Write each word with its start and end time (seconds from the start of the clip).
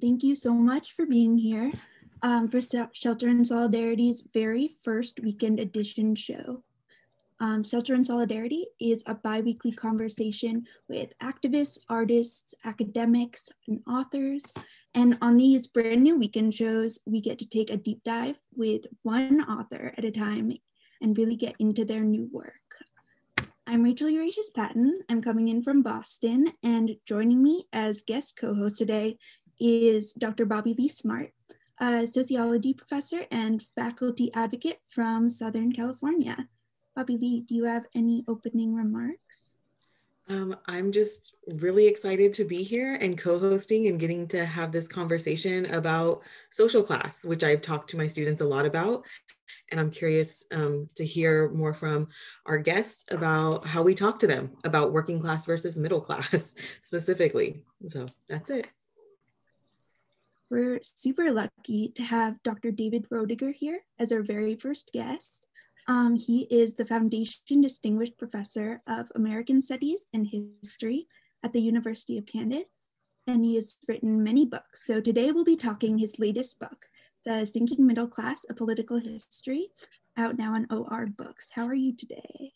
Thank 0.00 0.22
you 0.22 0.34
so 0.34 0.54
much 0.54 0.92
for 0.92 1.04
being 1.04 1.36
here 1.36 1.72
um, 2.22 2.48
for 2.48 2.60
Shelter 2.92 3.28
in 3.28 3.44
Solidarity's 3.44 4.26
very 4.32 4.66
first 4.82 5.20
weekend 5.20 5.60
edition 5.60 6.14
show. 6.14 6.62
Um, 7.38 7.62
Shelter 7.64 7.94
in 7.94 8.04
Solidarity 8.04 8.66
is 8.80 9.04
a 9.06 9.14
bi-weekly 9.14 9.72
conversation 9.72 10.66
with 10.88 11.18
activists, 11.18 11.80
artists, 11.90 12.54
academics, 12.64 13.50
and 13.68 13.80
authors. 13.86 14.44
And 14.94 15.18
on 15.20 15.36
these 15.36 15.66
brand 15.66 16.02
new 16.02 16.18
weekend 16.18 16.54
shows, 16.54 16.98
we 17.04 17.20
get 17.20 17.38
to 17.38 17.46
take 17.46 17.68
a 17.68 17.76
deep 17.76 18.02
dive 18.02 18.38
with 18.56 18.86
one 19.02 19.42
author 19.42 19.92
at 19.98 20.04
a 20.04 20.10
time 20.10 20.52
and 21.02 21.18
really 21.18 21.36
get 21.36 21.56
into 21.58 21.84
their 21.84 22.00
new 22.00 22.26
work. 22.32 22.54
I'm 23.70 23.84
Rachel 23.84 24.08
Eurasius 24.08 24.52
Patton. 24.52 24.98
I'm 25.08 25.22
coming 25.22 25.46
in 25.46 25.62
from 25.62 25.82
Boston, 25.82 26.54
and 26.60 26.96
joining 27.06 27.40
me 27.40 27.68
as 27.72 28.02
guest 28.02 28.36
co 28.36 28.52
host 28.52 28.78
today 28.78 29.16
is 29.60 30.14
Dr. 30.14 30.46
Bobby 30.46 30.74
Lee 30.74 30.88
Smart, 30.88 31.32
a 31.78 32.06
sociology 32.06 32.74
professor 32.74 33.26
and 33.30 33.62
faculty 33.62 34.32
advocate 34.34 34.80
from 34.88 35.28
Southern 35.28 35.72
California. 35.72 36.48
Bobby 36.96 37.16
Lee, 37.16 37.40
do 37.40 37.54
you 37.54 37.64
have 37.64 37.86
any 37.94 38.24
opening 38.26 38.74
remarks? 38.74 39.50
Um, 40.28 40.56
I'm 40.66 40.92
just 40.92 41.34
really 41.56 41.88
excited 41.88 42.32
to 42.34 42.44
be 42.44 42.62
here 42.62 42.94
and 42.94 43.18
co 43.18 43.38
hosting 43.38 43.88
and 43.88 43.98
getting 43.98 44.28
to 44.28 44.44
have 44.44 44.70
this 44.70 44.86
conversation 44.86 45.66
about 45.66 46.22
social 46.50 46.84
class, 46.84 47.24
which 47.24 47.42
I've 47.42 47.62
talked 47.62 47.90
to 47.90 47.96
my 47.96 48.06
students 48.06 48.40
a 48.40 48.46
lot 48.46 48.64
about. 48.64 49.04
And 49.70 49.80
I'm 49.80 49.90
curious 49.90 50.44
um, 50.52 50.88
to 50.94 51.04
hear 51.04 51.50
more 51.50 51.74
from 51.74 52.08
our 52.46 52.58
guests 52.58 53.12
about 53.12 53.66
how 53.66 53.82
we 53.82 53.94
talk 53.94 54.20
to 54.20 54.28
them 54.28 54.56
about 54.62 54.92
working 54.92 55.20
class 55.20 55.46
versus 55.46 55.78
middle 55.78 56.00
class 56.00 56.54
specifically. 56.80 57.64
So 57.88 58.06
that's 58.28 58.50
it. 58.50 58.68
We're 60.50 60.80
super 60.82 61.30
lucky 61.30 61.90
to 61.94 62.02
have 62.02 62.42
Dr. 62.42 62.72
David 62.72 63.06
Roediger 63.08 63.54
here 63.54 63.82
as 64.00 64.10
our 64.10 64.20
very 64.20 64.56
first 64.56 64.90
guest. 64.92 65.46
Um, 65.86 66.16
he 66.16 66.48
is 66.50 66.74
the 66.74 66.84
Foundation 66.84 67.60
Distinguished 67.60 68.18
Professor 68.18 68.82
of 68.84 69.12
American 69.14 69.60
Studies 69.62 70.06
and 70.12 70.26
History 70.26 71.06
at 71.44 71.52
the 71.52 71.60
University 71.60 72.18
of 72.18 72.26
Kansas, 72.26 72.68
and 73.28 73.44
he 73.44 73.54
has 73.54 73.76
written 73.86 74.24
many 74.24 74.44
books. 74.44 74.84
So 74.84 75.00
today 75.00 75.30
we'll 75.30 75.44
be 75.44 75.54
talking 75.54 75.98
his 75.98 76.18
latest 76.18 76.58
book, 76.58 76.86
The 77.24 77.44
Sinking 77.44 77.86
Middle 77.86 78.08
Class, 78.08 78.44
A 78.50 78.54
Political 78.54 78.98
History, 78.98 79.68
out 80.16 80.36
now 80.36 80.54
on 80.54 80.66
OR 80.68 81.06
Books. 81.06 81.50
How 81.54 81.66
are 81.68 81.74
you 81.74 81.94
today? 81.94 82.52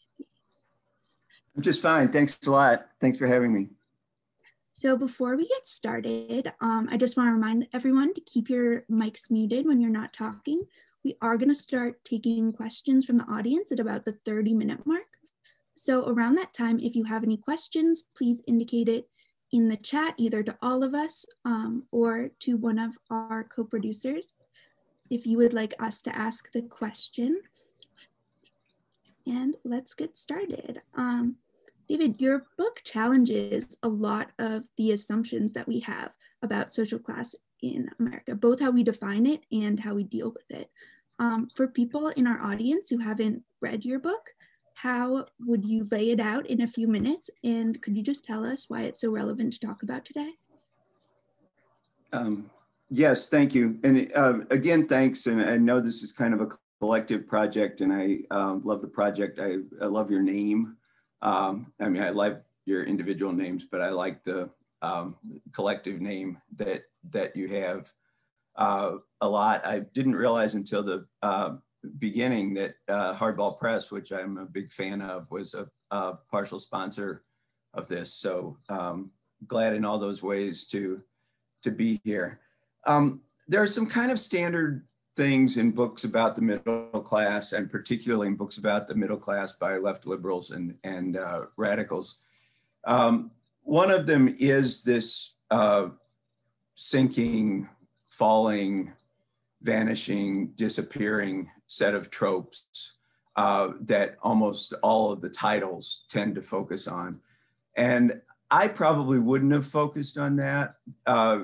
I'm 1.55 1.63
just 1.63 1.81
fine. 1.81 2.11
Thanks 2.11 2.41
a 2.45 2.51
lot. 2.51 2.89
Thanks 3.01 3.19
for 3.19 3.29
having 3.29 3.53
me. 3.53 3.69
So 4.77 4.97
before 4.97 5.37
we 5.37 5.47
get 5.47 5.69
started, 5.69 6.53
um, 6.61 6.89
I 6.91 6.97
just 6.97 7.17
want 7.17 7.29
to 7.29 7.33
remind 7.33 7.69
everyone 7.73 8.13
to 8.13 8.21
keep 8.21 8.51
your 8.51 8.81
mics 8.91 9.31
muted 9.31 9.67
when 9.67 9.81
you're 9.81 9.89
not 9.89 10.13
talking. 10.13 10.65
We 11.05 11.15
are 11.23 11.37
going 11.37 11.49
to 11.49 11.55
start 11.55 12.03
taking 12.03 12.53
questions 12.53 13.07
from 13.07 13.17
the 13.17 13.25
audience 13.31 13.71
at 13.71 13.79
about 13.79 14.05
the 14.05 14.19
30 14.25 14.53
minute 14.53 14.85
mark. 14.85 15.07
So 15.77 16.09
around 16.09 16.35
that 16.35 16.53
time, 16.53 16.81
if 16.81 16.97
you 16.97 17.05
have 17.05 17.23
any 17.23 17.37
questions, 17.37 18.03
please 18.17 18.43
indicate 18.49 18.89
it 18.89 19.09
in 19.53 19.69
the 19.69 19.77
chat, 19.77 20.15
either 20.17 20.43
to 20.43 20.59
all 20.61 20.83
of 20.83 20.93
us 20.93 21.25
um, 21.45 21.85
or 21.93 22.31
to 22.41 22.57
one 22.57 22.81
of 22.81 22.99
our 23.11 23.45
co-producers 23.45 24.35
if 25.09 25.25
you 25.25 25.37
would 25.37 25.53
like 25.53 25.75
us 25.79 26.03
to 26.03 26.17
ask 26.17 26.51
the 26.51 26.63
question. 26.63 27.41
And 29.25 29.57
let's 29.63 29.95
get 29.95 30.17
started. 30.17 30.83
Um, 30.97 31.37
David, 31.89 32.21
your 32.21 32.47
book 32.57 32.81
challenges 32.85 33.77
a 33.83 33.89
lot 33.89 34.31
of 34.39 34.65
the 34.79 34.93
assumptions 34.93 35.53
that 35.53 35.69
we 35.69 35.81
have 35.81 36.13
about 36.43 36.75
social 36.75 36.99
class 36.99 37.35
in 37.63 37.91
America, 37.99 38.35
both 38.35 38.61
how 38.61 38.71
we 38.71 38.83
define 38.83 39.27
it 39.27 39.43
and 39.53 39.79
how 39.79 39.95
we 39.95 40.05
deal 40.05 40.33
with 40.33 40.51
it. 40.51 40.71
Um, 41.19 41.49
for 41.55 41.69
people 41.69 42.09
in 42.09 42.27
our 42.27 42.41
audience 42.41 42.89
who 42.89 42.99
haven't 42.99 43.43
read 43.61 43.85
your 43.85 43.99
book, 43.99 44.31
how 44.75 45.27
would 45.41 45.65
you 45.65 45.87
lay 45.93 46.11
it 46.11 46.21
out 46.21 46.47
in 46.47 46.63
a 46.63 46.67
few 46.67 46.89
minutes? 46.89 47.31
And 47.45 47.81
could 47.81 47.97
you 47.97 48.03
just 48.03 48.25
tell 48.25 48.45
us 48.45 48.69
why 48.69 48.83
it's 48.83 49.01
so 49.01 49.11
relevant 49.11 49.53
to 49.53 49.61
talk 49.61 49.83
about 49.83 50.05
today? 50.05 50.33
Um, 52.13 52.51
yes, 52.91 53.29
thank 53.29 53.55
you. 53.55 53.79
And 53.85 54.11
uh, 54.15 54.41
again, 54.51 54.89
thanks. 54.89 55.27
And 55.27 55.43
I 55.43 55.59
know 55.59 55.81
this 55.81 56.03
is 56.03 56.13
kind 56.13 56.35
of 56.35 56.41
a 56.41 56.49
collective 56.81 57.27
project 57.27 57.81
and 57.81 57.93
I 57.93 58.19
um, 58.31 58.63
love 58.65 58.81
the 58.81 58.89
project. 58.89 59.39
I, 59.39 59.59
I 59.81 59.87
love 59.87 60.11
your 60.11 60.23
name. 60.23 60.77
Um, 61.25 61.73
I 61.81 61.89
mean, 61.89 62.03
I 62.03 62.11
like 62.11 62.41
your 62.67 62.85
individual 62.85 63.33
names, 63.33 63.67
but 63.71 63.81
I 63.81 63.89
like 63.89 64.23
the 64.23 64.51
um, 64.83 65.17
collective 65.53 66.01
name 66.01 66.39
that, 66.57 66.85
that 67.11 67.35
you 67.35 67.49
have 67.49 67.91
uh, 68.57 68.97
a 69.21 69.29
lot. 69.29 69.67
I 69.67 69.81
didn't 69.95 70.15
realize 70.15 70.55
until 70.55 70.83
the 70.83 71.07
uh, 71.23 71.57
beginning 71.99 72.55
that 72.55 72.75
uh, 72.89 73.15
Hardball 73.15 73.59
Press, 73.59 73.91
which 73.91 74.13
I'm 74.13 74.39
a 74.39 74.47
big 74.47 74.71
fan 74.71 75.01
of, 75.01 75.31
was 75.31 75.55
a, 75.55 75.69
a 75.91 76.15
partial 76.31 76.59
sponsor 76.59 77.25
of 77.73 77.89
this. 77.89 78.13
So 78.13 78.59
um, 78.69 79.11
glad 79.47 79.75
in 79.75 79.85
all 79.85 79.99
those 79.99 80.23
ways 80.23 80.67
to 80.69 81.03
to 81.63 81.71
be 81.71 81.99
here. 82.05 82.41
Um, 82.87 83.23
there 83.49 83.63
are 83.63 83.67
some 83.67 83.87
kind 83.87 84.13
of 84.13 84.21
standard 84.21 84.87
things 85.17 85.57
in 85.57 85.71
books 85.71 86.05
about 86.05 86.35
the 86.35 86.43
middle 86.43 87.03
class, 87.03 87.53
and 87.53 87.71
particularly 87.71 88.29
in 88.29 88.35
books 88.35 88.59
about 88.59 88.87
the 88.87 88.95
middle 88.95 89.17
class 89.17 89.53
by 89.53 89.77
left 89.77 90.07
liberals 90.07 90.51
and 90.51 90.77
and 90.85 91.17
uh, 91.17 91.47
radicals. 91.57 92.17
Um, 92.85 93.31
one 93.63 93.91
of 93.91 94.07
them 94.07 94.35
is 94.39 94.83
this 94.83 95.35
uh, 95.51 95.89
sinking 96.75 97.69
falling, 98.05 98.93
vanishing, 99.63 100.49
disappearing 100.55 101.51
set 101.67 101.95
of 101.95 102.11
tropes 102.11 102.93
uh, 103.37 103.71
that 103.81 104.17
almost 104.23 104.75
all 104.83 105.11
of 105.11 105.21
the 105.21 105.29
titles 105.29 106.05
tend 106.11 106.35
to 106.35 106.43
focus 106.43 106.87
on. 106.87 107.21
And 107.77 108.21
I 108.51 108.69
probably 108.69 109.19
wouldn't 109.19 109.53
have 109.53 109.67
focused 109.67 110.19
on 110.19 110.37
that 110.37 110.77
uh, 111.07 111.41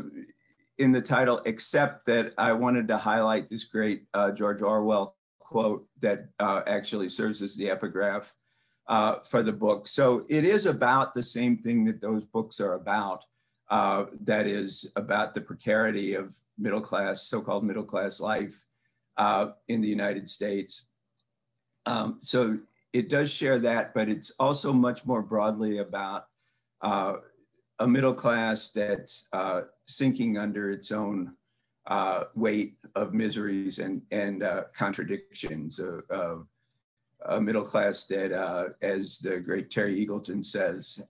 in 0.80 0.92
the 0.92 1.02
title, 1.02 1.42
except 1.44 2.06
that 2.06 2.32
I 2.38 2.52
wanted 2.52 2.88
to 2.88 2.96
highlight 2.96 3.48
this 3.48 3.64
great 3.64 4.04
uh, 4.14 4.32
George 4.32 4.62
Orwell 4.62 5.14
quote 5.38 5.86
that 6.00 6.28
uh, 6.38 6.62
actually 6.66 7.08
serves 7.08 7.42
as 7.42 7.56
the 7.56 7.70
epigraph 7.70 8.34
uh, 8.88 9.16
for 9.20 9.42
the 9.42 9.52
book. 9.52 9.86
So 9.86 10.24
it 10.28 10.44
is 10.44 10.66
about 10.66 11.12
the 11.12 11.22
same 11.22 11.58
thing 11.58 11.84
that 11.84 12.00
those 12.00 12.24
books 12.24 12.60
are 12.60 12.74
about 12.74 13.24
uh, 13.68 14.06
that 14.24 14.46
is 14.46 14.90
about 14.96 15.34
the 15.34 15.40
precarity 15.40 16.14
of 16.14 16.34
middle 16.58 16.80
class, 16.80 17.22
so-called 17.22 17.64
middle 17.64 17.84
class 17.84 18.18
life 18.18 18.64
uh, 19.16 19.50
in 19.68 19.80
the 19.80 19.88
United 19.88 20.28
States. 20.28 20.86
Um, 21.86 22.20
so 22.22 22.58
it 22.92 23.08
does 23.08 23.30
share 23.30 23.58
that, 23.60 23.94
but 23.94 24.08
it's 24.08 24.32
also 24.40 24.72
much 24.72 25.04
more 25.04 25.22
broadly 25.22 25.78
about 25.78 26.26
uh, 26.80 27.16
a 27.80 27.88
middle 27.88 28.14
class 28.14 28.70
that's 28.70 29.26
uh, 29.32 29.62
sinking 29.86 30.38
under 30.38 30.70
its 30.70 30.92
own 30.92 31.34
uh, 31.86 32.24
weight 32.34 32.76
of 32.94 33.14
miseries 33.14 33.78
and, 33.78 34.02
and 34.12 34.42
uh, 34.42 34.64
contradictions 34.74 35.80
of, 36.10 36.46
a 37.26 37.38
middle 37.38 37.62
class 37.62 38.06
that, 38.06 38.32
as 38.80 39.18
the 39.18 39.38
great 39.40 39.68
Terry 39.68 40.06
Eagleton 40.06 40.42
says, 40.42 41.06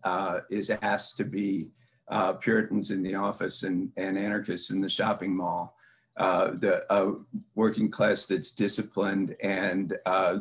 is 0.51 0.69
asked 0.83 1.17
to 1.17 1.25
be 1.25 1.71
uh, 2.11 2.33
Puritans 2.35 2.91
in 2.91 3.03
the 3.03 3.15
office 3.15 3.63
and, 3.63 3.91
and 3.97 4.19
anarchists 4.19 4.71
in 4.71 4.81
the 4.81 4.89
shopping 4.89 5.35
mall, 5.35 5.77
uh, 6.17 6.51
the 6.59 6.85
uh, 6.93 7.13
working 7.55 7.91
class 7.91 8.27
that's 8.27 8.51
disciplined 8.51 9.37
and 9.41 9.97
uh, 10.07 10.39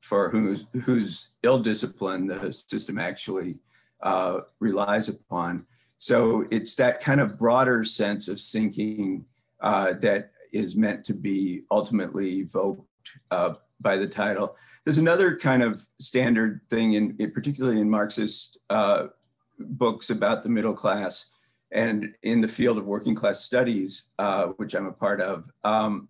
for 0.00 0.30
whose, 0.30 0.66
whose 0.84 1.30
ill 1.42 1.58
discipline 1.58 2.26
the 2.26 2.52
system 2.52 2.98
actually 2.98 3.58
uh, 4.02 4.40
relies 4.60 5.08
upon. 5.08 5.66
So 5.98 6.46
it's 6.50 6.76
that 6.76 7.00
kind 7.00 7.20
of 7.20 7.38
broader 7.38 7.84
sense 7.84 8.28
of 8.28 8.38
sinking 8.38 9.24
uh, 9.60 9.94
that 10.00 10.30
is 10.52 10.76
meant 10.76 11.04
to 11.04 11.14
be 11.14 11.62
ultimately 11.70 12.40
evoked 12.40 12.86
uh, 13.30 13.54
by 13.80 13.96
the 13.96 14.06
title. 14.06 14.56
There's 14.84 14.98
another 14.98 15.36
kind 15.36 15.62
of 15.62 15.84
standard 15.98 16.60
thing, 16.70 16.92
in, 16.92 17.16
particularly 17.32 17.80
in 17.80 17.90
Marxist 17.90 18.58
uh, 18.70 19.08
books 19.58 20.10
about 20.10 20.42
the 20.42 20.48
middle 20.48 20.74
class 20.74 21.26
and 21.72 22.14
in 22.22 22.40
the 22.40 22.48
field 22.48 22.78
of 22.78 22.86
working 22.86 23.14
class 23.14 23.40
studies, 23.40 24.10
uh, 24.18 24.46
which 24.56 24.74
I'm 24.74 24.86
a 24.86 24.92
part 24.92 25.20
of. 25.20 25.50
Um, 25.64 26.08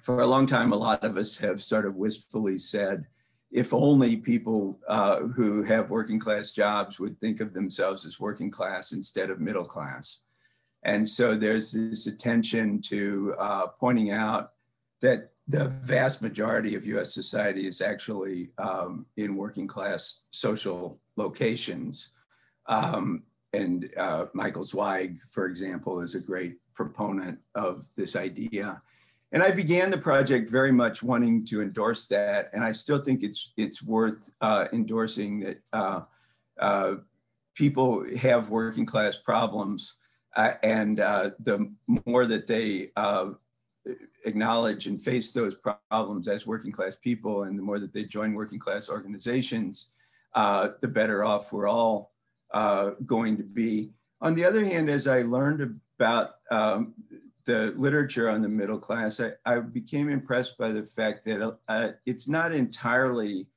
for 0.00 0.22
a 0.22 0.26
long 0.26 0.46
time, 0.46 0.72
a 0.72 0.76
lot 0.76 1.04
of 1.04 1.16
us 1.16 1.36
have 1.38 1.62
sort 1.62 1.86
of 1.86 1.94
wistfully 1.96 2.58
said, 2.58 3.06
if 3.52 3.74
only 3.74 4.16
people 4.16 4.80
uh, 4.88 5.20
who 5.20 5.62
have 5.62 5.90
working 5.90 6.18
class 6.18 6.50
jobs 6.52 6.98
would 6.98 7.20
think 7.20 7.40
of 7.40 7.52
themselves 7.52 8.06
as 8.06 8.18
working 8.18 8.50
class 8.50 8.92
instead 8.92 9.30
of 9.30 9.40
middle 9.40 9.64
class. 9.64 10.22
And 10.84 11.08
so 11.08 11.34
there's 11.34 11.72
this 11.72 12.06
attention 12.06 12.80
to 12.82 13.34
uh, 13.38 13.66
pointing 13.78 14.10
out 14.10 14.52
that 15.02 15.32
the 15.48 15.68
vast 15.82 16.22
majority 16.22 16.74
of 16.74 16.86
US 16.86 17.12
society 17.12 17.66
is 17.66 17.82
actually 17.82 18.50
um, 18.58 19.06
in 19.18 19.36
working 19.36 19.66
class 19.66 20.22
social 20.30 20.98
locations. 21.16 22.10
Um, 22.66 23.24
and 23.52 23.90
uh, 23.98 24.26
Michael 24.32 24.64
Zweig, 24.64 25.18
for 25.30 25.46
example, 25.46 26.00
is 26.00 26.14
a 26.14 26.20
great 26.20 26.56
proponent 26.74 27.38
of 27.54 27.84
this 27.96 28.16
idea. 28.16 28.80
And 29.32 29.42
I 29.42 29.50
began 29.50 29.90
the 29.90 29.98
project 29.98 30.50
very 30.50 30.72
much 30.72 31.02
wanting 31.02 31.46
to 31.46 31.62
endorse 31.62 32.06
that, 32.08 32.50
and 32.52 32.62
I 32.62 32.72
still 32.72 32.98
think 32.98 33.22
it's 33.22 33.52
it's 33.56 33.82
worth 33.82 34.30
uh, 34.42 34.66
endorsing 34.74 35.40
that 35.40 35.60
uh, 35.72 36.00
uh, 36.60 36.96
people 37.54 38.04
have 38.18 38.50
working 38.50 38.84
class 38.84 39.16
problems, 39.16 39.96
uh, 40.36 40.52
and 40.62 41.00
uh, 41.00 41.30
the 41.40 41.72
more 42.04 42.26
that 42.26 42.46
they 42.46 42.90
uh, 42.96 43.30
acknowledge 44.26 44.86
and 44.86 45.00
face 45.00 45.32
those 45.32 45.56
problems 45.88 46.28
as 46.28 46.46
working 46.46 46.70
class 46.70 46.96
people, 46.96 47.44
and 47.44 47.58
the 47.58 47.62
more 47.62 47.78
that 47.78 47.94
they 47.94 48.04
join 48.04 48.34
working 48.34 48.58
class 48.58 48.90
organizations, 48.90 49.94
the 50.34 50.90
better 50.92 51.24
off 51.24 51.54
we're 51.54 51.68
all 51.68 52.12
going 53.06 53.38
to 53.38 53.44
be. 53.44 53.92
On 54.20 54.34
the 54.34 54.44
other 54.44 54.62
hand, 54.62 54.90
as 54.90 55.06
I 55.06 55.22
learned 55.22 55.80
about 55.98 56.34
um, 56.50 56.94
the 57.44 57.74
literature 57.76 58.30
on 58.30 58.42
the 58.42 58.48
middle 58.48 58.78
class, 58.78 59.20
I, 59.20 59.32
I 59.44 59.60
became 59.60 60.08
impressed 60.08 60.56
by 60.58 60.70
the 60.70 60.84
fact 60.84 61.24
that 61.24 61.58
uh, 61.68 61.88
it's 62.06 62.28
not 62.28 62.52
entirely 62.52 63.48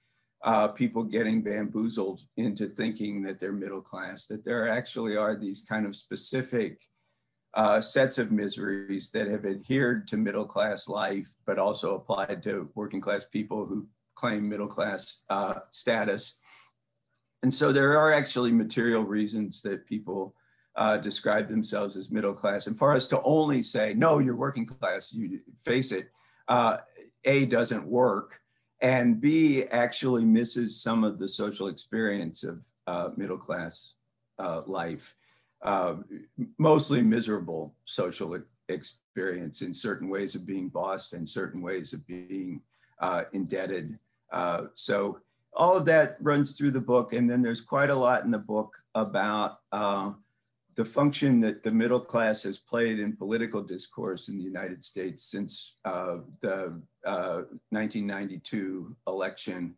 uh, 0.43 0.67
people 0.69 1.03
getting 1.03 1.41
bamboozled 1.41 2.21
into 2.37 2.67
thinking 2.67 3.21
that 3.23 3.39
they're 3.39 3.51
middle 3.51 3.81
class, 3.81 4.27
that 4.27 4.43
there 4.43 4.69
actually 4.69 5.15
are 5.17 5.35
these 5.35 5.65
kind 5.67 5.85
of 5.85 5.95
specific 5.95 6.83
uh, 7.55 7.79
sets 7.79 8.17
of 8.17 8.31
miseries 8.31 9.11
that 9.11 9.27
have 9.27 9.45
adhered 9.45 10.07
to 10.07 10.17
middle 10.17 10.45
class 10.45 10.87
life, 10.87 11.33
but 11.45 11.57
also 11.57 11.95
applied 11.95 12.43
to 12.43 12.69
working 12.75 13.01
class 13.01 13.25
people 13.25 13.65
who 13.65 13.87
claim 14.15 14.47
middle 14.47 14.67
class 14.67 15.19
uh, 15.29 15.55
status. 15.71 16.37
And 17.43 17.53
so 17.53 17.71
there 17.71 17.97
are 17.97 18.13
actually 18.13 18.51
material 18.51 19.03
reasons 19.03 19.61
that 19.61 19.85
people 19.85 20.35
uh, 20.75 20.97
describe 20.97 21.47
themselves 21.47 21.95
as 21.95 22.11
middle 22.11 22.33
class. 22.33 22.67
And 22.67 22.77
for 22.77 22.95
us 22.95 23.07
to 23.07 23.21
only 23.21 23.61
say, 23.61 23.93
no, 23.93 24.19
you're 24.19 24.35
working 24.35 24.65
class, 24.65 25.13
you 25.13 25.39
face 25.57 25.91
it, 25.91 26.09
uh, 26.47 26.77
A, 27.25 27.45
doesn't 27.45 27.85
work 27.85 28.41
and 28.81 29.19
B 29.19 29.63
actually 29.63 30.25
misses 30.25 30.81
some 30.81 31.03
of 31.03 31.17
the 31.17 31.27
social 31.27 31.67
experience 31.67 32.43
of 32.43 32.65
uh, 32.87 33.09
middle 33.15 33.37
class 33.37 33.95
uh, 34.37 34.61
life, 34.67 35.15
uh, 35.63 35.95
mostly 36.57 37.01
miserable 37.01 37.73
social 37.85 38.39
experience 38.69 39.61
in 39.61 39.73
certain 39.73 40.09
ways 40.09 40.35
of 40.35 40.45
being 40.45 40.69
bossed 40.69 41.13
and 41.13 41.27
certain 41.27 41.61
ways 41.61 41.93
of 41.93 42.05
being 42.05 42.61
uh, 42.99 43.23
indebted. 43.33 43.97
So 44.73 45.19
all 45.53 45.77
of 45.77 45.85
that 45.85 46.17
runs 46.19 46.53
through 46.53 46.71
the 46.71 46.81
book, 46.81 47.13
and 47.13 47.29
then 47.29 47.41
there's 47.41 47.61
quite 47.61 47.89
a 47.89 47.95
lot 47.95 48.25
in 48.25 48.31
the 48.31 48.37
book 48.37 48.77
about 48.93 49.59
the 50.75 50.85
function 50.85 51.39
that 51.39 51.63
the 51.63 51.71
middle 51.71 51.99
class 51.99 52.43
has 52.43 52.57
played 52.57 52.99
in 52.99 53.15
political 53.15 53.61
discourse 53.61 54.27
in 54.27 54.37
the 54.37 54.43
United 54.43 54.83
States 54.83 55.23
since 55.23 55.77
uh, 55.85 56.17
the 56.41 56.81
uh, 57.05 57.43
1992 57.69 58.95
election, 59.07 59.73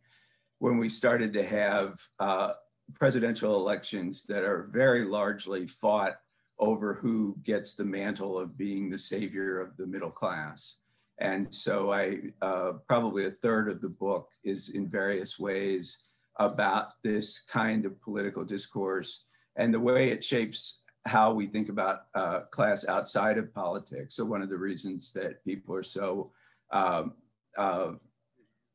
when 0.58 0.76
we 0.76 0.88
started 0.88 1.32
to 1.32 1.44
have 1.44 2.00
uh, 2.18 2.52
presidential 2.94 3.54
elections 3.54 4.24
that 4.24 4.42
are 4.42 4.68
very 4.72 5.04
largely 5.04 5.68
fought 5.68 6.18
over 6.58 6.94
who 6.94 7.36
gets 7.44 7.74
the 7.74 7.84
mantle 7.84 8.36
of 8.36 8.58
being 8.58 8.90
the 8.90 8.98
savior 8.98 9.60
of 9.60 9.76
the 9.76 9.86
middle 9.86 10.10
class. 10.10 10.78
And 11.20 11.52
so 11.54 11.92
I, 11.92 12.18
uh, 12.42 12.72
probably 12.88 13.26
a 13.26 13.30
third 13.30 13.68
of 13.68 13.80
the 13.80 13.88
book 13.88 14.30
is 14.42 14.70
in 14.70 14.88
various 14.88 15.38
ways 15.38 15.98
about 16.36 17.00
this 17.04 17.40
kind 17.40 17.84
of 17.84 18.00
political 18.00 18.44
discourse 18.44 19.24
and 19.54 19.72
the 19.72 19.80
way 19.80 20.08
it 20.10 20.24
shapes 20.24 20.82
how 21.06 21.32
we 21.32 21.46
think 21.46 21.68
about 21.68 22.00
uh, 22.14 22.40
class 22.50 22.86
outside 22.86 23.38
of 23.38 23.54
politics. 23.54 24.14
So 24.14 24.24
one 24.24 24.42
of 24.42 24.50
the 24.50 24.58
reasons 24.58 25.12
that 25.12 25.44
people 25.44 25.74
are 25.74 25.82
so 25.82 26.32
um, 26.70 27.14
uh, 27.56 27.92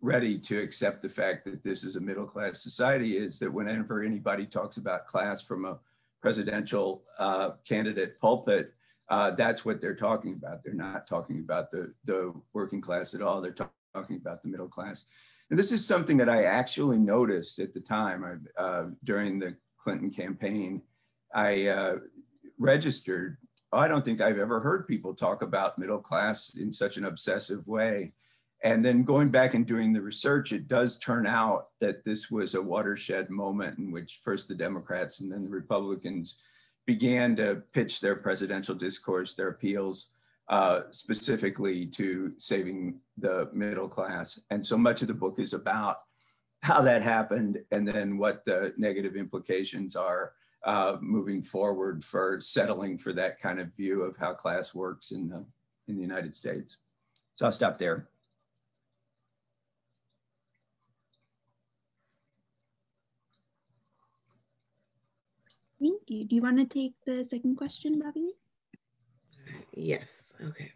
ready 0.01 0.37
to 0.37 0.59
accept 0.59 1.01
the 1.01 1.09
fact 1.09 1.45
that 1.45 1.63
this 1.63 1.83
is 1.83 1.95
a 1.95 2.01
middle 2.01 2.25
class 2.25 2.61
society 2.61 3.17
is 3.17 3.39
that 3.39 3.53
whenever 3.53 4.03
anybody 4.03 4.45
talks 4.45 4.77
about 4.77 5.07
class 5.07 5.43
from 5.43 5.65
a 5.65 5.79
presidential 6.21 7.03
uh, 7.19 7.51
candidate 7.67 8.19
pulpit, 8.19 8.73
uh, 9.09 9.31
that's 9.31 9.63
what 9.63 9.79
they're 9.79 9.95
talking 9.95 10.33
about. 10.33 10.63
They're 10.63 10.73
not 10.73 11.07
talking 11.07 11.39
about 11.39 11.71
the, 11.71 11.93
the 12.05 12.33
working 12.53 12.81
class 12.81 13.13
at 13.13 13.21
all. 13.21 13.41
They're 13.41 13.51
talk 13.51 13.71
talking 13.93 14.17
about 14.17 14.41
the 14.41 14.49
middle 14.49 14.67
class. 14.67 15.05
And 15.49 15.59
this 15.59 15.71
is 15.71 15.85
something 15.85 16.17
that 16.17 16.29
I 16.29 16.45
actually 16.45 16.97
noticed 16.97 17.59
at 17.59 17.73
the 17.73 17.79
time 17.79 18.47
uh, 18.57 18.85
during 19.03 19.39
the 19.39 19.55
Clinton 19.77 20.09
campaign. 20.09 20.81
I 21.33 21.67
uh, 21.67 21.95
registered, 22.63 23.37
I 23.71 23.87
don't 23.87 24.05
think 24.05 24.21
I've 24.21 24.39
ever 24.39 24.59
heard 24.59 24.87
people 24.87 25.13
talk 25.13 25.41
about 25.41 25.77
middle 25.77 25.99
class 25.99 26.55
in 26.57 26.71
such 26.71 26.97
an 26.97 27.05
obsessive 27.05 27.67
way. 27.67 28.13
And 28.63 28.83
then 28.83 29.03
going 29.03 29.29
back 29.29 29.53
and 29.53 29.65
doing 29.65 29.91
the 29.91 30.01
research, 30.01 30.53
it 30.53 30.69
does 30.69 30.97
turn 30.97 31.27
out 31.27 31.67
that 31.81 32.05
this 32.05 32.31
was 32.31 32.55
a 32.55 32.61
watershed 32.61 33.29
moment 33.29 33.77
in 33.77 33.91
which 33.91 34.21
first 34.23 34.47
the 34.47 34.55
Democrats 34.55 35.19
and 35.19 35.29
then 35.29 35.43
the 35.43 35.49
Republicans 35.49 36.37
began 36.85 37.35
to 37.35 37.63
pitch 37.73 37.99
their 37.99 38.15
presidential 38.15 38.75
discourse, 38.75 39.35
their 39.35 39.49
appeals 39.49 40.09
uh, 40.47 40.81
specifically 40.91 41.85
to 41.87 42.33
saving 42.37 42.99
the 43.17 43.49
middle 43.53 43.89
class. 43.89 44.39
And 44.49 44.65
so 44.65 44.77
much 44.77 45.01
of 45.01 45.09
the 45.09 45.13
book 45.13 45.39
is 45.39 45.53
about 45.53 45.97
how 46.61 46.81
that 46.81 47.01
happened 47.01 47.59
and 47.71 47.85
then 47.85 48.17
what 48.17 48.45
the 48.45 48.73
negative 48.77 49.17
implications 49.17 49.97
are 49.97 50.33
uh, 50.63 50.97
moving 51.01 51.41
forward 51.41 52.03
for 52.03 52.39
settling 52.39 52.97
for 52.97 53.13
that 53.13 53.39
kind 53.39 53.59
of 53.59 53.73
view 53.75 54.03
of 54.03 54.15
how 54.17 54.33
class 54.33 54.73
works 54.73 55.11
in 55.11 55.27
the, 55.27 55.45
in 55.87 55.95
the 55.95 56.01
United 56.01 56.33
States. 56.33 56.77
So 57.35 57.45
I'll 57.45 57.51
stop 57.51 57.77
there. 57.77 58.07
Thank 65.83 66.01
you. 66.07 66.23
Do 66.23 66.35
you 66.37 66.41
want 66.41 66.57
to 66.57 66.65
take 66.65 66.93
the 67.05 67.25
second 67.25 67.57
question, 67.57 67.99
Bobby? 67.99 68.31
Yes. 69.73 70.33
Okay. 70.41 70.71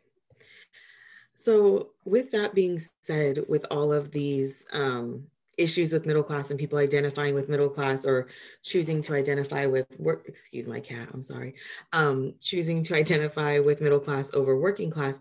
So, 1.35 1.91
with 2.03 2.31
that 2.31 2.53
being 2.53 2.81
said, 3.03 3.45
with 3.47 3.65
all 3.71 3.93
of 3.93 4.11
these 4.11 4.65
um, 4.73 5.27
issues 5.57 5.91
with 5.91 6.05
middle 6.05 6.23
class 6.23 6.49
and 6.49 6.59
people 6.59 6.77
identifying 6.77 7.33
with 7.33 7.49
middle 7.49 7.69
class 7.69 8.05
or 8.05 8.27
choosing 8.63 9.01
to 9.01 9.13
identify 9.13 9.65
with 9.65 9.87
work 9.97 10.23
excuse 10.27 10.67
my 10.67 10.79
cat 10.79 11.09
i'm 11.13 11.23
sorry 11.23 11.55
um, 11.93 12.33
choosing 12.39 12.83
to 12.83 12.95
identify 13.03 13.59
with 13.59 13.81
middle 13.81 13.99
class 13.99 14.33
over 14.33 14.57
working 14.57 14.89
class 14.89 15.19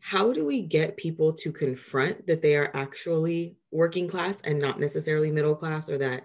how 0.00 0.32
do 0.32 0.46
we 0.46 0.62
get 0.62 0.96
people 0.96 1.32
to 1.32 1.50
confront 1.50 2.26
that 2.26 2.40
they 2.40 2.56
are 2.56 2.70
actually 2.74 3.56
working 3.72 4.06
class 4.06 4.40
and 4.42 4.58
not 4.58 4.78
necessarily 4.78 5.30
middle 5.30 5.56
class 5.56 5.88
or 5.88 5.98
that 5.98 6.24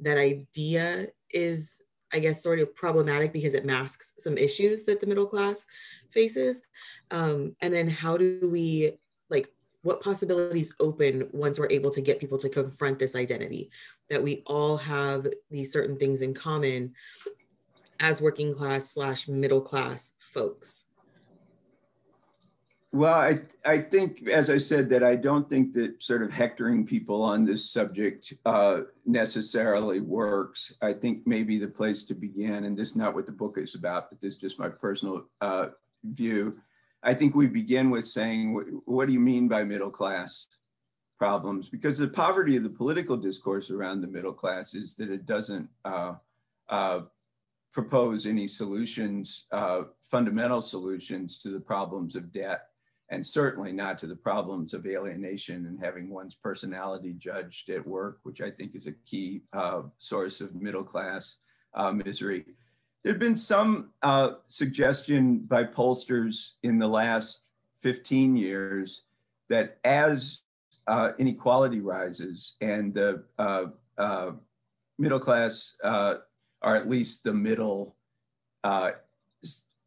that 0.00 0.18
idea 0.18 1.06
is 1.32 1.82
i 2.12 2.18
guess 2.18 2.42
sort 2.42 2.60
of 2.60 2.74
problematic 2.74 3.32
because 3.32 3.54
it 3.54 3.64
masks 3.64 4.14
some 4.18 4.38
issues 4.38 4.84
that 4.84 5.00
the 5.00 5.06
middle 5.06 5.26
class 5.26 5.66
faces? 6.10 6.62
Um, 7.10 7.54
and 7.60 7.72
then 7.72 7.88
how 7.88 8.16
do 8.16 8.48
we 8.50 8.92
what 9.88 10.02
possibilities 10.02 10.70
open 10.80 11.26
once 11.32 11.58
we're 11.58 11.70
able 11.70 11.90
to 11.90 12.02
get 12.02 12.20
people 12.20 12.36
to 12.36 12.50
confront 12.50 12.98
this 12.98 13.16
identity? 13.16 13.70
That 14.10 14.22
we 14.22 14.42
all 14.46 14.76
have 14.76 15.26
these 15.50 15.72
certain 15.72 15.96
things 15.96 16.20
in 16.20 16.34
common 16.34 16.92
as 17.98 18.20
working 18.20 18.54
class 18.54 18.90
slash 18.90 19.26
middle 19.28 19.62
class 19.62 20.12
folks. 20.18 20.88
Well 22.92 23.14
I, 23.14 23.40
I 23.66 23.78
think 23.78 24.28
as 24.28 24.48
i 24.48 24.56
said 24.56 24.88
that 24.90 25.04
i 25.04 25.14
don't 25.14 25.46
think 25.46 25.74
that 25.74 26.02
sort 26.02 26.22
of 26.22 26.32
hectoring 26.32 26.86
people 26.86 27.22
on 27.22 27.44
this 27.44 27.70
subject 27.70 28.32
uh, 28.46 28.80
necessarily 29.04 30.00
works. 30.00 30.72
I 30.80 30.94
think 30.94 31.26
maybe 31.26 31.58
the 31.58 31.68
place 31.68 32.04
to 32.04 32.14
begin 32.14 32.64
and 32.64 32.78
this 32.78 32.90
is 32.90 32.96
not 32.96 33.14
what 33.14 33.26
the 33.26 33.32
book 33.32 33.58
is 33.58 33.74
about 33.74 34.08
but 34.08 34.22
this 34.22 34.34
is 34.34 34.40
just 34.40 34.58
my 34.58 34.70
personal 34.70 35.24
uh, 35.42 35.68
view 36.02 36.56
I 37.02 37.14
think 37.14 37.34
we 37.34 37.46
begin 37.46 37.90
with 37.90 38.06
saying, 38.06 38.54
what, 38.54 38.66
what 38.84 39.06
do 39.06 39.12
you 39.12 39.20
mean 39.20 39.48
by 39.48 39.64
middle 39.64 39.90
class 39.90 40.48
problems? 41.18 41.68
Because 41.68 41.98
the 41.98 42.08
poverty 42.08 42.56
of 42.56 42.62
the 42.62 42.70
political 42.70 43.16
discourse 43.16 43.70
around 43.70 44.00
the 44.00 44.08
middle 44.08 44.32
class 44.32 44.74
is 44.74 44.94
that 44.96 45.10
it 45.10 45.26
doesn't 45.26 45.68
uh, 45.84 46.14
uh, 46.68 47.00
propose 47.72 48.26
any 48.26 48.48
solutions, 48.48 49.46
uh, 49.52 49.82
fundamental 50.02 50.60
solutions 50.60 51.38
to 51.38 51.50
the 51.50 51.60
problems 51.60 52.16
of 52.16 52.32
debt, 52.32 52.68
and 53.10 53.24
certainly 53.24 53.72
not 53.72 53.96
to 53.98 54.06
the 54.06 54.16
problems 54.16 54.74
of 54.74 54.86
alienation 54.86 55.66
and 55.66 55.78
having 55.82 56.10
one's 56.10 56.34
personality 56.34 57.14
judged 57.14 57.70
at 57.70 57.86
work, 57.86 58.18
which 58.24 58.40
I 58.40 58.50
think 58.50 58.74
is 58.74 58.86
a 58.86 58.92
key 59.06 59.42
uh, 59.52 59.82
source 59.98 60.40
of 60.40 60.54
middle 60.54 60.84
class 60.84 61.36
uh, 61.74 61.92
misery. 61.92 62.44
There'd 63.04 63.18
been 63.18 63.36
some 63.36 63.90
uh, 64.02 64.32
suggestion 64.48 65.38
by 65.38 65.64
pollsters 65.64 66.54
in 66.62 66.78
the 66.78 66.88
last 66.88 67.40
15 67.78 68.36
years 68.36 69.02
that 69.48 69.78
as 69.84 70.40
uh, 70.86 71.12
inequality 71.18 71.80
rises 71.80 72.56
and 72.60 72.94
the 72.94 73.24
uh, 73.38 73.66
uh 73.98 74.32
middle 74.98 75.20
class, 75.20 75.76
uh, 75.84 76.16
or 76.62 76.74
at 76.74 76.88
least 76.88 77.22
the 77.22 77.32
middle, 77.32 77.94
uh, 78.64 78.90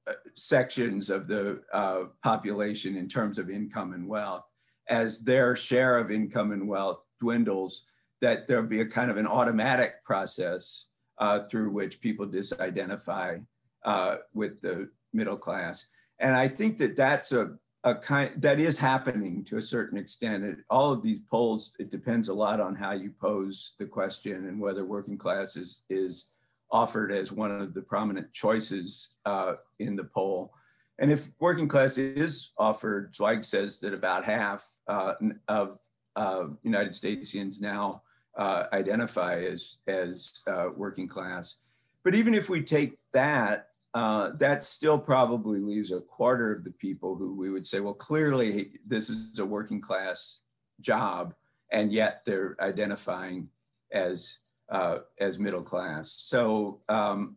uh, 0.07 0.13
sections 0.33 1.09
of 1.09 1.27
the 1.27 1.61
uh, 1.73 2.05
population 2.23 2.95
in 2.95 3.07
terms 3.07 3.37
of 3.37 3.49
income 3.49 3.93
and 3.93 4.07
wealth. 4.07 4.43
As 4.89 5.21
their 5.21 5.55
share 5.55 5.99
of 5.99 6.09
income 6.09 6.51
and 6.51 6.67
wealth 6.67 7.03
dwindles, 7.19 7.85
that 8.19 8.47
there'll 8.47 8.65
be 8.65 8.81
a 8.81 8.85
kind 8.85 9.11
of 9.11 9.17
an 9.17 9.27
automatic 9.27 10.03
process 10.03 10.87
uh, 11.21 11.43
through 11.43 11.69
which 11.69 12.01
people 12.01 12.27
disidentify 12.27 13.45
uh, 13.85 14.15
with 14.33 14.59
the 14.59 14.89
middle 15.13 15.37
class. 15.37 15.85
And 16.19 16.35
I 16.35 16.47
think 16.47 16.77
that 16.77 16.95
that's 16.97 17.31
a, 17.31 17.51
a 17.83 17.95
kind 17.95 18.31
that 18.41 18.59
is 18.59 18.77
happening 18.77 19.43
to 19.45 19.57
a 19.57 19.61
certain 19.61 19.97
extent. 19.97 20.43
It, 20.43 20.57
all 20.69 20.91
of 20.91 21.03
these 21.03 21.19
polls, 21.29 21.71
it 21.79 21.91
depends 21.91 22.27
a 22.27 22.33
lot 22.33 22.59
on 22.59 22.75
how 22.75 22.91
you 22.91 23.11
pose 23.21 23.75
the 23.77 23.85
question 23.85 24.45
and 24.47 24.59
whether 24.59 24.83
working 24.83 25.17
class 25.17 25.55
is, 25.55 25.83
is 25.89 26.29
offered 26.71 27.11
as 27.11 27.31
one 27.31 27.51
of 27.51 27.73
the 27.73 27.81
prominent 27.81 28.33
choices 28.33 29.15
uh, 29.25 29.53
in 29.79 29.95
the 29.95 30.05
poll. 30.05 30.53
And 30.99 31.11
if 31.11 31.29
working 31.39 31.67
class 31.67 31.97
is 31.97 32.51
offered, 32.57 33.15
Zweig 33.15 33.43
says 33.43 33.79
that 33.79 33.93
about 33.93 34.25
half 34.25 34.67
uh, 34.87 35.13
of 35.47 35.79
uh, 36.15 36.45
United 36.63 36.93
Statesians 36.93 37.61
now 37.61 38.03
uh, 38.37 38.63
identify 38.73 39.35
as, 39.35 39.77
as 39.87 40.41
uh, 40.47 40.67
working 40.75 41.07
class. 41.07 41.57
But 42.03 42.15
even 42.15 42.33
if 42.33 42.49
we 42.49 42.61
take 42.63 42.97
that, 43.13 43.67
uh, 43.93 44.31
that 44.37 44.63
still 44.63 44.97
probably 44.97 45.59
leaves 45.59 45.91
a 45.91 45.99
quarter 46.01 46.53
of 46.53 46.63
the 46.63 46.71
people 46.71 47.15
who 47.15 47.35
we 47.35 47.49
would 47.49 47.67
say, 47.67 47.79
well, 47.79 47.93
clearly 47.93 48.79
this 48.85 49.09
is 49.09 49.39
a 49.39 49.45
working 49.45 49.81
class 49.81 50.41
job, 50.79 51.33
and 51.71 51.91
yet 51.91 52.21
they're 52.25 52.55
identifying 52.61 53.49
as 53.91 54.39
uh, 54.69 54.99
as 55.19 55.37
middle 55.37 55.61
class. 55.61 56.11
So 56.11 56.79
um, 56.87 57.35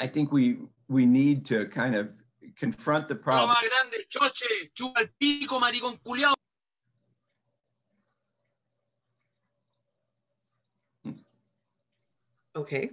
I 0.00 0.08
think 0.08 0.32
we 0.32 0.58
we 0.88 1.06
need 1.06 1.46
to 1.46 1.66
kind 1.66 1.94
of 1.94 2.20
confront 2.56 3.08
the 3.08 3.14
problem. 3.14 3.50
Okay. 12.56 12.90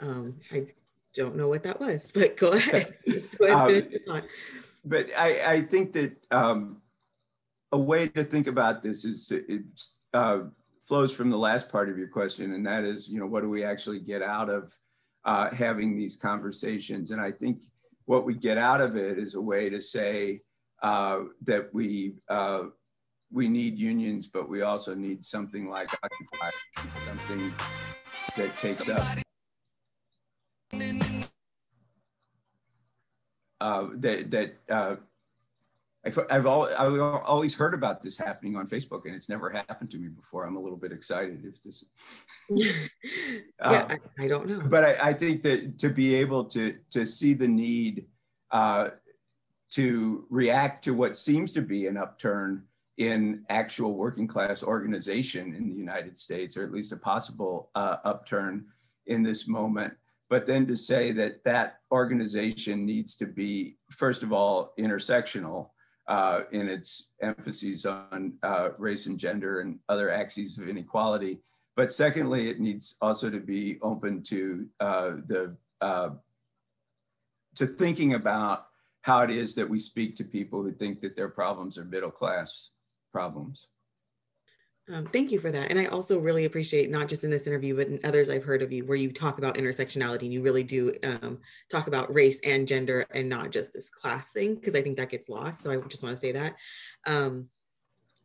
Um, 0.00 0.40
I 0.50 0.66
don't 1.14 1.36
know 1.36 1.48
what 1.48 1.62
that 1.64 1.78
was, 1.78 2.10
but 2.12 2.36
go 2.36 2.52
ahead. 2.52 2.94
um, 3.48 3.82
but 4.84 5.10
I, 5.16 5.52
I 5.54 5.60
think 5.60 5.92
that 5.92 6.16
um, 6.30 6.80
a 7.70 7.78
way 7.78 8.08
to 8.08 8.24
think 8.24 8.46
about 8.46 8.82
this 8.82 9.04
is 9.04 9.30
it 9.30 9.62
uh, 10.12 10.40
flows 10.80 11.14
from 11.14 11.30
the 11.30 11.38
last 11.38 11.68
part 11.68 11.88
of 11.88 11.98
your 11.98 12.08
question, 12.08 12.52
and 12.52 12.66
that 12.66 12.84
is, 12.84 13.08
you 13.08 13.20
know, 13.20 13.26
what 13.26 13.42
do 13.42 13.50
we 13.50 13.64
actually 13.64 14.00
get 14.00 14.22
out 14.22 14.48
of 14.48 14.74
uh, 15.24 15.50
having 15.54 15.94
these 15.94 16.16
conversations? 16.16 17.10
And 17.10 17.20
I 17.20 17.30
think 17.30 17.64
what 18.06 18.24
we 18.24 18.34
get 18.34 18.58
out 18.58 18.80
of 18.80 18.96
it 18.96 19.18
is 19.18 19.34
a 19.34 19.40
way 19.40 19.70
to 19.70 19.80
say 19.80 20.40
uh, 20.82 21.20
that 21.42 21.72
we 21.72 22.14
uh, 22.28 22.64
we 23.30 23.48
need 23.48 23.78
unions, 23.78 24.28
but 24.28 24.48
we 24.48 24.62
also 24.62 24.94
need 24.94 25.24
something 25.24 25.68
like 25.68 25.88
Occupy, 26.02 26.50
something 27.04 27.54
that 28.36 28.56
takes 28.58 28.88
up 28.88 29.18
uh, 33.62 33.88
that 33.94 34.30
that 34.30 34.56
uh, 34.68 34.96
I've, 36.04 36.18
I've, 36.30 36.46
all, 36.46 36.64
I've, 36.66 37.00
always 37.00 37.54
heard 37.54 37.74
about 37.74 38.02
this 38.02 38.18
happening 38.18 38.56
on 38.56 38.66
Facebook, 38.66 39.04
and 39.04 39.14
it's 39.14 39.28
never 39.28 39.50
happened 39.50 39.90
to 39.92 39.98
me 39.98 40.08
before. 40.08 40.44
I'm 40.44 40.56
a 40.56 40.60
little 40.60 40.76
bit 40.76 40.90
excited 40.90 41.44
if 41.44 41.62
this. 41.62 41.84
yeah, 42.50 42.72
uh, 43.60 43.86
I, 43.88 44.24
I, 44.24 44.28
don't 44.28 44.48
know. 44.48 44.62
But 44.66 44.84
I, 44.84 45.10
I, 45.10 45.12
think 45.12 45.42
that 45.42 45.78
to 45.78 45.90
be 45.90 46.16
able 46.16 46.44
to 46.46 46.76
to 46.90 47.06
see 47.06 47.34
the 47.34 47.46
need 47.46 48.06
uh, 48.50 48.90
to 49.70 50.26
react 50.28 50.84
to 50.84 50.94
what 50.94 51.16
seems 51.16 51.52
to 51.52 51.62
be 51.62 51.86
an 51.86 51.96
upturn 51.96 52.64
in 52.98 53.44
actual 53.48 53.96
working 53.96 54.26
class 54.26 54.62
organization 54.62 55.54
in 55.54 55.68
the 55.68 55.74
United 55.74 56.18
States, 56.18 56.56
or 56.56 56.64
at 56.64 56.72
least 56.72 56.92
a 56.92 56.96
possible 56.96 57.70
uh, 57.74 57.96
upturn 58.04 58.66
in 59.06 59.22
this 59.22 59.48
moment. 59.48 59.94
But 60.28 60.46
then 60.46 60.66
to 60.66 60.76
say 60.76 61.12
that 61.12 61.44
that 61.44 61.80
organization 61.90 62.86
needs 62.86 63.16
to 63.16 63.26
be, 63.26 63.76
first 63.90 64.22
of 64.22 64.32
all, 64.32 64.72
intersectional 64.78 65.70
uh, 66.06 66.42
in 66.52 66.68
its 66.68 67.10
emphases 67.20 67.86
on 67.86 68.34
uh, 68.42 68.70
race 68.78 69.06
and 69.06 69.18
gender 69.18 69.60
and 69.60 69.78
other 69.88 70.10
axes 70.10 70.58
of 70.58 70.68
inequality. 70.68 71.38
But 71.76 71.92
secondly, 71.92 72.48
it 72.48 72.60
needs 72.60 72.96
also 73.00 73.30
to 73.30 73.40
be 73.40 73.78
open 73.82 74.22
to 74.24 74.66
uh, 74.80 75.10
the 75.26 75.56
uh, 75.80 76.10
to 77.56 77.66
thinking 77.66 78.14
about 78.14 78.66
how 79.02 79.22
it 79.22 79.30
is 79.30 79.54
that 79.56 79.68
we 79.68 79.78
speak 79.78 80.16
to 80.16 80.24
people 80.24 80.62
who 80.62 80.72
think 80.72 81.00
that 81.00 81.16
their 81.16 81.28
problems 81.28 81.76
are 81.76 81.84
middle 81.84 82.10
class 82.10 82.70
problems. 83.12 83.68
Um, 84.92 85.06
thank 85.06 85.30
you 85.30 85.38
for 85.38 85.52
that. 85.52 85.70
And 85.70 85.78
I 85.78 85.86
also 85.86 86.18
really 86.18 86.44
appreciate 86.44 86.90
not 86.90 87.08
just 87.08 87.22
in 87.22 87.30
this 87.30 87.46
interview, 87.46 87.76
but 87.76 87.86
in 87.86 88.00
others 88.02 88.28
I've 88.28 88.42
heard 88.42 88.62
of 88.62 88.72
you 88.72 88.84
where 88.84 88.96
you 88.96 89.12
talk 89.12 89.38
about 89.38 89.54
intersectionality 89.54 90.22
and 90.22 90.32
you 90.32 90.42
really 90.42 90.64
do 90.64 90.92
um, 91.04 91.38
talk 91.70 91.86
about 91.86 92.12
race 92.12 92.40
and 92.44 92.66
gender 92.66 93.06
and 93.12 93.28
not 93.28 93.52
just 93.52 93.72
this 93.72 93.90
class 93.90 94.32
thing, 94.32 94.56
because 94.56 94.74
I 94.74 94.82
think 94.82 94.96
that 94.96 95.08
gets 95.08 95.28
lost. 95.28 95.62
So 95.62 95.70
I 95.70 95.76
just 95.88 96.02
want 96.02 96.16
to 96.16 96.20
say 96.20 96.32
that. 96.32 96.56
Um, 97.06 97.48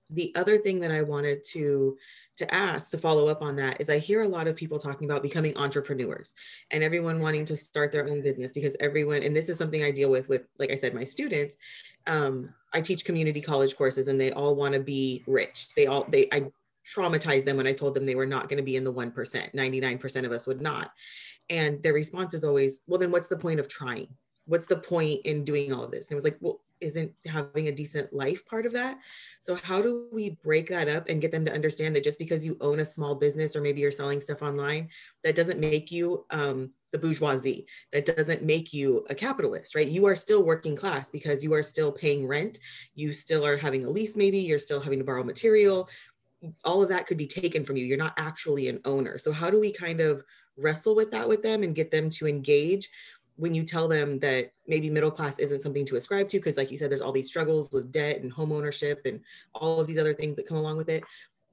the 0.10 0.34
other 0.36 0.58
thing 0.58 0.80
that 0.80 0.92
I 0.92 1.04
wanted 1.04 1.44
to 1.52 1.98
to 2.38 2.54
ask 2.54 2.92
to 2.92 2.98
follow 2.98 3.28
up 3.28 3.42
on 3.42 3.56
that 3.56 3.82
is 3.82 3.90
I 3.90 3.98
hear 3.98 4.22
a 4.22 4.28
lot 4.28 4.48
of 4.48 4.56
people 4.56 4.80
talking 4.80 5.10
about 5.10 5.24
becoming 5.24 5.58
entrepreneurs 5.58 6.36
and 6.72 6.84
everyone 6.84 7.20
wanting 7.20 7.46
to 7.46 7.58
start 7.58 7.92
their 7.92 8.08
own 8.08 8.22
business 8.22 8.54
because 8.54 8.76
everyone, 8.80 9.24
and 9.24 9.36
this 9.36 9.50
is 9.50 9.58
something 9.58 9.84
I 9.84 9.92
deal 9.92 10.10
with 10.10 10.30
with, 10.30 10.44
like 10.60 10.72
I 10.72 10.76
said, 10.76 10.94
my 10.94 11.04
students. 11.04 11.58
Um, 12.06 12.54
I 12.74 12.82
teach 12.82 13.06
community 13.06 13.42
college 13.42 13.76
courses 13.76 14.08
and 14.08 14.22
they 14.22 14.32
all 14.32 14.56
want 14.56 14.74
to 14.76 14.80
be 14.80 15.24
rich. 15.28 15.70
They 15.76 15.88
all, 15.88 16.06
they, 16.10 16.28
I 16.32 16.52
traumatized 16.88 17.46
them 17.46 17.58
when 17.58 17.68
I 17.68 17.74
told 17.74 17.96
them 17.96 18.06
they 18.06 18.16
were 18.16 18.26
not 18.26 18.50
going 18.50 18.58
to 18.58 18.64
be 18.64 18.76
in 18.76 18.84
the 18.84 18.94
1%. 18.94 19.14
99% 19.14 20.26
of 20.26 20.32
us 20.32 20.48
would 20.48 20.62
not. 20.62 20.92
And 21.50 21.82
their 21.82 21.94
response 21.94 22.34
is 22.34 22.44
always, 22.44 22.82
well, 22.88 23.00
then 23.00 23.12
what's 23.12 23.28
the 23.28 23.38
point 23.38 23.60
of 23.60 23.68
trying? 23.68 24.08
What's 24.48 24.68
the 24.68 24.78
point 24.78 25.22
in 25.26 25.46
doing 25.46 25.72
all 25.72 25.84
of 25.84 25.92
this? 25.92 26.08
And 26.08 26.14
it 26.14 26.16
was 26.16 26.24
like, 26.24 26.38
well, 26.40 26.62
isn't 26.82 27.12
having 27.26 27.68
a 27.68 27.72
decent 27.72 28.14
life 28.14 28.46
part 28.46 28.66
of 28.66 28.74
that? 28.74 29.00
So 29.42 29.56
how 29.56 29.82
do 29.82 30.08
we 30.12 30.38
break 30.44 30.70
that 30.70 30.88
up 30.88 31.10
and 31.10 31.22
get 31.22 31.32
them 31.32 31.46
to 31.46 31.54
understand 31.54 31.96
that 31.96 32.04
just 32.04 32.20
because 32.20 32.46
you 32.46 32.58
own 32.62 32.80
a 32.80 32.86
small 32.86 33.16
business 33.16 33.56
or 33.56 33.62
maybe 33.62 33.82
you're 33.82 33.92
selling 33.92 34.22
stuff 34.22 34.42
online 34.42 34.90
that 35.24 35.36
doesn't 35.36 35.60
make 35.60 35.92
you 35.92 36.26
um, 36.30 36.72
the 36.92 37.00
bourgeoisie. 37.00 37.66
That 37.92 38.06
doesn't 38.06 38.44
make 38.44 38.74
you 38.74 39.06
a 39.10 39.16
capitalist 39.16 39.76
right? 39.76 39.88
You 39.88 40.06
are 40.06 40.16
still 40.16 40.44
working 40.44 40.76
class 40.76 41.10
because 41.10 41.44
you 41.44 41.54
are 41.54 41.64
still 41.64 41.92
paying 41.92 42.28
rent. 42.28 42.60
You 42.96 43.12
still 43.12 43.46
are 43.46 43.58
having 43.58 43.84
a 43.84 43.90
lease 43.90 44.16
maybe. 44.16 44.40
You're 44.40 44.60
still 44.60 44.80
having 44.80 45.00
to 45.00 45.06
borrow 45.06 45.24
material. 45.24 45.90
All 46.64 46.84
of 46.84 46.90
that 46.90 47.08
could 47.08 47.18
be 47.18 47.28
taken 47.28 47.66
from 47.66 47.78
you. 47.78 47.86
You're 47.86 47.98
not 47.98 48.14
actually 48.18 48.68
an 48.68 48.80
owner. 48.86 49.18
So 49.18 49.32
how 49.32 49.50
do 49.50 49.60
we 49.60 49.72
kind 49.72 50.00
of 50.00 50.24
wrestle 50.56 50.96
with 50.96 51.12
that 51.12 51.28
with 51.28 51.44
them 51.44 51.64
and 51.64 51.76
get 51.76 51.92
them 51.92 52.10
to 52.10 52.28
engage 52.28 52.90
when 53.38 53.54
you 53.54 53.64
tell 53.64 53.88
them 53.88 54.20
that 54.20 54.52
maybe 54.68 54.90
middle 54.90 55.12
class 55.12 55.40
isn't 55.40 55.62
something 55.62 55.86
to 55.86 55.96
ascribe 55.96 56.28
to, 56.30 56.38
because 56.38 56.58
like 56.58 56.72
you 56.72 56.78
said, 56.78 56.90
there's 56.90 57.02
all 57.02 57.12
these 57.12 57.30
struggles 57.30 57.72
with 57.72 57.92
debt 57.92 58.22
and 58.22 58.32
home 58.32 58.52
ownership 58.52 59.02
and 59.06 59.22
all 59.54 59.80
of 59.80 59.88
these 59.88 59.98
other 59.98 60.14
things 60.14 60.36
that 60.36 60.48
come 60.48 60.58
along 60.58 60.78
with 60.78 60.90
it. 60.90 61.04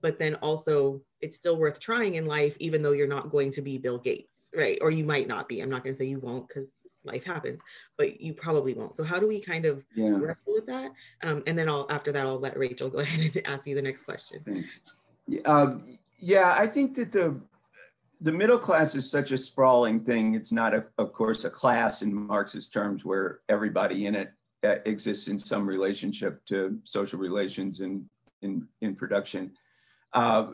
But 0.00 0.18
then 0.18 0.34
also, 0.36 1.00
it's 1.20 1.36
still 1.36 1.56
worth 1.56 1.80
trying 1.80 2.16
in 2.16 2.26
life, 2.26 2.56
even 2.58 2.82
though 2.82 2.92
you're 2.92 3.06
not 3.06 3.30
going 3.30 3.50
to 3.52 3.62
be 3.62 3.78
Bill 3.78 3.98
Gates, 3.98 4.50
right? 4.54 4.78
Or 4.82 4.90
you 4.90 5.04
might 5.04 5.28
not 5.28 5.48
be. 5.48 5.60
I'm 5.60 5.70
not 5.70 5.82
going 5.82 5.94
to 5.94 5.98
say 5.98 6.06
you 6.06 6.18
won't 6.18 6.48
because 6.48 6.84
life 7.04 7.24
happens, 7.24 7.60
but 7.96 8.20
you 8.20 8.34
probably 8.34 8.74
won't. 8.74 8.96
So 8.96 9.04
how 9.04 9.18
do 9.18 9.28
we 9.28 9.40
kind 9.40 9.64
of 9.64 9.84
yeah. 9.94 10.10
wrestle 10.10 10.52
with 10.52 10.66
that? 10.66 10.90
Um, 11.22 11.42
and 11.46 11.58
then 11.58 11.68
I'll 11.68 11.86
after 11.90 12.12
that, 12.12 12.26
I'll 12.26 12.38
let 12.38 12.58
Rachel 12.58 12.90
go 12.90 12.98
ahead 13.00 13.20
and 13.20 13.46
ask 13.46 13.66
you 13.66 13.74
the 13.74 13.82
next 13.82 14.02
question. 14.02 14.40
Thanks. 14.44 14.80
Um, 15.46 15.98
yeah, 16.18 16.54
I 16.58 16.66
think 16.66 16.94
that 16.96 17.12
the 17.12 17.40
the 18.24 18.32
middle 18.32 18.58
class 18.58 18.94
is 18.94 19.10
such 19.10 19.32
a 19.32 19.36
sprawling 19.36 20.00
thing. 20.00 20.34
It's 20.34 20.50
not, 20.50 20.72
a, 20.72 20.86
of 20.96 21.12
course, 21.12 21.44
a 21.44 21.50
class 21.50 22.00
in 22.00 22.14
Marxist 22.14 22.72
terms 22.72 23.04
where 23.04 23.40
everybody 23.50 24.06
in 24.06 24.14
it 24.14 24.32
uh, 24.66 24.76
exists 24.86 25.28
in 25.28 25.38
some 25.38 25.66
relationship 25.66 26.42
to 26.46 26.78
social 26.84 27.18
relations 27.18 27.80
and 27.80 28.06
in, 28.40 28.66
in 28.80 28.96
production. 28.96 29.52
Uh, 30.14 30.52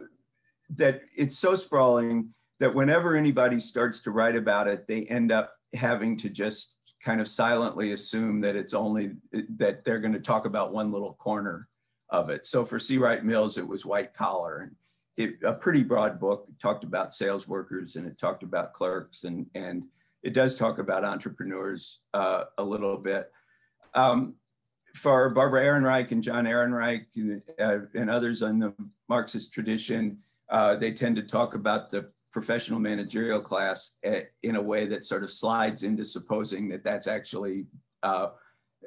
that 0.70 1.02
it's 1.16 1.38
so 1.38 1.54
sprawling 1.54 2.34
that 2.58 2.74
whenever 2.74 3.14
anybody 3.14 3.60
starts 3.60 4.00
to 4.00 4.10
write 4.10 4.34
about 4.34 4.66
it, 4.66 4.88
they 4.88 5.04
end 5.04 5.30
up 5.30 5.54
having 5.72 6.16
to 6.16 6.28
just 6.28 6.76
kind 7.00 7.20
of 7.20 7.28
silently 7.28 7.92
assume 7.92 8.40
that 8.40 8.56
it's 8.56 8.74
only 8.74 9.12
that 9.56 9.84
they're 9.84 10.00
going 10.00 10.12
to 10.12 10.18
talk 10.18 10.44
about 10.44 10.72
one 10.72 10.90
little 10.90 11.14
corner 11.14 11.68
of 12.08 12.30
it. 12.30 12.48
So 12.48 12.64
for 12.64 12.80
C. 12.80 12.98
Wright 12.98 13.24
Mills, 13.24 13.58
it 13.58 13.66
was 13.66 13.86
white 13.86 14.12
collar. 14.12 14.58
And 14.58 14.76
it, 15.24 15.34
a 15.44 15.52
pretty 15.52 15.82
broad 15.82 16.18
book. 16.18 16.46
It 16.48 16.58
talked 16.60 16.84
about 16.84 17.14
sales 17.14 17.46
workers 17.46 17.96
and 17.96 18.06
it 18.06 18.18
talked 18.18 18.42
about 18.42 18.72
clerks 18.72 19.24
and, 19.24 19.46
and 19.54 19.86
it 20.22 20.34
does 20.34 20.56
talk 20.56 20.78
about 20.78 21.04
entrepreneurs 21.04 22.00
uh, 22.14 22.44
a 22.58 22.64
little 22.64 22.98
bit. 22.98 23.30
Um, 23.94 24.34
for 24.94 25.30
Barbara 25.30 25.64
Ehrenreich 25.64 26.10
and 26.10 26.22
John 26.22 26.46
Ehrenreich 26.46 27.06
and, 27.16 27.42
uh, 27.58 27.86
and 27.94 28.10
others 28.10 28.42
in 28.42 28.58
the 28.58 28.74
Marxist 29.08 29.52
tradition, 29.52 30.18
uh, 30.50 30.76
they 30.76 30.92
tend 30.92 31.16
to 31.16 31.22
talk 31.22 31.54
about 31.54 31.90
the 31.90 32.10
professional 32.32 32.80
managerial 32.80 33.40
class 33.40 33.98
eh, 34.04 34.22
in 34.42 34.56
a 34.56 34.62
way 34.62 34.86
that 34.86 35.04
sort 35.04 35.22
of 35.22 35.30
slides 35.30 35.82
into 35.82 36.04
supposing 36.04 36.68
that 36.68 36.84
that's 36.84 37.06
actually 37.06 37.66
uh, 38.02 38.28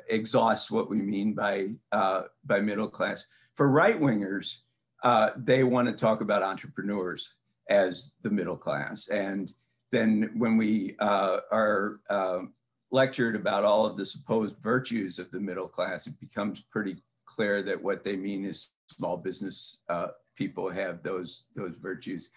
exhausts 0.09 0.71
what 0.71 0.89
we 0.89 1.01
mean 1.01 1.33
by 1.33 1.69
uh, 1.91 2.23
by 2.45 2.59
middle 2.59 2.87
class. 2.87 3.27
For 3.55 3.69
right 3.69 3.99
wingers, 3.99 4.59
uh, 5.03 5.31
they 5.37 5.63
want 5.63 5.87
to 5.87 5.93
talk 5.93 6.21
about 6.21 6.43
entrepreneurs 6.43 7.35
as 7.69 8.13
the 8.21 8.29
middle 8.29 8.57
class, 8.57 9.07
and 9.07 9.53
then 9.91 10.31
when 10.35 10.57
we 10.57 10.95
uh, 10.99 11.39
are 11.51 11.99
um, 12.09 12.53
lectured 12.91 13.35
about 13.35 13.63
all 13.63 13.85
of 13.85 13.95
the 13.95 14.05
supposed 14.05 14.57
virtues 14.61 15.19
of 15.19 15.29
the 15.31 15.39
middle 15.39 15.67
class, 15.67 16.07
it 16.07 16.19
becomes 16.19 16.61
pretty 16.63 16.97
clear 17.25 17.61
that 17.61 17.81
what 17.81 18.03
they 18.03 18.15
mean 18.15 18.43
is 18.43 18.71
small 18.87 19.17
business 19.17 19.81
uh, 19.89 20.07
people 20.35 20.69
have 20.69 21.03
those 21.03 21.45
those 21.55 21.77
virtues. 21.77 22.31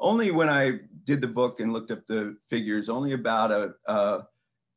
Only 0.00 0.30
when 0.30 0.48
I 0.48 0.80
did 1.04 1.20
the 1.20 1.28
book 1.28 1.60
and 1.60 1.72
looked 1.72 1.90
up 1.90 2.06
the 2.06 2.36
figures, 2.48 2.88
only 2.88 3.12
about 3.12 3.52
a, 3.52 3.74
a 3.86 4.26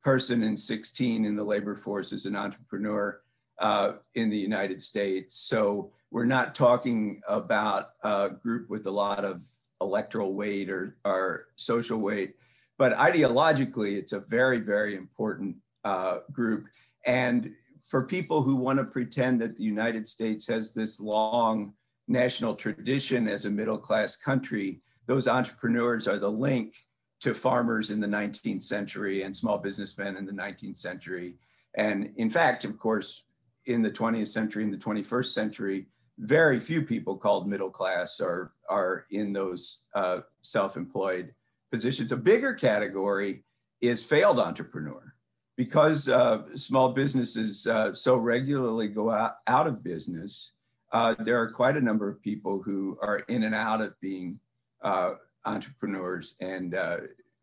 person 0.03 0.43
in 0.43 0.55
16 0.55 1.25
in 1.25 1.35
the 1.35 1.43
labor 1.43 1.75
force 1.75 2.11
is 2.11 2.25
an 2.25 2.35
entrepreneur 2.35 3.21
uh, 3.59 3.93
in 4.13 4.29
the 4.29 4.37
United 4.37 4.83
States. 4.83 5.39
So 5.39 5.91
we're 6.15 6.23
not 6.23 6.55
talking 6.55 7.21
about 7.27 7.89
a 8.01 8.29
group 8.29 8.69
with 8.69 8.87
a 8.87 8.89
lot 8.89 9.25
of 9.25 9.43
electoral 9.81 10.33
weight 10.33 10.69
or, 10.69 10.95
or 11.03 11.47
social 11.57 11.99
weight, 11.99 12.35
but 12.77 12.93
ideologically, 12.93 13.97
it's 13.97 14.13
a 14.13 14.21
very, 14.21 14.59
very 14.59 14.95
important 14.95 15.57
uh, 15.83 16.19
group. 16.31 16.67
And 17.05 17.51
for 17.83 18.07
people 18.07 18.41
who 18.41 18.55
want 18.55 18.79
to 18.79 18.85
pretend 18.85 19.41
that 19.41 19.57
the 19.57 19.63
United 19.63 20.07
States 20.07 20.47
has 20.47 20.73
this 20.73 21.01
long 21.01 21.73
national 22.07 22.55
tradition 22.55 23.27
as 23.27 23.43
a 23.43 23.49
middle 23.49 23.77
class 23.77 24.15
country, 24.15 24.79
those 25.07 25.27
entrepreneurs 25.27 26.07
are 26.07 26.17
the 26.17 26.31
link 26.31 26.77
to 27.19 27.33
farmers 27.33 27.91
in 27.91 27.99
the 27.99 28.07
19th 28.07 28.61
century 28.61 29.23
and 29.23 29.35
small 29.35 29.57
businessmen 29.57 30.15
in 30.15 30.25
the 30.25 30.31
19th 30.31 30.77
century. 30.77 31.35
And 31.75 32.13
in 32.15 32.29
fact, 32.29 32.63
of 32.63 32.79
course, 32.79 33.25
in 33.65 33.81
the 33.81 33.91
20th 33.91 34.27
century 34.27 34.63
and 34.63 34.73
the 34.73 34.77
21st 34.77 35.33
century, 35.33 35.87
very 36.17 36.59
few 36.59 36.81
people 36.81 37.17
called 37.17 37.47
middle 37.47 37.69
class 37.69 38.19
are, 38.21 38.53
are 38.69 39.05
in 39.11 39.33
those 39.33 39.85
uh, 39.93 40.19
self-employed 40.41 41.33
positions. 41.71 42.11
A 42.11 42.17
bigger 42.17 42.53
category 42.53 43.43
is 43.81 44.03
failed 44.03 44.39
entrepreneur. 44.39 45.13
Because 45.57 46.09
uh, 46.09 46.43
small 46.55 46.89
businesses 46.89 47.65
uh, 47.65 47.93
so 47.93 48.17
regularly 48.17 48.89
go 48.89 49.09
out, 49.09 49.37
out 49.47 49.67
of 49.67 49.81
business, 49.83 50.51
uh, 50.91 51.15
there 51.19 51.37
are 51.37 51.49
quite 51.49 51.77
a 51.77 51.81
number 51.81 52.09
of 52.09 52.21
people 52.21 52.61
who 52.61 52.97
are 53.01 53.19
in 53.29 53.43
and 53.43 53.55
out 53.55 53.79
of 53.79 53.97
being 54.01 54.37
uh, 54.81 55.13
entrepreneurs 55.45 56.35
and 56.41 56.75
uh, 56.75 56.97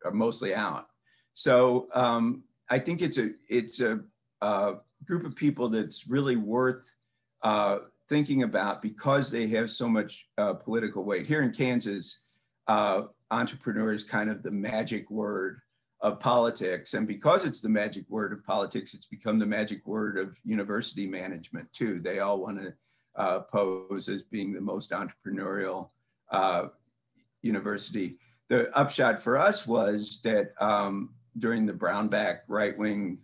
are 0.04 0.10
mostly 0.10 0.54
out. 0.54 0.88
So 1.32 1.88
um, 1.94 2.42
I 2.68 2.78
think 2.78 3.00
it's 3.00 3.16
a 3.16 3.30
it's 3.48 3.80
a, 3.80 4.00
group 5.04 5.24
of 5.24 5.34
people 5.34 5.68
that's 5.68 6.06
really 6.06 6.36
worth 6.36 6.94
thinking 8.12 8.42
about 8.42 8.82
because 8.82 9.30
they 9.30 9.46
have 9.46 9.70
so 9.70 9.88
much 9.88 10.28
uh, 10.36 10.52
political 10.52 11.02
weight. 11.02 11.26
Here 11.26 11.40
in 11.40 11.50
Kansas, 11.50 12.20
uh, 12.68 13.04
entrepreneur 13.30 13.94
is 13.94 14.04
kind 14.04 14.28
of 14.28 14.42
the 14.42 14.50
magic 14.50 15.10
word 15.10 15.60
of 16.02 16.20
politics. 16.20 16.92
And 16.92 17.08
because 17.08 17.46
it's 17.46 17.62
the 17.62 17.70
magic 17.70 18.04
word 18.10 18.34
of 18.34 18.44
politics, 18.44 18.92
it's 18.92 19.06
become 19.06 19.38
the 19.38 19.46
magic 19.46 19.86
word 19.86 20.18
of 20.18 20.38
university 20.44 21.06
management 21.06 21.72
too. 21.72 22.00
They 22.00 22.18
all 22.18 22.38
want 22.38 22.60
to 22.60 22.74
uh, 23.16 23.40
pose 23.50 24.10
as 24.10 24.24
being 24.24 24.52
the 24.52 24.60
most 24.60 24.90
entrepreneurial 24.90 25.88
uh, 26.30 26.66
university. 27.40 28.18
The 28.50 28.76
upshot 28.76 29.20
for 29.20 29.38
us 29.38 29.66
was 29.66 30.20
that 30.22 30.50
um, 30.60 31.14
during 31.38 31.64
the 31.64 31.72
Brownback 31.72 32.40
right 32.46 32.76
wing, 32.76 33.20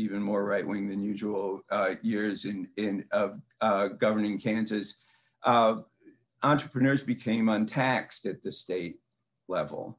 even 0.00 0.22
more 0.22 0.44
right 0.44 0.66
wing 0.66 0.88
than 0.88 1.02
usual 1.02 1.62
uh, 1.70 1.94
years 2.02 2.44
in, 2.44 2.68
in 2.76 3.04
of 3.12 3.40
uh, 3.60 3.88
governing 3.88 4.38
Kansas, 4.38 5.00
uh, 5.44 5.76
entrepreneurs 6.42 7.02
became 7.02 7.48
untaxed 7.48 8.26
at 8.26 8.42
the 8.42 8.50
state 8.50 8.98
level. 9.48 9.98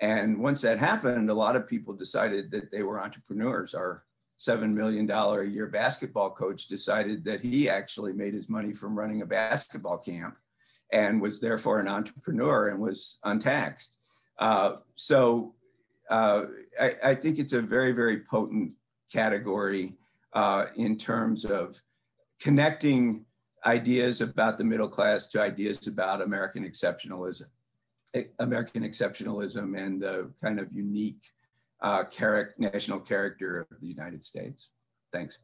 And 0.00 0.38
once 0.38 0.62
that 0.62 0.78
happened, 0.78 1.30
a 1.30 1.34
lot 1.34 1.56
of 1.56 1.66
people 1.66 1.94
decided 1.94 2.50
that 2.52 2.70
they 2.70 2.82
were 2.82 3.02
entrepreneurs. 3.02 3.74
Our 3.74 4.04
$7 4.38 4.72
million 4.72 5.10
a 5.10 5.42
year 5.42 5.66
basketball 5.66 6.30
coach 6.30 6.66
decided 6.66 7.24
that 7.24 7.40
he 7.40 7.68
actually 7.68 8.12
made 8.12 8.34
his 8.34 8.48
money 8.48 8.72
from 8.72 8.96
running 8.96 9.22
a 9.22 9.26
basketball 9.26 9.98
camp 9.98 10.36
and 10.92 11.20
was 11.20 11.40
therefore 11.40 11.80
an 11.80 11.88
entrepreneur 11.88 12.68
and 12.68 12.80
was 12.80 13.18
untaxed. 13.24 13.96
Uh, 14.38 14.76
so 14.94 15.54
uh, 16.10 16.44
I, 16.80 16.94
I, 17.04 17.14
think 17.14 17.38
it's 17.38 17.52
a 17.52 17.60
very, 17.60 17.92
very 17.92 18.20
potent 18.20 18.72
category 19.12 19.94
uh, 20.32 20.66
in 20.76 20.96
terms 20.96 21.44
of 21.44 21.80
connecting 22.40 23.24
ideas 23.66 24.20
about 24.20 24.58
the 24.58 24.64
middle 24.64 24.88
class 24.88 25.26
to 25.28 25.40
ideas 25.40 25.86
about 25.86 26.22
American 26.22 26.64
exceptionalism, 26.64 27.46
American 28.38 28.82
exceptionalism 28.82 29.76
and 29.78 30.00
the 30.02 30.32
kind 30.42 30.60
of 30.60 30.72
unique 30.72 31.22
uh, 31.80 32.04
national 32.58 33.00
character 33.00 33.66
of 33.70 33.80
the 33.80 33.86
United 33.86 34.22
States. 34.22 34.72
Thanks. 35.12 35.38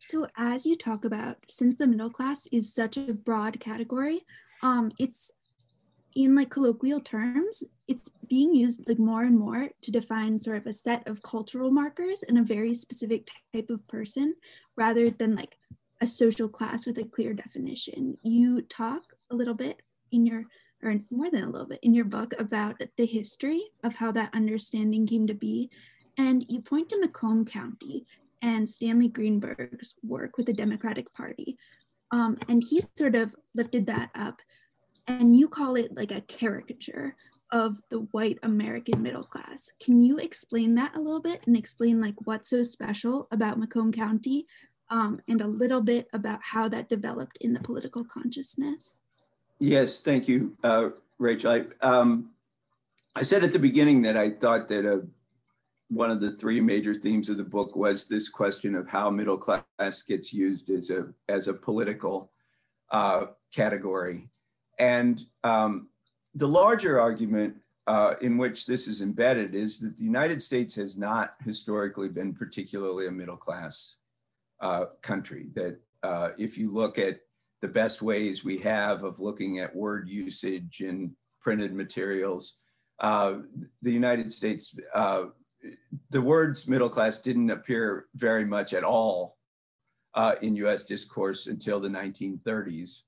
So 0.00 0.28
as 0.36 0.64
you 0.64 0.76
talk 0.76 1.04
about, 1.04 1.38
since 1.48 1.76
the 1.76 1.86
middle 1.86 2.10
class 2.10 2.46
is 2.52 2.72
such 2.72 2.96
a 2.96 3.12
broad 3.12 3.58
category, 3.58 4.20
um, 4.62 4.92
it's 4.98 5.32
in 6.16 6.34
like 6.34 6.50
colloquial 6.50 7.00
terms, 7.00 7.62
it's 7.86 8.08
being 8.28 8.54
used 8.54 8.88
like 8.88 8.98
more 8.98 9.22
and 9.22 9.38
more 9.38 9.68
to 9.82 9.90
define 9.90 10.40
sort 10.40 10.56
of 10.56 10.66
a 10.66 10.72
set 10.72 11.06
of 11.06 11.22
cultural 11.22 11.70
markers 11.70 12.24
and 12.26 12.38
a 12.38 12.42
very 12.42 12.72
specific 12.72 13.28
type 13.54 13.68
of 13.68 13.86
person 13.86 14.34
rather 14.76 15.10
than 15.10 15.36
like 15.36 15.58
a 16.00 16.06
social 16.06 16.48
class 16.48 16.86
with 16.86 16.98
a 16.98 17.04
clear 17.04 17.34
definition. 17.34 18.16
You 18.22 18.62
talk 18.62 19.02
a 19.30 19.36
little 19.36 19.54
bit 19.54 19.82
in 20.10 20.24
your, 20.24 20.44
or 20.82 20.96
more 21.10 21.30
than 21.30 21.44
a 21.44 21.50
little 21.50 21.68
bit 21.68 21.80
in 21.82 21.94
your 21.94 22.06
book 22.06 22.32
about 22.38 22.80
the 22.96 23.06
history 23.06 23.62
of 23.84 23.94
how 23.94 24.10
that 24.12 24.34
understanding 24.34 25.06
came 25.06 25.26
to 25.26 25.34
be. 25.34 25.70
And 26.16 26.46
you 26.48 26.62
point 26.62 26.88
to 26.88 27.00
Macomb 27.00 27.44
County 27.44 28.06
and 28.40 28.66
Stanley 28.66 29.08
Greenberg's 29.08 29.94
work 30.02 30.38
with 30.38 30.46
the 30.46 30.54
Democratic 30.54 31.12
Party. 31.12 31.58
Um, 32.10 32.38
and 32.48 32.62
he 32.62 32.80
sort 32.96 33.14
of 33.14 33.34
lifted 33.54 33.86
that 33.86 34.10
up 34.14 34.40
and 35.06 35.36
you 35.36 35.48
call 35.48 35.76
it 35.76 35.96
like 35.96 36.10
a 36.10 36.20
caricature 36.22 37.16
of 37.52 37.80
the 37.90 38.00
white 38.10 38.38
American 38.42 39.02
middle 39.02 39.24
class. 39.24 39.70
Can 39.80 40.02
you 40.02 40.18
explain 40.18 40.74
that 40.74 40.96
a 40.96 41.00
little 41.00 41.20
bit 41.20 41.42
and 41.46 41.56
explain 41.56 42.00
like 42.00 42.14
what's 42.24 42.50
so 42.50 42.62
special 42.62 43.28
about 43.30 43.58
Macomb 43.58 43.92
County 43.92 44.46
um, 44.90 45.20
and 45.28 45.40
a 45.40 45.46
little 45.46 45.80
bit 45.80 46.08
about 46.12 46.40
how 46.42 46.68
that 46.68 46.88
developed 46.88 47.38
in 47.40 47.52
the 47.52 47.60
political 47.60 48.04
consciousness? 48.04 49.00
Yes, 49.58 50.00
thank 50.00 50.28
you, 50.28 50.56
uh, 50.64 50.90
Rachel. 51.18 51.52
I, 51.52 51.86
um, 51.86 52.30
I 53.14 53.22
said 53.22 53.44
at 53.44 53.52
the 53.52 53.58
beginning 53.58 54.02
that 54.02 54.16
I 54.16 54.30
thought 54.30 54.68
that 54.68 54.84
a 54.84 55.06
one 55.88 56.10
of 56.10 56.20
the 56.20 56.32
three 56.32 56.60
major 56.60 56.94
themes 56.94 57.30
of 57.30 57.36
the 57.36 57.44
book 57.44 57.76
was 57.76 58.06
this 58.06 58.28
question 58.28 58.74
of 58.74 58.88
how 58.88 59.08
middle 59.08 59.38
class 59.38 60.02
gets 60.02 60.32
used 60.32 60.68
as 60.68 60.90
a 60.90 61.06
as 61.28 61.48
a 61.48 61.54
political 61.54 62.32
uh, 62.90 63.26
category, 63.54 64.28
and 64.78 65.22
um, 65.44 65.88
the 66.34 66.46
larger 66.46 67.00
argument 67.00 67.56
uh, 67.86 68.14
in 68.20 68.36
which 68.36 68.66
this 68.66 68.88
is 68.88 69.00
embedded 69.00 69.54
is 69.54 69.78
that 69.78 69.96
the 69.96 70.04
United 70.04 70.42
States 70.42 70.74
has 70.74 70.96
not 70.96 71.34
historically 71.44 72.08
been 72.08 72.34
particularly 72.34 73.06
a 73.06 73.12
middle 73.12 73.36
class 73.36 73.96
uh, 74.60 74.86
country. 75.02 75.46
That 75.54 75.78
uh, 76.02 76.30
if 76.36 76.58
you 76.58 76.72
look 76.72 76.98
at 76.98 77.20
the 77.62 77.68
best 77.68 78.02
ways 78.02 78.44
we 78.44 78.58
have 78.58 79.04
of 79.04 79.20
looking 79.20 79.60
at 79.60 79.74
word 79.74 80.08
usage 80.08 80.80
in 80.80 81.14
printed 81.40 81.74
materials, 81.74 82.56
uh, 83.00 83.36
the 83.82 83.92
United 83.92 84.32
States 84.32 84.76
uh, 84.94 85.26
the 86.10 86.20
words 86.20 86.68
middle 86.68 86.88
class 86.88 87.18
didn't 87.18 87.50
appear 87.50 88.06
very 88.14 88.44
much 88.44 88.72
at 88.72 88.84
all 88.84 89.36
uh, 90.14 90.34
in 90.42 90.56
US 90.56 90.84
discourse 90.84 91.46
until 91.46 91.80
the 91.80 91.88
1930s. 91.88 93.02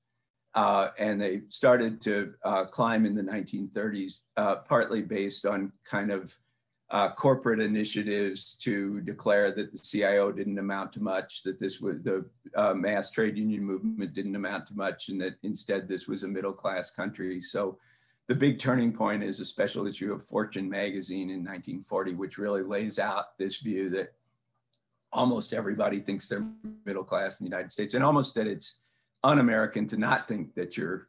Uh, 0.55 0.89
and 0.97 1.21
they 1.21 1.41
started 1.49 2.01
to 2.01 2.33
uh, 2.43 2.65
climb 2.65 3.05
in 3.05 3.13
the 3.13 3.21
1930s, 3.21 4.21
uh, 4.37 4.55
partly 4.57 5.01
based 5.01 5.45
on 5.45 5.71
kind 5.85 6.11
of 6.11 6.35
uh, 6.91 7.11
corporate 7.11 7.59
initiatives 7.59 8.55
to 8.55 8.99
declare 9.01 9.51
that 9.51 9.71
the 9.71 9.77
CIO 9.77 10.31
didn't 10.31 10.57
amount 10.57 10.91
to 10.93 11.03
much, 11.03 11.43
that 11.43 11.59
this 11.59 11.79
was 11.79 12.01
the 12.01 12.25
uh, 12.55 12.73
mass 12.73 13.11
trade 13.11 13.37
union 13.37 13.63
movement 13.63 14.13
didn't 14.13 14.35
amount 14.35 14.65
to 14.65 14.75
much, 14.75 15.09
and 15.09 15.21
that 15.21 15.35
instead 15.43 15.87
this 15.87 16.07
was 16.07 16.23
a 16.23 16.27
middle 16.27 16.53
class 16.53 16.89
country. 16.89 17.39
So 17.41 17.77
the 18.27 18.33
big 18.33 18.57
turning 18.57 18.91
point 18.91 19.23
is 19.23 19.39
a 19.39 19.45
special 19.45 19.85
issue 19.85 20.11
of 20.11 20.23
Fortune 20.23 20.67
magazine 20.67 21.29
in 21.29 21.43
1940, 21.43 22.15
which 22.15 22.39
really 22.39 22.63
lays 22.63 22.97
out 22.97 23.37
this 23.37 23.59
view 23.59 23.89
that 23.91 24.13
almost 25.11 25.53
everybody 25.53 25.99
thinks 25.99 26.27
they're 26.27 26.45
middle 26.85 27.03
class 27.03 27.39
in 27.39 27.45
the 27.45 27.49
United 27.49 27.71
States, 27.71 27.93
and 27.93 28.03
almost 28.03 28.33
that 28.33 28.47
it's 28.47 28.79
un-American 29.23 29.87
to 29.87 29.97
not 29.97 30.27
think 30.27 30.55
that 30.55 30.77
you're 30.77 31.07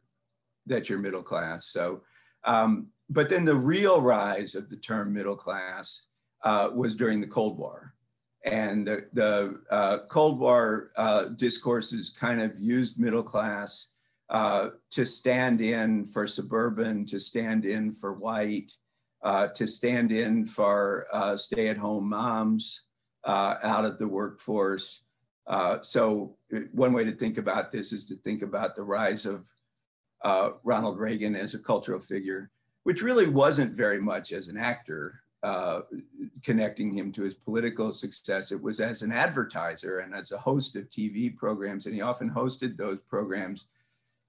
that 0.67 0.89
you're 0.89 0.99
middle 0.99 1.23
class. 1.23 1.67
So, 1.67 2.01
um, 2.43 2.87
but 3.09 3.29
then 3.29 3.45
the 3.45 3.55
real 3.55 4.01
rise 4.01 4.55
of 4.55 4.69
the 4.69 4.77
term 4.77 5.11
middle 5.11 5.35
class 5.35 6.03
uh, 6.43 6.69
was 6.73 6.95
during 6.95 7.19
the 7.19 7.27
Cold 7.27 7.57
War. 7.57 7.95
And 8.43 8.87
the, 8.87 9.07
the 9.13 9.61
uh, 9.69 9.99
Cold 10.09 10.39
War 10.39 10.91
uh, 10.97 11.25
discourses 11.35 12.09
kind 12.09 12.41
of 12.41 12.59
used 12.59 12.99
middle 12.99 13.23
class 13.23 13.93
uh, 14.29 14.69
to 14.91 15.05
stand 15.05 15.61
in 15.61 16.05
for 16.05 16.25
suburban, 16.25 17.05
to 17.07 17.19
stand 17.19 17.65
in 17.65 17.91
for 17.91 18.13
white, 18.13 18.71
uh, 19.23 19.47
to 19.47 19.67
stand 19.67 20.11
in 20.11 20.45
for 20.45 21.07
uh, 21.11 21.37
stay 21.37 21.67
at 21.67 21.77
home 21.77 22.09
moms 22.09 22.83
out 23.25 23.85
of 23.85 23.99
the 23.99 24.07
workforce. 24.07 25.03
So, 25.81 26.35
one 26.71 26.93
way 26.93 27.03
to 27.03 27.11
think 27.11 27.37
about 27.37 27.71
this 27.71 27.93
is 27.93 28.05
to 28.05 28.15
think 28.17 28.41
about 28.41 28.75
the 28.75 28.83
rise 28.83 29.25
of 29.25 29.49
Ronald 30.63 30.99
Reagan 30.99 31.35
as 31.35 31.53
a 31.53 31.59
cultural 31.59 31.99
figure, 31.99 32.51
which 32.83 33.01
really 33.01 33.27
wasn't 33.27 33.75
very 33.75 34.01
much 34.01 34.31
as 34.31 34.47
an 34.47 34.57
actor 34.57 35.21
uh, 35.43 35.81
connecting 36.43 36.93
him 36.93 37.11
to 37.11 37.23
his 37.23 37.33
political 37.33 37.91
success. 37.91 38.51
It 38.51 38.61
was 38.61 38.79
as 38.79 39.01
an 39.01 39.11
advertiser 39.11 39.99
and 39.99 40.13
as 40.13 40.31
a 40.31 40.37
host 40.37 40.75
of 40.75 40.89
TV 40.89 41.35
programs, 41.35 41.85
and 41.85 41.95
he 41.95 42.01
often 42.01 42.29
hosted 42.29 42.77
those 42.77 42.99
programs 43.09 43.65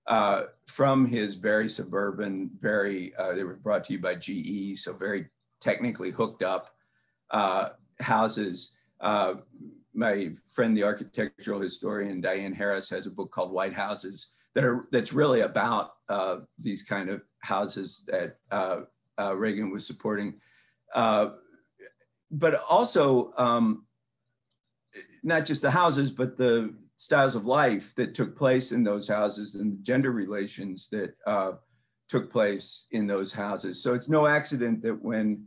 uh, 0.07 0.45
from 0.67 1.07
his 1.07 1.37
very 1.37 1.69
suburban, 1.69 2.51
very, 2.61 3.15
uh, 3.17 3.35
they 3.35 3.45
were 3.45 3.55
brought 3.57 3.85
to 3.85 3.93
you 3.93 3.99
by 3.99 4.15
GE, 4.15 4.77
so 4.79 4.95
very 4.95 5.27
technically 5.61 6.11
hooked 6.11 6.43
up 6.43 6.75
uh, 7.31 7.69
houses. 8.01 8.75
Uh, 9.95 9.99
my 9.99 10.31
friend, 10.49 10.77
the 10.77 10.85
architectural 10.85 11.61
historian 11.61 12.21
Diane 12.21 12.53
Harris, 12.53 12.91
has 12.91 13.07
a 13.07 13.11
book 13.11 13.31
called 13.31 13.53
White 13.53 13.75
Houses 13.75 14.31
that 14.55 14.65
are 14.65 14.89
that's 14.93 15.13
really 15.13 15.41
about 15.41 15.93
uh, 16.09 16.39
these 16.59 16.83
kind 16.83 17.09
of 17.09 17.23
houses 17.41 18.05
that 18.09 18.37
Reagan 19.35 19.71
was 19.71 19.87
supporting. 19.87 20.35
Uh, 20.95 21.31
but 22.31 22.61
also 22.71 23.33
um, 23.37 23.87
not 25.23 25.47
just 25.47 25.63
the 25.63 25.71
houses, 25.71 26.11
but 26.11 26.37
the 26.37 26.75
styles 26.97 27.35
of 27.35 27.45
life 27.45 27.95
that 27.95 28.15
took 28.15 28.37
place 28.37 28.73
in 28.73 28.85
those 28.85 29.09
houses 29.09 29.55
and 29.55 29.73
the 29.73 29.83
gender 29.83 30.13
relations 30.13 30.89
that 30.91 31.15
uh, 31.27 31.53
took 32.09 32.31
place 32.31 32.87
in 32.93 33.07
those 33.07 33.33
houses. 33.33 33.83
So 33.83 33.95
it's 33.95 34.09
no 34.09 34.27
accident 34.27 34.83
that 34.83 35.03
when 35.03 35.47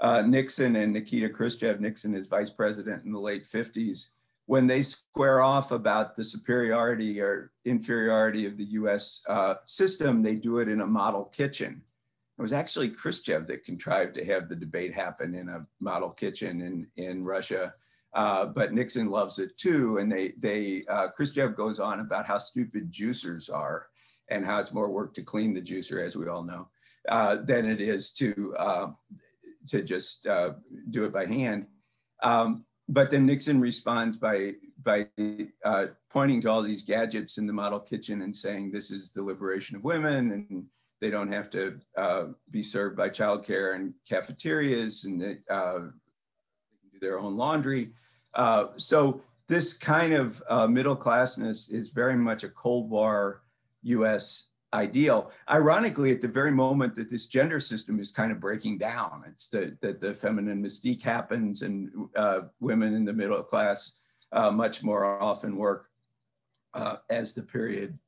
uh, 0.00 0.22
Nixon 0.22 0.76
and 0.76 0.92
Nikita 0.92 1.28
Khrushchev, 1.28 1.80
Nixon 1.80 2.14
is 2.14 2.28
vice 2.28 2.50
president 2.50 3.04
in 3.04 3.12
the 3.12 3.18
late 3.18 3.44
50s, 3.44 4.06
when 4.50 4.66
they 4.66 4.82
square 4.82 5.42
off 5.42 5.70
about 5.70 6.16
the 6.16 6.24
superiority 6.24 7.20
or 7.20 7.52
inferiority 7.64 8.46
of 8.46 8.56
the 8.56 8.64
US 8.64 9.22
uh, 9.28 9.54
system, 9.64 10.24
they 10.24 10.34
do 10.34 10.58
it 10.58 10.68
in 10.68 10.80
a 10.80 10.86
model 10.86 11.26
kitchen. 11.26 11.82
It 12.36 12.42
was 12.42 12.52
actually 12.52 12.88
Khrushchev 12.88 13.46
that 13.46 13.64
contrived 13.64 14.14
to 14.14 14.24
have 14.24 14.48
the 14.48 14.56
debate 14.56 14.92
happen 14.92 15.36
in 15.36 15.48
a 15.48 15.64
model 15.78 16.10
kitchen 16.10 16.62
in, 16.62 16.88
in 16.96 17.24
Russia. 17.24 17.74
Uh, 18.12 18.46
but 18.46 18.72
Nixon 18.72 19.08
loves 19.08 19.38
it 19.38 19.56
too. 19.56 19.98
And 19.98 20.10
they, 20.10 20.32
they 20.40 20.84
uh, 20.88 21.10
Khrushchev 21.10 21.54
goes 21.54 21.78
on 21.78 22.00
about 22.00 22.26
how 22.26 22.38
stupid 22.38 22.90
juicers 22.90 23.52
are 23.54 23.86
and 24.30 24.44
how 24.44 24.58
it's 24.58 24.72
more 24.72 24.90
work 24.90 25.14
to 25.14 25.22
clean 25.22 25.54
the 25.54 25.62
juicer, 25.62 26.04
as 26.04 26.16
we 26.16 26.26
all 26.26 26.42
know, 26.42 26.66
uh, 27.08 27.36
than 27.36 27.66
it 27.66 27.80
is 27.80 28.10
to, 28.14 28.52
uh, 28.58 28.88
to 29.68 29.82
just 29.82 30.26
uh, 30.26 30.52
do 30.90 31.04
it 31.04 31.12
by 31.12 31.26
hand. 31.26 31.66
Um, 32.22 32.64
but 32.88 33.10
then 33.10 33.26
Nixon 33.26 33.60
responds 33.60 34.16
by, 34.16 34.54
by 34.82 35.08
uh, 35.64 35.86
pointing 36.10 36.40
to 36.42 36.50
all 36.50 36.62
these 36.62 36.82
gadgets 36.82 37.38
in 37.38 37.46
the 37.46 37.52
model 37.52 37.80
kitchen 37.80 38.22
and 38.22 38.34
saying, 38.34 38.72
this 38.72 38.90
is 38.90 39.12
the 39.12 39.22
liberation 39.22 39.76
of 39.76 39.84
women 39.84 40.32
and 40.32 40.66
they 41.00 41.10
don't 41.10 41.32
have 41.32 41.50
to 41.50 41.80
uh, 41.96 42.24
be 42.50 42.62
served 42.62 42.96
by 42.96 43.08
childcare 43.08 43.74
and 43.74 43.94
cafeterias, 44.08 45.04
and 45.04 45.20
they, 45.20 45.38
uh, 45.48 45.78
do 46.92 46.98
their 47.00 47.18
own 47.18 47.36
laundry. 47.36 47.90
Uh, 48.34 48.66
so 48.76 49.22
this 49.48 49.72
kind 49.72 50.12
of 50.12 50.42
uh, 50.48 50.66
middle 50.66 50.96
classness 50.96 51.72
is 51.72 51.92
very 51.92 52.16
much 52.16 52.44
a 52.44 52.48
Cold 52.48 52.90
War 52.90 53.42
U.S. 53.82 54.49
ideal. 54.72 55.32
Ironically, 55.50 56.12
at 56.12 56.20
the 56.20 56.28
very 56.28 56.52
moment 56.52 56.94
that 56.94 57.10
this 57.10 57.26
gender 57.26 57.60
system 57.60 57.98
is 57.98 58.12
kind 58.12 58.32
of 58.32 58.40
breaking 58.40 58.78
down, 58.78 59.24
it's 59.26 59.48
that 59.50 59.80
the, 59.80 59.92
the 59.94 60.14
feminine 60.14 60.62
mystique 60.62 61.02
happens, 61.02 61.62
and 61.62 61.90
uh, 62.16 62.42
women 62.60 62.94
in 62.94 63.04
the 63.04 63.12
middle 63.12 63.42
class 63.42 63.92
uh, 64.32 64.50
much 64.50 64.82
more 64.82 65.22
often 65.22 65.56
work 65.56 65.88
as 67.08 67.34
the 67.34 67.42
period 67.42 67.98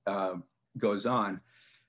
goes 0.79 1.05
on. 1.07 1.40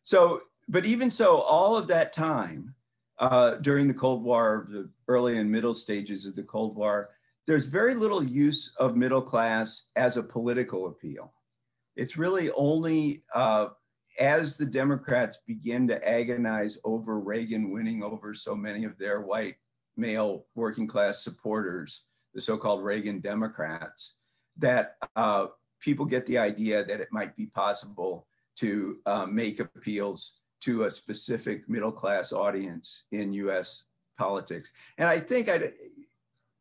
So 0.01 0.41
but 0.67 0.85
even 0.85 1.11
so, 1.11 1.41
all 1.41 1.75
of 1.75 1.87
that 1.87 2.13
time 2.13 2.73
uh, 3.19 3.55
during 3.55 3.87
the 3.87 3.93
Cold 3.93 4.23
War, 4.23 4.67
the 4.69 4.89
early 5.07 5.37
and 5.37 5.51
middle 5.51 5.73
stages 5.73 6.25
of 6.25 6.35
the 6.35 6.43
Cold 6.43 6.75
War, 6.75 7.09
there's 7.45 7.65
very 7.65 7.95
little 7.95 8.23
use 8.23 8.73
of 8.77 8.95
middle 8.95 9.21
class 9.21 9.89
as 9.95 10.15
a 10.15 10.23
political 10.23 10.87
appeal. 10.87 11.33
It's 11.95 12.17
really 12.17 12.49
only 12.51 13.23
uh, 13.35 13.67
as 14.19 14.57
the 14.57 14.65
Democrats 14.65 15.39
begin 15.47 15.87
to 15.87 16.07
agonize 16.07 16.77
over 16.83 17.19
Reagan 17.19 17.71
winning 17.71 18.03
over 18.03 18.33
so 18.33 18.55
many 18.55 18.85
of 18.85 18.97
their 18.97 19.21
white 19.21 19.55
male 19.97 20.45
working 20.55 20.87
class 20.87 21.23
supporters, 21.23 22.03
the 22.33 22.41
so 22.41 22.57
called 22.57 22.83
Reagan 22.83 23.19
Democrats, 23.19 24.15
that 24.57 24.95
uh, 25.15 25.47
people 25.79 26.05
get 26.05 26.25
the 26.25 26.37
idea 26.37 26.83
that 26.83 26.99
it 26.99 27.09
might 27.11 27.35
be 27.35 27.47
possible 27.47 28.27
to 28.55 28.97
uh, 29.05 29.25
make 29.25 29.59
appeals 29.59 30.39
to 30.61 30.83
a 30.83 30.91
specific 30.91 31.67
middle 31.67 31.91
class 31.91 32.31
audience 32.31 33.03
in 33.11 33.33
US 33.33 33.85
politics. 34.17 34.73
And 34.97 35.09
I 35.09 35.19
think 35.19 35.49
I 35.49 35.71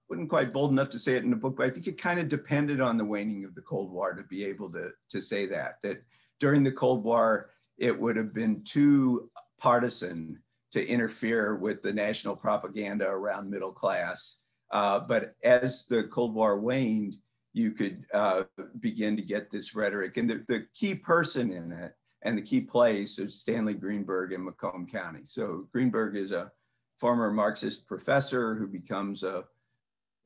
wasn't 0.08 0.28
quite 0.28 0.52
bold 0.52 0.72
enough 0.72 0.90
to 0.90 0.98
say 0.98 1.14
it 1.14 1.24
in 1.24 1.30
the 1.30 1.36
book, 1.36 1.56
but 1.56 1.66
I 1.66 1.70
think 1.70 1.86
it 1.86 1.98
kind 1.98 2.18
of 2.18 2.28
depended 2.28 2.80
on 2.80 2.98
the 2.98 3.04
waning 3.04 3.44
of 3.44 3.54
the 3.54 3.62
Cold 3.62 3.90
War 3.90 4.14
to 4.14 4.22
be 4.24 4.44
able 4.44 4.70
to, 4.72 4.90
to 5.10 5.20
say 5.20 5.46
that, 5.46 5.76
that 5.82 6.02
during 6.42 6.64
the 6.64 6.72
Cold 6.72 7.04
War, 7.04 7.50
it 7.78 7.96
would 7.96 8.16
have 8.16 8.32
been 8.34 8.64
too 8.64 9.30
partisan 9.60 10.42
to 10.72 10.84
interfere 10.84 11.54
with 11.54 11.82
the 11.82 11.92
national 11.92 12.34
propaganda 12.34 13.06
around 13.06 13.48
middle 13.48 13.70
class. 13.70 14.40
Uh, 14.72 14.98
but 14.98 15.36
as 15.44 15.86
the 15.86 16.02
Cold 16.02 16.34
War 16.34 16.58
waned, 16.58 17.14
you 17.52 17.70
could 17.70 18.06
uh, 18.12 18.42
begin 18.80 19.16
to 19.16 19.22
get 19.22 19.52
this 19.52 19.76
rhetoric. 19.76 20.16
And 20.16 20.28
the, 20.28 20.44
the 20.48 20.66
key 20.74 20.96
person 20.96 21.52
in 21.52 21.70
it 21.70 21.92
and 22.22 22.36
the 22.36 22.42
key 22.42 22.62
place 22.62 23.20
is 23.20 23.38
Stanley 23.38 23.74
Greenberg 23.74 24.32
in 24.32 24.44
Macomb 24.44 24.88
County. 24.88 25.20
So 25.22 25.68
Greenberg 25.72 26.16
is 26.16 26.32
a 26.32 26.50
former 26.98 27.30
Marxist 27.30 27.86
professor 27.86 28.56
who 28.56 28.66
becomes 28.66 29.22
a 29.22 29.44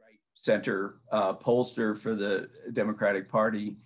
right 0.01 0.21
center 0.33 1.01
uh, 1.13 1.35
pollster 1.35 1.95
for 1.95 2.15
the 2.15 2.49
Democratic 2.73 3.29
Party 3.29 3.77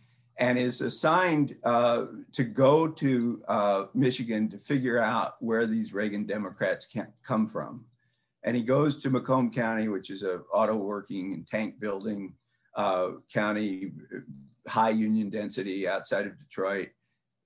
and 0.41 0.59
is 0.59 0.81
assigned 0.81 1.55
uh, 1.65 2.07
to 2.33 2.45
go 2.45 2.89
to 2.89 3.43
uh, 3.47 3.85
Michigan 3.95 4.49
to 4.49 4.59
figure 4.59 4.99
out 4.99 5.35
where 5.41 5.67
these 5.67 5.93
Reagan 5.93 6.25
Democrats 6.25 6.87
can 6.87 7.13
come 7.23 7.47
from. 7.47 7.85
And 8.43 8.57
he 8.57 8.63
goes 8.63 8.97
to 8.97 9.11
Macomb 9.11 9.51
County, 9.51 9.89
which 9.89 10.09
is 10.09 10.23
a 10.23 10.41
auto 10.53 10.75
working 10.75 11.35
and 11.35 11.47
tank 11.47 11.79
building 11.79 12.35
uh, 12.75 13.11
county, 13.33 13.93
high 14.67 14.91
union 14.91 15.29
density 15.29 15.87
outside 15.87 16.27
of 16.27 16.39
Detroit 16.39 16.89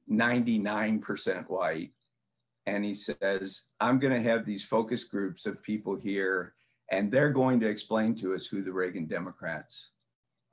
99% 0.08 1.48
white. 1.48 1.90
And 2.66 2.84
he 2.84 2.94
says, 2.94 3.64
I'm 3.80 3.98
going 3.98 4.12
to 4.12 4.22
have 4.22 4.46
these 4.46 4.64
focus 4.64 5.02
groups 5.02 5.46
of 5.46 5.62
people 5.64 5.96
here, 5.96 6.54
and 6.92 7.10
they're 7.10 7.30
going 7.30 7.58
to 7.60 7.68
explain 7.68 8.14
to 8.16 8.34
us 8.34 8.46
who 8.46 8.62
the 8.62 8.72
Reagan 8.72 9.06
Democrats 9.06 9.90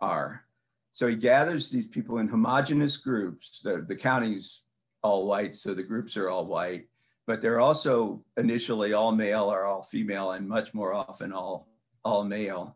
are. 0.01 0.45
So 0.91 1.07
he 1.07 1.15
gathers 1.15 1.69
these 1.69 1.87
people 1.87 2.17
in 2.19 2.27
homogenous 2.27 2.97
groups. 2.97 3.61
The, 3.63 3.85
the 3.87 3.95
county's 3.95 4.63
all 5.03 5.25
white, 5.25 5.55
so 5.55 5.73
the 5.73 5.83
groups 5.83 6.17
are 6.17 6.29
all 6.29 6.45
white, 6.45 6.87
but 7.25 7.41
they're 7.41 7.59
also 7.59 8.23
initially 8.37 8.93
all 8.93 9.11
male 9.11 9.51
or 9.51 9.65
all 9.65 9.83
female, 9.83 10.31
and 10.31 10.47
much 10.47 10.73
more 10.73 10.93
often 10.93 11.31
all, 11.31 11.69
all 12.03 12.23
male. 12.23 12.75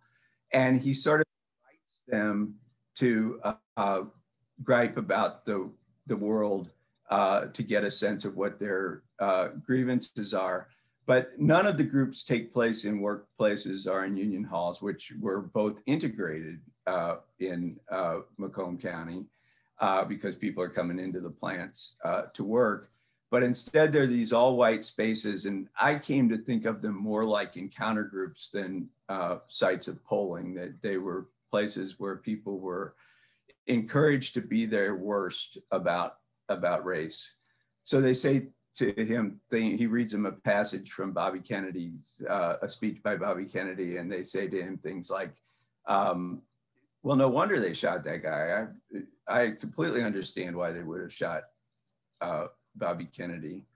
And 0.54 0.78
he 0.78 0.94
sort 0.94 1.22
of 1.22 1.26
invites 1.62 2.02
them 2.08 2.56
to 2.96 3.40
uh, 3.44 3.54
uh, 3.76 4.02
gripe 4.64 4.98
about 4.98 5.44
the 5.46 5.70
the 6.08 6.16
world 6.16 6.72
uh, 7.10 7.48
to 7.48 7.64
get 7.64 7.84
a 7.84 7.92
sense 7.92 8.26
of 8.26 8.36
what 8.36 8.60
their 8.60 9.04
uh, 9.20 9.50
grievances 9.64 10.34
are. 10.34 10.68
But 11.08 11.40
none 11.40 11.68
of 11.68 11.78
the 11.78 11.84
groups 11.84 12.24
take 12.24 12.54
place 12.54 12.86
in 12.86 13.00
workplaces 13.00 13.88
or 13.90 14.06
in 14.06 14.18
union 14.18 14.44
halls, 14.44 14.82
which 14.82 15.14
were 15.20 15.42
both 15.42 15.82
integrated 15.86 16.62
uh, 16.88 17.18
in 17.40 17.80
uh, 17.90 18.20
Macomb 18.38 18.78
County 18.78 19.26
uh, 19.80 20.06
because 20.06 20.36
people 20.36 20.64
are 20.64 20.70
coming 20.70 21.00
into 21.00 21.20
the 21.20 21.30
plants 21.30 21.96
uh, 22.04 22.24
to 22.34 22.44
work. 22.44 22.90
But 23.32 23.44
instead, 23.44 23.92
they're 23.92 24.08
these 24.08 24.32
all 24.32 24.56
white 24.56 24.86
spaces. 24.86 25.46
And 25.46 25.68
I 25.80 25.96
came 25.96 26.30
to 26.30 26.38
think 26.38 26.66
of 26.66 26.82
them 26.82 26.96
more 26.96 27.26
like 27.26 27.58
encounter 27.58 28.04
groups 28.04 28.50
than 28.50 28.90
sites 29.48 29.88
of 29.88 30.04
polling, 30.06 30.54
that 30.56 30.82
they 30.82 30.98
were 30.98 31.28
places 31.52 32.00
where 32.00 32.18
people 32.18 32.60
were 32.60 32.96
encouraged 33.68 34.34
to 34.36 34.42
be 34.42 34.66
their 34.66 34.96
worst 34.96 35.58
about 35.72 36.18
about 36.50 36.86
race. 36.86 37.36
So 37.84 38.00
they 38.00 38.14
say 38.14 38.50
to 38.78 38.92
him, 38.92 39.40
he 39.50 39.88
reads 39.88 40.14
him 40.14 40.26
a 40.26 40.32
passage 40.32 40.92
from 40.92 41.14
Bobby 41.14 41.40
Kennedy's, 41.40 42.22
uh, 42.30 42.56
a 42.62 42.68
speech 42.68 43.02
by 43.02 43.16
Bobby 43.16 43.46
Kennedy, 43.46 43.98
and 43.98 44.12
they 44.12 44.24
say 44.24 44.48
to 44.48 44.62
him 44.62 44.78
things 44.78 45.10
like, 45.10 45.34
um, 45.88 46.42
well, 47.06 47.16
no 47.16 47.30
wonder 47.30 47.60
they 47.60 47.76
shot 47.76 48.04
that 48.04 48.24
guy. 48.24 48.66
I, 49.30 49.42
I 49.42 49.52
completely 49.52 50.02
understand 50.02 50.56
why 50.56 50.72
they 50.72 50.82
would 50.82 51.02
have 51.02 51.14
shot 51.14 51.44
uh, 52.20 52.48
Bobby 52.76 53.06
Kennedy. 53.06 53.68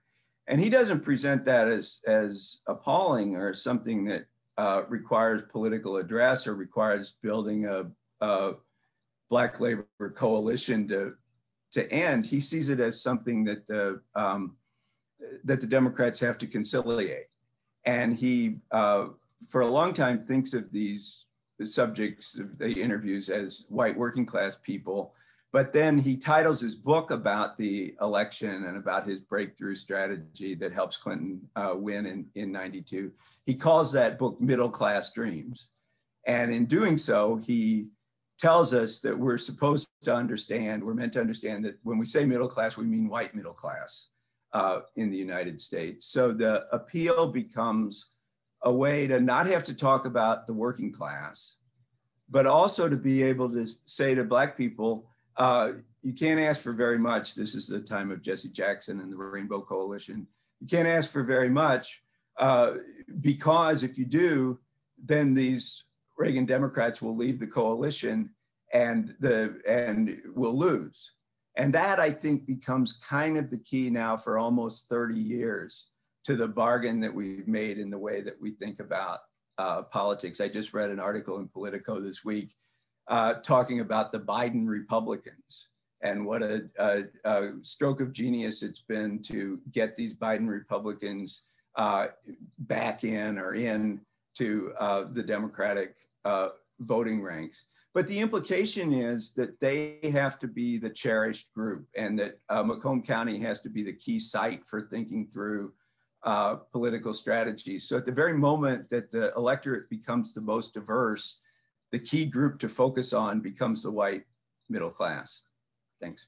And 0.48 0.60
he 0.60 0.68
doesn't 0.68 1.04
present 1.04 1.44
that 1.44 1.68
as, 1.68 2.00
as 2.08 2.58
appalling 2.66 3.36
or 3.36 3.54
something 3.54 4.04
that 4.06 4.24
uh, 4.58 4.82
requires 4.88 5.44
political 5.48 5.98
address 5.98 6.48
or 6.48 6.56
requires 6.56 7.18
building 7.22 7.66
a, 7.66 7.86
a 8.20 8.54
Black 9.28 9.60
labor 9.60 9.86
coalition 10.16 10.88
to, 10.88 11.14
to 11.70 11.88
end. 11.92 12.26
He 12.26 12.40
sees 12.40 12.68
it 12.68 12.80
as 12.80 13.00
something 13.00 13.44
that 13.44 13.64
the, 13.68 14.00
um, 14.16 14.56
that 15.44 15.60
the 15.60 15.68
Democrats 15.68 16.18
have 16.18 16.36
to 16.38 16.48
conciliate. 16.48 17.26
And 17.84 18.12
he, 18.12 18.56
uh, 18.72 19.10
for 19.46 19.60
a 19.60 19.68
long 19.68 19.92
time, 19.92 20.26
thinks 20.26 20.52
of 20.52 20.72
these 20.72 21.26
subjects 21.66 22.38
of 22.38 22.58
the 22.58 22.70
interviews 22.70 23.28
as 23.28 23.66
white 23.68 23.96
working 23.96 24.26
class 24.26 24.56
people. 24.62 25.14
But 25.52 25.72
then 25.72 25.98
he 25.98 26.16
titles 26.16 26.60
his 26.60 26.76
book 26.76 27.10
about 27.10 27.58
the 27.58 27.94
election 28.00 28.64
and 28.64 28.76
about 28.76 29.06
his 29.06 29.20
breakthrough 29.20 29.74
strategy 29.74 30.54
that 30.54 30.72
helps 30.72 30.96
Clinton 30.96 31.40
uh, 31.56 31.74
win 31.76 32.06
in, 32.06 32.26
in 32.36 32.52
92. 32.52 33.10
He 33.46 33.54
calls 33.54 33.92
that 33.92 34.18
book 34.18 34.40
Middle 34.40 34.70
Class 34.70 35.12
Dreams. 35.12 35.70
And 36.26 36.52
in 36.52 36.66
doing 36.66 36.96
so, 36.96 37.36
he 37.36 37.88
tells 38.38 38.72
us 38.72 39.00
that 39.00 39.18
we're 39.18 39.38
supposed 39.38 39.88
to 40.04 40.14
understand, 40.14 40.82
we're 40.82 40.94
meant 40.94 41.12
to 41.14 41.20
understand 41.20 41.64
that 41.64 41.78
when 41.82 41.98
we 41.98 42.06
say 42.06 42.24
middle 42.24 42.48
class, 42.48 42.76
we 42.76 42.86
mean 42.86 43.08
white 43.08 43.34
middle 43.34 43.52
class 43.52 44.10
uh, 44.52 44.80
in 44.96 45.10
the 45.10 45.16
United 45.16 45.60
States. 45.60 46.06
So 46.06 46.32
the 46.32 46.66
appeal 46.72 47.26
becomes 47.26 48.12
a 48.62 48.72
way 48.72 49.06
to 49.06 49.20
not 49.20 49.46
have 49.46 49.64
to 49.64 49.74
talk 49.74 50.04
about 50.04 50.46
the 50.46 50.52
working 50.52 50.92
class, 50.92 51.56
but 52.28 52.46
also 52.46 52.88
to 52.88 52.96
be 52.96 53.22
able 53.22 53.50
to 53.50 53.66
say 53.84 54.14
to 54.14 54.24
Black 54.24 54.56
people, 54.56 55.06
uh, 55.36 55.72
you 56.02 56.12
can't 56.12 56.40
ask 56.40 56.62
for 56.62 56.72
very 56.72 56.98
much. 56.98 57.34
This 57.34 57.54
is 57.54 57.66
the 57.66 57.80
time 57.80 58.10
of 58.10 58.22
Jesse 58.22 58.50
Jackson 58.50 59.00
and 59.00 59.12
the 59.12 59.16
Rainbow 59.16 59.60
Coalition. 59.60 60.26
You 60.60 60.66
can't 60.66 60.88
ask 60.88 61.10
for 61.10 61.22
very 61.22 61.50
much 61.50 62.02
uh, 62.38 62.74
because 63.20 63.82
if 63.82 63.98
you 63.98 64.04
do, 64.04 64.60
then 65.02 65.34
these 65.34 65.84
Reagan 66.18 66.44
Democrats 66.44 67.00
will 67.00 67.16
leave 67.16 67.38
the 67.38 67.46
coalition 67.46 68.30
and 68.72 69.14
the 69.20 69.60
and 69.66 70.20
will 70.34 70.56
lose. 70.56 71.12
And 71.56 71.74
that 71.74 71.98
I 71.98 72.10
think 72.10 72.46
becomes 72.46 72.92
kind 72.92 73.36
of 73.36 73.50
the 73.50 73.58
key 73.58 73.90
now 73.90 74.16
for 74.16 74.38
almost 74.38 74.88
30 74.88 75.18
years 75.18 75.90
to 76.30 76.36
the 76.36 76.46
bargain 76.46 77.00
that 77.00 77.12
we've 77.12 77.48
made 77.48 77.78
in 77.78 77.90
the 77.90 77.98
way 77.98 78.20
that 78.20 78.40
we 78.40 78.52
think 78.52 78.78
about 78.78 79.18
uh, 79.58 79.82
politics. 79.82 80.40
I 80.40 80.46
just 80.46 80.72
read 80.72 80.90
an 80.90 81.00
article 81.00 81.38
in 81.38 81.48
Politico 81.48 81.98
this 81.98 82.24
week 82.24 82.54
uh, 83.08 83.34
talking 83.34 83.80
about 83.80 84.12
the 84.12 84.20
Biden 84.20 84.68
Republicans 84.68 85.70
and 86.02 86.24
what 86.24 86.44
a, 86.44 86.70
a, 86.78 87.02
a, 87.24 87.50
stroke 87.62 88.00
of 88.00 88.12
genius 88.12 88.62
it's 88.62 88.78
been 88.78 89.20
to 89.22 89.58
get 89.72 89.96
these 89.96 90.14
Biden 90.14 90.46
Republicans 90.46 91.46
uh, 91.74 92.06
back 92.60 93.02
in 93.02 93.36
or 93.36 93.54
in 93.54 94.00
to 94.36 94.72
uh, 94.78 95.06
the 95.10 95.24
Democratic 95.24 95.96
uh, 96.24 96.50
voting 96.78 97.20
ranks. 97.22 97.66
But 97.92 98.06
the 98.06 98.20
implication 98.20 98.92
is 98.92 99.34
that 99.34 99.58
they 99.58 99.98
have 100.12 100.38
to 100.38 100.46
be 100.46 100.78
the 100.78 100.90
cherished 100.90 101.52
group 101.54 101.88
and 101.96 102.16
that 102.20 102.38
uh, 102.48 102.62
Macomb 102.62 103.02
County 103.02 103.36
has 103.40 103.60
to 103.62 103.68
be 103.68 103.82
the 103.82 103.94
key 103.94 104.20
site 104.20 104.68
for 104.68 104.82
thinking 104.82 105.26
through 105.26 105.72
uh, 106.22 106.56
political 106.72 107.14
strategies. 107.14 107.88
So 107.88 107.96
at 107.96 108.04
the 108.04 108.12
very 108.12 108.34
moment 108.34 108.88
that 108.90 109.10
the 109.10 109.32
electorate 109.36 109.88
becomes 109.88 110.34
the 110.34 110.40
most 110.40 110.74
diverse, 110.74 111.40
the 111.90 111.98
key 111.98 112.26
group 112.26 112.58
to 112.60 112.68
focus 112.68 113.12
on 113.12 113.40
becomes 113.40 113.82
the 113.82 113.90
white 113.90 114.24
middle 114.68 114.90
class. 114.90 115.42
Thanks. 116.00 116.26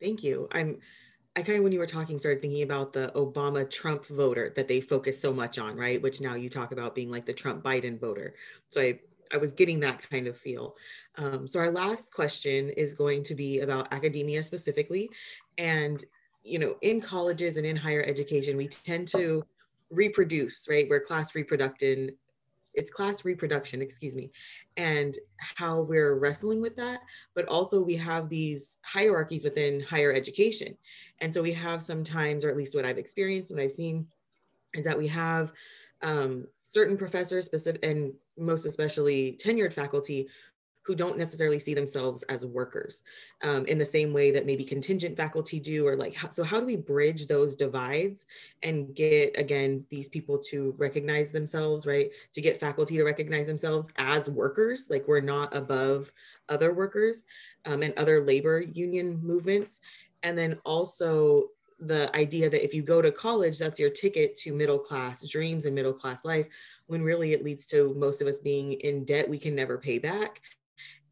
Thank 0.00 0.22
you. 0.22 0.48
I'm 0.52 0.78
I 1.36 1.42
kind 1.42 1.58
of, 1.58 1.64
when 1.64 1.72
you 1.72 1.80
were 1.80 1.86
talking, 1.86 2.16
started 2.16 2.40
thinking 2.40 2.62
about 2.62 2.92
the 2.92 3.10
Obama 3.16 3.68
Trump 3.68 4.06
voter 4.06 4.52
that 4.54 4.68
they 4.68 4.80
focus 4.80 5.20
so 5.20 5.32
much 5.32 5.58
on, 5.58 5.76
right? 5.76 6.00
Which 6.00 6.20
now 6.20 6.36
you 6.36 6.48
talk 6.48 6.70
about 6.70 6.94
being 6.94 7.10
like 7.10 7.26
the 7.26 7.32
Trump 7.32 7.64
Biden 7.64 7.98
voter. 8.00 8.34
So 8.70 8.80
I, 8.80 9.00
I 9.32 9.38
was 9.38 9.52
getting 9.52 9.80
that 9.80 10.08
kind 10.08 10.28
of 10.28 10.36
feel. 10.36 10.76
Um, 11.16 11.48
so 11.48 11.58
our 11.58 11.72
last 11.72 12.14
question 12.14 12.70
is 12.70 12.94
going 12.94 13.24
to 13.24 13.34
be 13.34 13.60
about 13.60 13.92
academia 13.92 14.44
specifically. 14.44 15.10
And, 15.58 16.04
you 16.44 16.58
know, 16.58 16.76
in 16.82 17.00
colleges 17.00 17.56
and 17.56 17.66
in 17.66 17.76
higher 17.76 18.02
education, 18.02 18.56
we 18.56 18.68
tend 18.68 19.08
to 19.08 19.44
reproduce, 19.90 20.66
right? 20.68 20.86
We're 20.88 21.00
class 21.00 21.34
reproductive 21.34 22.10
it's 22.74 22.90
class 22.90 23.24
reproduction, 23.24 23.80
excuse 23.80 24.14
me, 24.14 24.30
and 24.76 25.16
how 25.38 25.80
we're 25.80 26.16
wrestling 26.16 26.60
with 26.60 26.76
that. 26.76 27.00
But 27.34 27.46
also 27.46 27.80
we 27.80 27.96
have 27.96 28.28
these 28.28 28.78
hierarchies 28.82 29.44
within 29.44 29.80
higher 29.80 30.12
education. 30.12 30.76
And 31.20 31.32
so 31.32 31.42
we 31.42 31.52
have 31.52 31.82
sometimes, 31.82 32.44
or 32.44 32.50
at 32.50 32.56
least 32.56 32.74
what 32.74 32.84
I've 32.84 32.98
experienced, 32.98 33.50
what 33.50 33.60
I've 33.60 33.72
seen, 33.72 34.06
is 34.74 34.84
that 34.84 34.98
we 34.98 35.06
have 35.08 35.52
um, 36.02 36.46
certain 36.68 36.96
professors, 36.96 37.46
specific, 37.46 37.84
and 37.84 38.12
most 38.36 38.66
especially 38.66 39.38
tenured 39.42 39.72
faculty, 39.72 40.28
who 40.84 40.94
don't 40.94 41.16
necessarily 41.16 41.58
see 41.58 41.72
themselves 41.72 42.22
as 42.24 42.44
workers 42.44 43.02
um, 43.42 43.64
in 43.66 43.78
the 43.78 43.86
same 43.86 44.12
way 44.12 44.30
that 44.30 44.44
maybe 44.44 44.64
contingent 44.64 45.16
faculty 45.16 45.58
do 45.58 45.86
or 45.86 45.96
like 45.96 46.16
so 46.30 46.44
how 46.44 46.60
do 46.60 46.66
we 46.66 46.76
bridge 46.76 47.26
those 47.26 47.56
divides 47.56 48.26
and 48.62 48.94
get 48.94 49.38
again 49.38 49.84
these 49.90 50.08
people 50.08 50.38
to 50.38 50.74
recognize 50.76 51.30
themselves 51.30 51.86
right? 51.86 52.10
To 52.34 52.40
get 52.40 52.60
faculty 52.60 52.96
to 52.96 53.04
recognize 53.04 53.46
themselves 53.46 53.88
as 53.96 54.28
workers 54.28 54.88
like 54.90 55.08
we're 55.08 55.20
not 55.20 55.54
above 55.54 56.12
other 56.48 56.74
workers 56.74 57.24
um, 57.64 57.82
and 57.82 57.98
other 57.98 58.20
labor 58.20 58.60
union 58.60 59.18
movements. 59.22 59.80
And 60.22 60.36
then 60.36 60.58
also 60.64 61.48
the 61.80 62.14
idea 62.16 62.48
that 62.48 62.64
if 62.64 62.72
you 62.74 62.82
go 62.82 63.02
to 63.02 63.10
college 63.10 63.58
that's 63.58 63.80
your 63.80 63.90
ticket 63.90 64.36
to 64.36 64.52
middle 64.52 64.78
class 64.78 65.26
dreams 65.26 65.64
and 65.64 65.74
middle 65.74 65.92
class 65.92 66.24
life 66.24 66.46
when 66.86 67.02
really 67.02 67.32
it 67.32 67.42
leads 67.42 67.66
to 67.66 67.92
most 67.94 68.20
of 68.20 68.28
us 68.28 68.38
being 68.38 68.74
in 68.74 69.04
debt 69.04 69.28
we 69.28 69.38
can 69.38 69.54
never 69.54 69.76
pay 69.76 69.98
back 69.98 70.40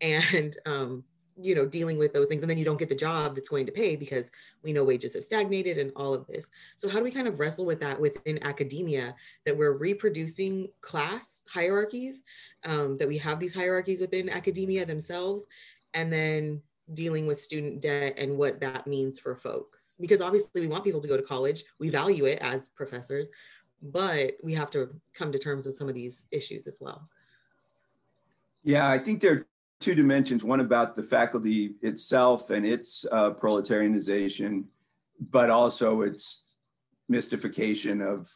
and 0.03 0.57
um, 0.67 1.05
you 1.41 1.55
know 1.55 1.65
dealing 1.65 1.99
with 1.99 2.13
those 2.13 2.29
things 2.29 2.43
and 2.43 2.51
then 2.51 2.59
you 2.59 2.65
don't 2.65 2.79
get 2.79 2.89
the 2.89 2.95
job 2.95 3.35
that's 3.35 3.49
going 3.49 3.65
to 3.65 3.73
pay 3.73 3.97
because 3.97 4.31
we 4.63 4.73
know 4.73 4.85
wages 4.85 5.15
have 5.15 5.25
stagnated 5.25 5.79
and 5.79 5.93
all 5.97 6.13
of 6.13 6.27
this. 6.27 6.51
So 6.77 6.89
how 6.89 6.99
do 6.99 7.05
we 7.05 7.11
kind 7.11 7.27
of 7.27 7.39
wrestle 7.39 7.65
with 7.65 7.81
that 7.81 7.99
within 7.99 8.43
academia 8.45 9.15
that 9.47 9.57
we're 9.57 9.73
reproducing 9.73 10.69
class 10.81 11.43
hierarchies 11.49 12.23
um, 12.65 12.99
that 12.99 13.09
we 13.09 13.19
have 13.19 13.41
these 13.41 13.55
hierarchies 13.55 14.01
within 14.01 14.29
academia 14.29 14.85
themselves 14.85 15.45
and 15.95 16.13
then 16.13 16.61
dealing 16.95 17.27
with 17.27 17.41
student 17.41 17.81
debt 17.81 18.15
and 18.19 18.37
what 18.37 18.61
that 18.61 18.87
means 18.87 19.19
for 19.19 19.35
folks? 19.35 19.97
Because 20.01 20.21
obviously 20.21 20.61
we 20.61 20.67
want 20.67 20.85
people 20.85 21.01
to 21.01 21.09
go 21.09 21.17
to 21.17 21.23
college. 21.23 21.65
We 21.79 21.89
value 21.89 22.27
it 22.27 22.41
as 22.43 22.69
professors 22.69 23.29
but 23.83 24.35
we 24.43 24.55
have 24.55 24.71
to 24.71 24.95
come 25.13 25.33
to 25.33 25.39
terms 25.39 25.67
with 25.67 25.77
some 25.77 25.89
of 25.89 25.95
these 25.95 26.23
issues 26.31 26.67
as 26.67 26.79
well. 26.81 27.09
Yeah 28.65 28.89
i 28.89 28.99
think 28.99 29.21
there 29.21 29.47
two 29.83 29.95
dimensions 29.95 30.45
one 30.45 30.61
about 30.61 30.95
the 30.97 31.03
faculty 31.03 31.75
itself 31.83 32.51
and 32.51 32.65
its 32.65 33.05
uh, 33.11 33.33
proletarianization, 33.33 34.65
but 35.31 35.51
also 35.51 36.03
its 36.03 36.45
mystification 37.09 38.01
of 38.01 38.31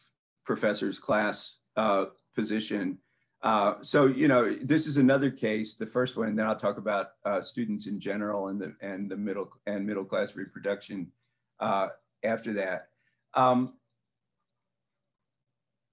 professors' 0.45 0.99
class 0.99 1.59
uh, 1.77 2.07
position. 2.35 2.99
Uh, 3.43 3.75
so, 3.83 4.07
you 4.07 4.29
know, 4.29 4.53
this 4.55 4.87
is 4.87 4.97
another 4.97 5.31
case, 5.31 5.77
the 5.77 5.87
first 5.87 6.17
one, 6.17 6.29
and 6.29 6.39
then 6.39 6.47
I'll 6.47 6.57
talk 6.57 6.79
about 6.79 7.11
uh, 7.25 7.41
students 7.41 7.87
in 7.87 8.01
general 8.01 8.49
and 8.49 8.61
the, 8.61 8.75
and 8.81 9.11
the 9.11 9.17
middle 9.17 9.53
and 9.67 9.87
middle 9.87 10.05
class 10.05 10.35
reproduction 10.35 11.13
uh, 11.61 11.89
after 12.25 12.53
that. 12.55 12.89
Um, 13.35 13.75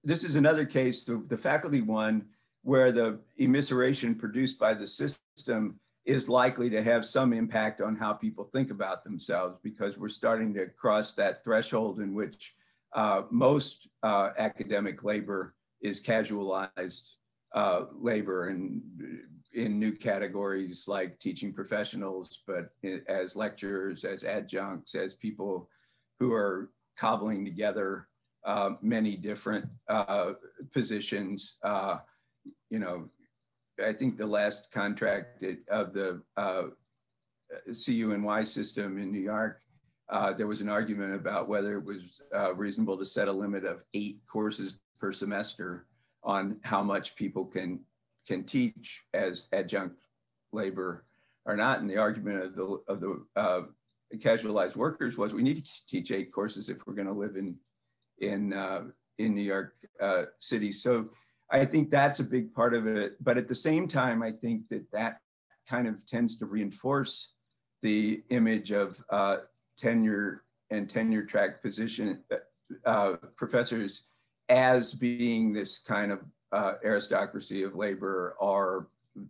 this 0.02 0.24
is 0.24 0.34
another 0.34 0.64
case, 0.64 1.04
the, 1.04 1.22
the 1.28 1.36
faculty 1.36 1.80
one, 1.80 2.26
where 2.64 2.90
the 2.90 3.20
immiseration 3.40 4.18
produced 4.18 4.58
by 4.58 4.74
the 4.74 4.86
system 4.86 5.78
is 6.06 6.28
likely 6.28 6.68
to 6.68 6.82
have 6.82 7.04
some 7.04 7.32
impact 7.32 7.80
on 7.80 7.94
how 7.94 8.12
people 8.12 8.44
think 8.44 8.70
about 8.70 9.04
themselves 9.04 9.58
because 9.62 9.96
we're 9.96 10.08
starting 10.08 10.52
to 10.52 10.66
cross 10.66 11.14
that 11.14 11.44
threshold 11.44 12.00
in 12.00 12.14
which 12.14 12.54
uh, 12.94 13.22
most 13.30 13.88
uh, 14.02 14.30
academic 14.38 15.04
labor 15.04 15.54
is 15.80 16.00
casualized 16.00 17.16
uh, 17.54 17.84
labor 17.92 18.48
and 18.48 18.82
in 19.52 19.78
new 19.78 19.92
categories 19.92 20.88
like 20.88 21.18
teaching 21.20 21.52
professionals, 21.52 22.42
but 22.46 22.70
as 23.06 23.36
lecturers, 23.36 24.04
as 24.04 24.24
adjuncts, 24.24 24.94
as 24.94 25.14
people 25.14 25.68
who 26.18 26.32
are 26.32 26.70
cobbling 26.96 27.44
together 27.44 28.08
uh, 28.44 28.70
many 28.82 29.16
different 29.16 29.66
uh, 29.88 30.32
positions 30.72 31.56
uh, 31.62 31.98
you 32.70 32.78
know, 32.78 33.08
I 33.84 33.92
think 33.92 34.16
the 34.16 34.26
last 34.26 34.70
contract 34.72 35.44
of 35.68 35.92
the 35.92 36.22
uh, 36.36 36.64
CUNY 37.72 38.44
system 38.44 38.98
in 38.98 39.10
New 39.10 39.20
York 39.20 39.60
uh, 40.08 40.32
there 40.32 40.46
was 40.46 40.60
an 40.60 40.68
argument 40.68 41.14
about 41.14 41.48
whether 41.48 41.78
it 41.78 41.84
was 41.84 42.22
uh, 42.34 42.54
reasonable 42.54 42.98
to 42.98 43.06
set 43.06 43.28
a 43.28 43.32
limit 43.32 43.64
of 43.64 43.82
eight 43.94 44.18
courses 44.30 44.78
per 45.00 45.12
semester 45.12 45.86
on 46.22 46.60
how 46.62 46.82
much 46.82 47.16
people 47.16 47.44
can 47.44 47.80
can 48.26 48.44
teach 48.44 49.02
as 49.12 49.48
adjunct 49.52 50.08
labor 50.52 51.04
or 51.44 51.56
not. 51.56 51.80
And 51.80 51.88
the 51.88 51.98
argument 51.98 52.44
of 52.44 52.54
the 52.54 52.78
of 52.88 53.00
the 53.00 53.24
uh, 53.36 53.62
casualized 54.20 54.76
workers 54.76 55.16
was 55.16 55.32
we 55.32 55.42
need 55.42 55.64
to 55.64 55.86
teach 55.86 56.10
eight 56.10 56.32
courses 56.32 56.68
if 56.68 56.86
we're 56.86 56.94
going 56.94 57.08
to 57.08 57.12
live 57.12 57.36
in 57.36 57.56
in 58.18 58.52
uh, 58.52 58.84
in 59.18 59.34
New 59.34 59.42
York 59.42 59.74
uh, 60.00 60.24
City. 60.38 60.70
So 60.70 61.10
I 61.50 61.64
think 61.64 61.90
that's 61.90 62.20
a 62.20 62.24
big 62.24 62.52
part 62.54 62.74
of 62.74 62.86
it. 62.86 63.22
But 63.22 63.38
at 63.38 63.48
the 63.48 63.54
same 63.54 63.86
time, 63.86 64.22
I 64.22 64.32
think 64.32 64.68
that 64.70 64.90
that 64.92 65.20
kind 65.68 65.86
of 65.86 66.06
tends 66.06 66.38
to 66.38 66.46
reinforce 66.46 67.34
the 67.82 68.22
image 68.30 68.70
of 68.70 69.02
uh, 69.10 69.38
tenure 69.76 70.44
and 70.70 70.88
tenure 70.88 71.24
track 71.24 71.62
position 71.62 72.22
uh, 72.86 73.16
professors 73.36 74.06
as 74.48 74.94
being 74.94 75.52
this 75.52 75.78
kind 75.78 76.12
of 76.12 76.20
uh, 76.52 76.74
aristocracy 76.84 77.62
of 77.62 77.74
labor 77.74 78.36
or 78.38 78.88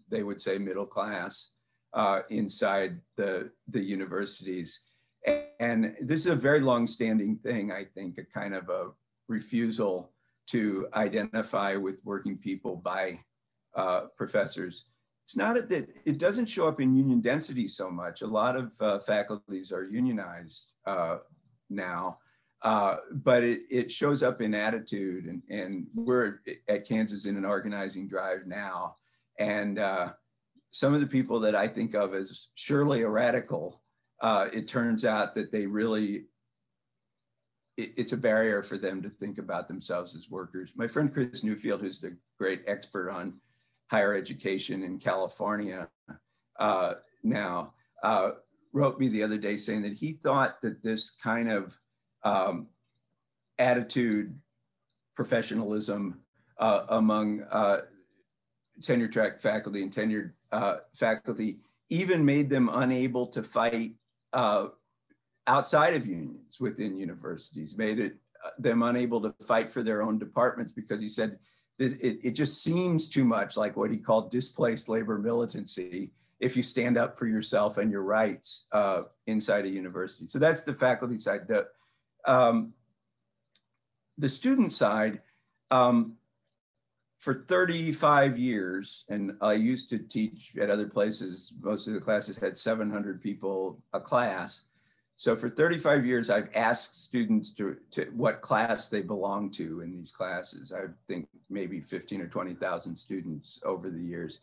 they 0.09 0.23
would 0.23 0.41
say 0.41 0.59
middle 0.59 0.87
class 0.87 1.51
uh, 1.93 2.21
inside 2.31 3.01
the, 3.17 3.51
the 3.69 3.83
universities. 3.83 4.81
And 5.61 5.97
this 6.01 6.21
is 6.21 6.27
a 6.27 6.37
very 6.37 6.61
long-standing 6.61 7.37
thing, 7.37 7.73
I 7.73 7.85
think, 7.85 8.19
a 8.19 8.25
kind 8.25 8.55
of 8.55 8.69
a 8.69 8.91
refusal 9.29 10.11
to 10.49 10.89
identify 10.95 11.77
with 11.77 12.05
working 12.05 12.37
people 12.37 12.77
by 12.77 13.21
uh, 13.75 14.03
professors. 14.17 14.87
It's 15.25 15.37
not 15.37 15.55
that 15.55 15.89
it 16.05 16.19
doesn't 16.19 16.47
show 16.47 16.69
up 16.69 16.81
in 16.81 16.95
union 16.95 17.21
density 17.21 17.67
so 17.67 17.91
much. 17.91 18.21
A 18.23 18.27
lot 18.27 18.57
of 18.57 18.75
uh, 18.81 18.99
faculties 18.99 19.73
are 19.73 19.85
unionized 19.85 20.75
uh, 20.87 21.19
now, 21.71 22.19
uh, 22.63 22.97
but 23.11 23.43
it, 23.43 23.63
it, 23.71 23.91
shows 23.91 24.23
up 24.23 24.43
in 24.43 24.55
attitude. 24.55 25.25
And, 25.25 25.43
and, 25.49 25.87
we're 25.95 26.41
at 26.69 26.87
Kansas 26.87 27.25
in 27.25 27.39
an 27.39 27.45
organizing 27.47 28.07
drive 28.07 28.47
now. 28.47 28.97
And 29.39 29.79
uh, 29.79 30.13
some 30.71 30.93
of 30.93 31.01
the 31.01 31.07
people 31.07 31.41
that 31.41 31.55
I 31.55 31.69
think 31.69 31.95
of 31.95 32.15
as 32.15 32.49
surely 32.55 33.03
a 33.03 33.09
radical, 33.09 33.83
uh, 34.21 34.49
it 34.53 34.69
turns 34.69 35.05
out 35.07 35.35
that 35.37 35.51
they 35.51 35.67
really 35.67 36.27
it, 37.77 37.93
it's 37.97 38.13
a 38.13 38.17
barrier 38.17 38.63
for 38.63 38.79
them 38.79 39.03
to 39.03 39.09
think 39.09 39.39
about 39.39 39.69
themselves 39.69 40.15
as 40.15 40.31
workers. 40.31 40.73
My 40.77 40.87
friend 40.87 41.13
Chris 41.13 41.43
Newfield, 41.43 41.81
who's 41.81 42.01
the 42.01 42.17
great 42.39 42.63
expert 42.67 43.11
on 43.11 43.35
higher 43.91 44.15
education 44.15 44.83
in 44.83 44.99
California 44.99 45.89
uh, 46.59 46.95
now, 47.23 47.75
uh, 48.03 48.33
wrote 48.73 48.99
me 48.99 49.09
the 49.09 49.23
other 49.23 49.39
day 49.39 49.57
saying 49.57 49.83
that 49.83 49.95
he 49.95 50.13
thought 50.13 50.61
that 50.63 50.83
this 50.83 51.11
kind 51.11 51.51
of 51.51 51.79
um, 52.25 52.69
attitude, 53.59 54.39
professionalism 55.15 56.21
uh, 56.59 56.83
among 56.89 57.43
uh, 57.51 57.83
tenure 58.83 59.09
track 59.09 59.41
faculty 59.41 59.83
and 59.83 59.93
tenured 59.93 60.33
uh, 60.53 60.77
faculty 60.95 61.59
even 61.91 62.25
made 62.25 62.51
them 62.51 62.69
unable 62.73 63.27
to 63.27 63.43
fight 63.43 63.95
uh, 64.33 64.67
outside 65.47 65.95
of 65.95 66.07
unions 66.07 66.59
within 66.61 66.97
universities, 66.97 67.77
made 67.77 67.99
it 67.99 68.17
uh, 68.45 68.51
them 68.59 68.83
unable 68.83 69.21
to 69.21 69.35
fight 69.47 69.71
for 69.71 69.83
their 69.83 70.03
own 70.03 70.19
departments 70.19 70.73
because 70.73 71.01
he 71.01 71.09
said 71.09 71.39
this, 71.79 71.93
it, 71.95 72.19
it 72.23 72.31
just 72.33 72.63
seems 72.63 73.09
too 73.09 73.25
much 73.25 73.57
like 73.57 73.77
what 73.77 73.91
he 73.91 73.99
called 73.99 74.31
displaced 74.31 74.89
labor 74.89 75.19
militancy 75.19 76.13
if 76.41 76.57
you 76.57 76.63
stand 76.63 76.99
up 76.99 77.19
for 77.19 77.27
yourself 77.27 77.79
and 77.79 77.91
your 77.91 78.03
rights 78.03 78.67
uh, 78.73 79.03
inside 79.27 79.65
a 79.65 79.69
university. 79.69 80.27
So 80.27 80.39
that's 80.39 80.63
the 80.63 80.75
faculty 80.75 81.19
side. 81.19 81.49
The, 81.49 81.67
um, 82.27 82.73
the 84.19 84.29
student 84.29 84.73
side, 84.73 85.21
um, 85.71 86.15
for 87.19 87.45
35 87.49 88.39
years, 88.39 89.07
and 89.09 89.35
I 89.41 89.55
used 89.55 89.89
to 89.89 89.99
teach 89.99 90.55
at 90.61 90.69
other 90.69 90.87
places, 90.87 91.55
most 91.63 91.89
of 91.89 91.95
the 91.95 92.01
classes 92.01 92.37
had 92.37 92.59
700 92.59 93.23
people 93.23 93.83
a 93.95 94.01
class. 94.01 94.65
So 95.17 95.37
for 95.37 95.49
35 95.49 96.05
years, 96.05 96.29
I've 96.29 96.51
asked 96.55 97.01
students 97.01 97.51
to, 97.55 97.77
to 97.93 98.07
what 98.17 98.41
class 98.41 98.89
they 98.89 99.01
belong 99.01 99.51
to 99.53 99.81
in 99.81 99.93
these 99.93 100.11
classes. 100.11 100.73
I 100.73 100.87
think 101.07 101.29
maybe 101.49 101.81
15 101.81 102.21
or 102.21 102.27
20,000 102.27 102.97
students 102.97 103.61
over 103.65 103.91
the 103.91 104.01
years. 104.01 104.41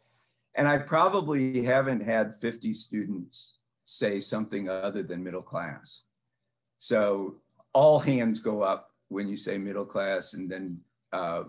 And 0.56 0.68
I 0.68 0.78
probably 0.78 1.64
haven't 1.64 2.02
had 2.02 2.36
50 2.36 2.74
students 2.74 3.58
say 3.86 4.22
something 4.22 4.70
other 4.70 5.04
than 5.04 5.24
middle 5.24 5.42
class. 5.42 6.04
So 6.78 7.36
all 7.74 8.00
hands 8.00 8.40
go 8.40 8.62
up 8.62 8.92
when 9.10 9.28
you 9.28 9.36
say 9.36 9.58
middle 9.58 9.86
class 9.86 10.34
and 10.34 10.50
then 10.50 10.80
uh, 11.12 11.44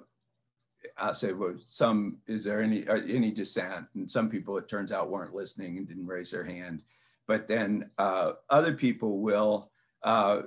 I'll 0.99 1.15
say, 1.15 1.33
well, 1.33 1.55
some, 1.65 2.19
is 2.27 2.43
there 2.43 2.61
any, 2.61 2.85
any 2.89 3.31
dissent? 3.31 3.87
And 3.95 4.11
some 4.11 4.29
people, 4.29 4.59
it 4.59 4.69
turns 4.69 4.91
out, 4.91 5.11
weren't 5.11 5.35
listening 5.35 5.79
and 5.79 5.87
didn't 5.87 6.07
raise 6.07 6.33
their 6.33 6.45
hand 6.45 6.83
but 7.27 7.47
then 7.47 7.91
uh, 7.99 8.33
other 8.51 8.75
people 8.75 9.21
will 9.21 9.71
uh, 10.03 10.43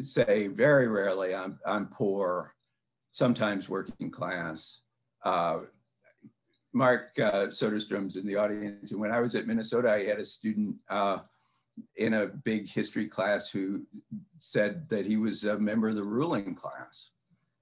say 0.00 0.48
very 0.48 0.88
rarely, 0.88 1.34
I'm, 1.34 1.58
I'm 1.64 1.86
poor, 1.86 2.54
sometimes 3.12 3.68
working 3.68 4.10
class. 4.10 4.82
Uh, 5.24 5.60
Mark 6.72 7.12
uh, 7.18 7.46
Soderstrom's 7.46 8.16
in 8.16 8.26
the 8.26 8.36
audience. 8.36 8.92
And 8.92 9.00
when 9.00 9.10
I 9.10 9.20
was 9.20 9.34
at 9.34 9.46
Minnesota, 9.46 9.90
I 9.90 10.04
had 10.04 10.18
a 10.18 10.24
student 10.24 10.76
uh, 10.90 11.18
in 11.96 12.14
a 12.14 12.26
big 12.26 12.68
history 12.68 13.08
class 13.08 13.48
who 13.48 13.86
said 14.36 14.88
that 14.90 15.06
he 15.06 15.16
was 15.16 15.44
a 15.44 15.58
member 15.58 15.88
of 15.88 15.94
the 15.94 16.02
ruling 16.02 16.54
class 16.54 17.12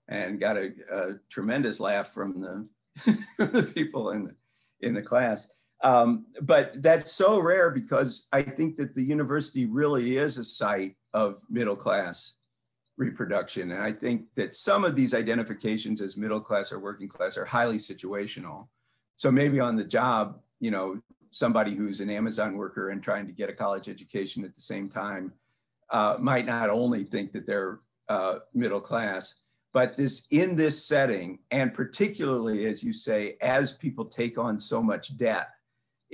and 0.09 0.41
got 0.41 0.57
a, 0.57 0.73
a 0.91 1.15
tremendous 1.31 1.79
laugh 1.79 2.09
from 2.09 2.41
the, 2.41 2.69
from 3.37 3.53
the 3.53 3.63
people 3.63 4.11
in, 4.11 4.35
in 4.81 4.95
the 4.95 5.03
class. 5.03 5.49
Um, 5.85 6.25
but 6.41 6.83
that's 6.83 7.13
so 7.13 7.39
rare 7.39 7.71
because 7.71 8.27
I 8.33 8.41
think 8.41 8.79
that 8.79 8.95
the 8.95 9.03
university 9.03 9.67
really 9.67 10.17
is 10.17 10.39
a 10.39 10.45
site 10.45 10.97
of 11.13 11.43
middle 11.51 11.77
class 11.77 12.37
reproduction. 12.97 13.71
And 13.71 13.83
I 13.83 13.93
think 13.93 14.35
that 14.35 14.57
some 14.57 14.85
of 14.85 14.97
these 14.97 15.13
identifications 15.13 16.01
as 16.01 16.17
middle 16.17 16.41
class 16.41 16.73
or 16.73 16.79
working 16.79 17.07
class 17.07 17.37
are 17.37 17.45
highly 17.45 17.77
situational. 17.77 18.69
So 19.17 19.31
maybe 19.31 19.61
on 19.61 19.77
the 19.77 19.85
job, 19.85 20.41
you 20.59 20.71
know, 20.71 21.01
somebody 21.31 21.75
who's 21.75 22.01
an 22.01 22.09
Amazon 22.09 22.57
worker 22.57 22.89
and 22.91 23.03
trying 23.03 23.27
to 23.27 23.33
get 23.33 23.51
a 23.51 23.53
college 23.53 23.89
education 23.89 24.43
at 24.43 24.55
the 24.55 24.63
same 24.63 24.89
time 24.89 25.33
uh, 25.91 26.17
might 26.19 26.47
not 26.47 26.71
only 26.71 27.05
think 27.05 27.33
that 27.33 27.47
they're 27.47 27.79
uh, 28.09 28.37
middle 28.55 28.81
class, 28.81 29.35
but 29.73 29.97
this 29.97 30.29
in 30.31 30.55
this 30.55 30.87
setting, 30.87 31.41
and 31.51 31.75
particularly 31.75 32.67
as 32.67 32.83
you 32.83 32.93
say, 32.93 33.37
as 33.43 33.73
people 33.73 34.05
take 34.05 34.39
on 34.39 34.59
so 34.59 34.81
much 34.81 35.17
debt, 35.17 35.49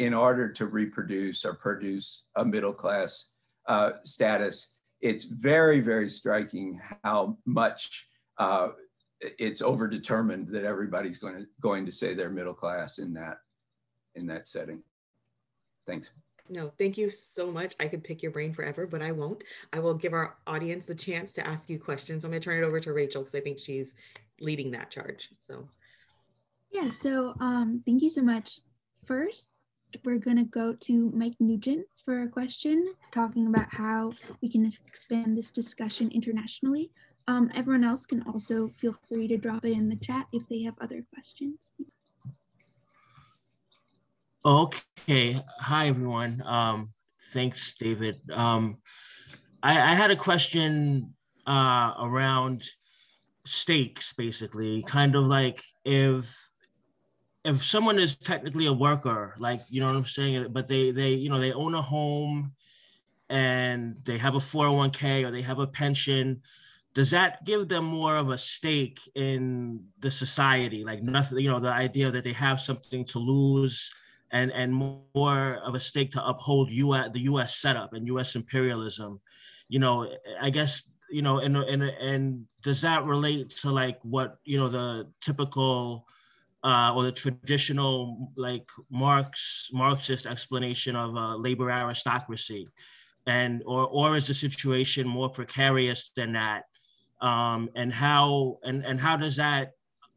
in 0.00 0.14
order 0.14 0.50
to 0.50 0.64
reproduce 0.64 1.44
or 1.44 1.52
produce 1.52 2.28
a 2.36 2.44
middle 2.44 2.72
class 2.72 3.32
uh, 3.66 3.92
status. 4.02 4.74
It's 5.02 5.26
very, 5.26 5.80
very 5.80 6.08
striking 6.08 6.80
how 7.04 7.36
much 7.44 8.08
uh, 8.38 8.68
it's 9.20 9.60
overdetermined 9.60 10.50
that 10.52 10.64
everybody's 10.64 11.18
going 11.18 11.40
to 11.40 11.46
going 11.60 11.84
to 11.84 11.92
say 11.92 12.14
they're 12.14 12.30
middle 12.30 12.54
class 12.54 12.98
in 12.98 13.12
that 13.12 13.38
in 14.14 14.26
that 14.28 14.48
setting. 14.48 14.82
Thanks. 15.86 16.10
No, 16.48 16.72
thank 16.78 16.96
you 16.96 17.10
so 17.10 17.50
much. 17.50 17.74
I 17.78 17.86
could 17.86 18.02
pick 18.02 18.22
your 18.22 18.32
brain 18.32 18.54
forever, 18.54 18.86
but 18.86 19.02
I 19.02 19.12
won't. 19.12 19.44
I 19.74 19.80
will 19.80 19.94
give 19.94 20.14
our 20.14 20.34
audience 20.46 20.86
the 20.86 20.94
chance 20.94 21.34
to 21.34 21.46
ask 21.46 21.68
you 21.68 21.78
questions. 21.78 22.24
I'm 22.24 22.30
going 22.30 22.40
to 22.40 22.44
turn 22.44 22.62
it 22.62 22.66
over 22.66 22.80
to 22.80 22.92
Rachel 22.94 23.20
because 23.20 23.34
I 23.34 23.40
think 23.40 23.60
she's 23.60 23.92
leading 24.40 24.70
that 24.70 24.90
charge. 24.90 25.28
So, 25.40 25.68
yeah. 26.72 26.88
So, 26.88 27.34
um, 27.38 27.82
thank 27.84 28.02
you 28.02 28.10
so 28.10 28.22
much. 28.22 28.60
First, 29.04 29.50
we're 30.04 30.18
going 30.18 30.36
to 30.36 30.44
go 30.44 30.74
to 30.74 31.10
Mike 31.10 31.36
Nugent 31.40 31.86
for 32.04 32.22
a 32.22 32.28
question, 32.28 32.94
talking 33.12 33.46
about 33.46 33.72
how 33.72 34.12
we 34.40 34.48
can 34.48 34.66
expand 34.86 35.36
this 35.36 35.50
discussion 35.50 36.10
internationally. 36.12 36.90
Um, 37.28 37.50
everyone 37.54 37.84
else 37.84 38.06
can 38.06 38.22
also 38.22 38.68
feel 38.68 38.94
free 39.08 39.28
to 39.28 39.36
drop 39.36 39.64
it 39.64 39.72
in 39.72 39.88
the 39.88 39.96
chat 39.96 40.26
if 40.32 40.48
they 40.48 40.62
have 40.62 40.74
other 40.80 41.04
questions. 41.14 41.72
Okay. 44.44 45.38
Hi, 45.60 45.88
everyone. 45.88 46.42
Um, 46.46 46.90
thanks, 47.32 47.74
David. 47.78 48.18
Um, 48.32 48.78
I, 49.62 49.92
I, 49.92 49.94
had 49.94 50.10
a 50.10 50.16
question 50.16 51.12
uh, 51.46 51.92
around 52.00 52.64
stakes, 53.44 54.14
basically, 54.14 54.82
kind 54.84 55.14
of 55.14 55.24
like 55.24 55.62
if 55.84 56.49
if 57.44 57.64
someone 57.64 57.98
is 57.98 58.16
technically 58.16 58.66
a 58.66 58.72
worker, 58.72 59.34
like 59.38 59.62
you 59.70 59.80
know 59.80 59.86
what 59.86 59.96
I'm 59.96 60.06
saying, 60.06 60.48
but 60.52 60.68
they 60.68 60.90
they 60.90 61.10
you 61.10 61.30
know 61.30 61.40
they 61.40 61.52
own 61.52 61.74
a 61.74 61.82
home 61.82 62.52
and 63.30 63.98
they 64.04 64.18
have 64.18 64.34
a 64.34 64.38
401k 64.38 65.24
or 65.24 65.30
they 65.30 65.42
have 65.42 65.60
a 65.60 65.66
pension, 65.66 66.42
does 66.94 67.10
that 67.12 67.44
give 67.44 67.68
them 67.68 67.84
more 67.84 68.16
of 68.16 68.30
a 68.30 68.38
stake 68.38 69.00
in 69.14 69.84
the 70.00 70.10
society? 70.10 70.84
Like 70.84 71.02
nothing, 71.02 71.38
you 71.38 71.50
know, 71.50 71.60
the 71.60 71.72
idea 71.72 72.10
that 72.10 72.24
they 72.24 72.32
have 72.32 72.60
something 72.60 73.04
to 73.06 73.18
lose 73.18 73.92
and 74.32 74.52
and 74.52 74.74
more 74.74 75.60
of 75.64 75.74
a 75.74 75.80
stake 75.80 76.12
to 76.12 76.24
uphold 76.26 76.70
US 76.70 77.10
the 77.12 77.20
US 77.20 77.56
setup 77.56 77.94
and 77.94 78.06
US 78.08 78.36
imperialism. 78.36 79.20
you 79.68 79.78
know, 79.78 80.08
I 80.40 80.50
guess 80.50 80.82
you 81.10 81.22
know, 81.22 81.38
and 81.38 81.56
and 81.56 81.82
and 81.82 82.46
does 82.62 82.80
that 82.82 83.04
relate 83.04 83.50
to 83.62 83.70
like 83.70 83.98
what 84.02 84.38
you 84.44 84.58
know 84.58 84.68
the 84.68 85.10
typical 85.20 86.06
uh, 86.62 86.92
or 86.94 87.04
the 87.04 87.12
traditional 87.12 88.32
like 88.36 88.68
Marx 88.90 89.70
Marxist 89.72 90.26
explanation 90.26 90.96
of 90.96 91.16
uh, 91.16 91.36
labor 91.36 91.70
aristocracy, 91.70 92.68
and 93.26 93.62
or 93.66 93.86
or 93.86 94.16
is 94.16 94.26
the 94.26 94.34
situation 94.34 95.06
more 95.06 95.30
precarious 95.30 96.10
than 96.14 96.32
that? 96.34 96.64
Um, 97.20 97.70
and 97.74 97.92
how 97.92 98.58
and 98.62 98.84
and 98.84 99.00
how 99.00 99.16
does 99.16 99.36
that 99.36 99.72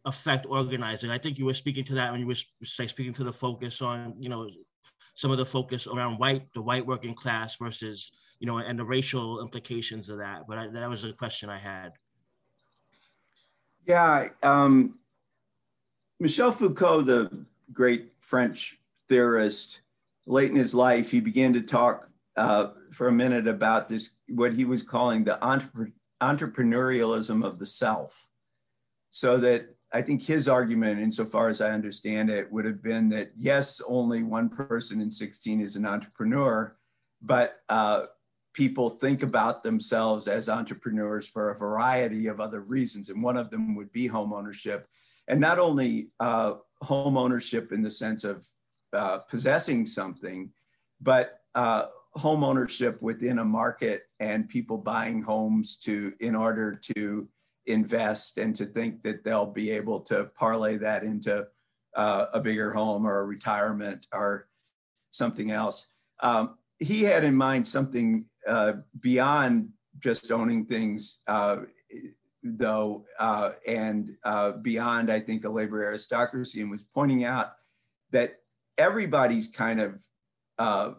affect 0.06 0.46
organizing? 0.48 1.10
I 1.10 1.18
think 1.18 1.40
you 1.40 1.46
were 1.46 1.54
speaking 1.54 1.86
to 1.86 1.96
that 1.96 2.12
when 2.12 2.20
you 2.20 2.28
were 2.28 2.36
like 2.78 2.90
speaking 2.90 3.14
to 3.14 3.24
the 3.24 3.34
focus 3.34 3.82
on 3.82 4.16
you 4.20 4.30
know 4.30 4.50
some 5.16 5.32
of 5.32 5.38
the 5.38 5.46
focus 5.46 5.88
around 5.88 6.18
white 6.18 6.48
the 6.54 6.62
white 6.62 6.86
working 6.86 7.14
class 7.14 7.56
versus 7.56 8.12
you 8.40 8.48
know 8.48 8.58
and 8.58 8.78
the 8.78 8.86
racial 8.86 9.42
implications 9.42 10.10
of 10.10 10.18
that. 10.18 10.42
But 10.48 10.58
I, 10.58 10.68
that 10.68 10.90
was 10.90 11.06
a 11.06 11.14
question 11.14 11.50
I 11.50 11.60
had. 11.60 11.94
Yeah, 13.86 14.30
um, 14.44 14.98
Michel 16.20 16.52
Foucault, 16.52 17.02
the 17.02 17.46
great 17.72 18.12
French 18.20 18.80
theorist, 19.10 19.82
late 20.26 20.50
in 20.50 20.56
his 20.56 20.74
life, 20.74 21.12
he 21.12 21.20
began 21.20 21.54
to 21.54 21.62
talk 21.62 22.10
uh, 22.36 22.68
for 22.92 23.08
a 23.08 23.12
minute 23.12 23.48
about 23.48 23.90
this, 23.90 24.12
what 24.30 24.54
he 24.54 24.66
was 24.66 24.84
calling 24.84 25.24
the 25.24 25.38
entrepre- 25.42 25.94
entrepreneurialism 26.22 27.46
of 27.46 27.60
the 27.60 27.66
self. 27.66 28.30
So 29.12 29.38
that 29.38 29.76
I 29.92 30.02
think 30.02 30.24
his 30.24 30.48
argument, 30.48 31.00
insofar 31.00 31.50
as 31.50 31.62
I 31.62 31.72
understand 31.72 32.30
it, 32.30 32.52
would 32.52 32.66
have 32.66 32.82
been 32.82 33.10
that 33.10 33.32
yes, 33.38 33.82
only 33.88 34.24
one 34.24 34.50
person 34.50 35.02
in 35.02 35.12
16 35.12 35.62
is 35.62 35.76
an 35.76 35.86
entrepreneur, 35.86 36.76
but 37.22 37.62
uh, 37.70 38.06
people 38.54 38.90
think 38.90 39.22
about 39.22 39.62
themselves 39.62 40.28
as 40.28 40.50
entrepreneurs 40.50 41.28
for 41.28 41.52
a 41.52 41.58
variety 41.58 42.28
of 42.28 42.40
other 42.40 42.62
reasons. 42.62 43.10
And 43.10 43.22
one 43.22 43.38
of 43.38 43.52
them 43.52 43.76
would 43.76 43.92
be 43.92 44.08
home 44.08 44.34
ownership 44.34 44.88
and 45.28 45.40
not 45.40 45.60
only 45.60 46.10
uh, 46.20 46.54
home 46.82 47.18
ownership 47.18 47.72
in 47.72 47.82
the 47.82 47.92
sense 47.92 48.24
of 48.24 48.46
uh, 48.94 49.20
possessing 49.20 49.86
something, 49.86 50.52
but 51.02 51.42
uh, 51.56 51.86
home 52.16 52.44
ownership 52.44 53.02
within 53.02 53.40
a 53.40 53.46
market 53.46 54.04
and 54.20 54.50
people 54.50 54.78
buying 54.78 55.22
homes 55.22 55.78
to 55.78 56.14
in 56.20 56.36
order 56.36 56.80
to 56.96 57.28
invest 57.66 58.38
and 58.38 58.56
to 58.56 58.66
think 58.66 59.02
that 59.04 59.24
they'll 59.24 59.46
be 59.46 59.72
able 59.72 60.00
to 60.00 60.26
parlay 60.36 60.78
that 60.78 61.04
into 61.04 61.48
uh, 61.96 62.26
a 62.34 62.40
bigger 62.40 62.74
home 62.74 63.06
or 63.06 63.20
a 63.20 63.26
retirement 63.26 64.08
or 64.14 64.48
something 65.12 65.52
else. 65.52 65.92
Um, 66.22 66.56
he 66.80 67.04
had 67.04 67.24
in 67.24 67.36
mind 67.36 67.68
something 67.68 68.26
uh, 68.48 68.74
beyond 69.00 69.70
just 70.00 70.32
owning 70.32 70.66
things 70.66 71.22
uh, 71.28 71.58
though, 72.44 73.06
uh, 73.20 73.52
and 73.66 74.16
uh, 74.24 74.52
beyond, 74.52 75.10
I 75.12 75.20
think, 75.20 75.46
a 75.46 75.50
labor 75.50 75.84
aristocracy, 75.84 76.62
and 76.62 76.70
was 76.70 76.84
pointing 76.84 77.24
out 77.24 77.54
that 78.12 78.42
everybody's 78.78 79.48
kind 79.48 79.80
of 79.80 80.06
uh, 80.58 80.92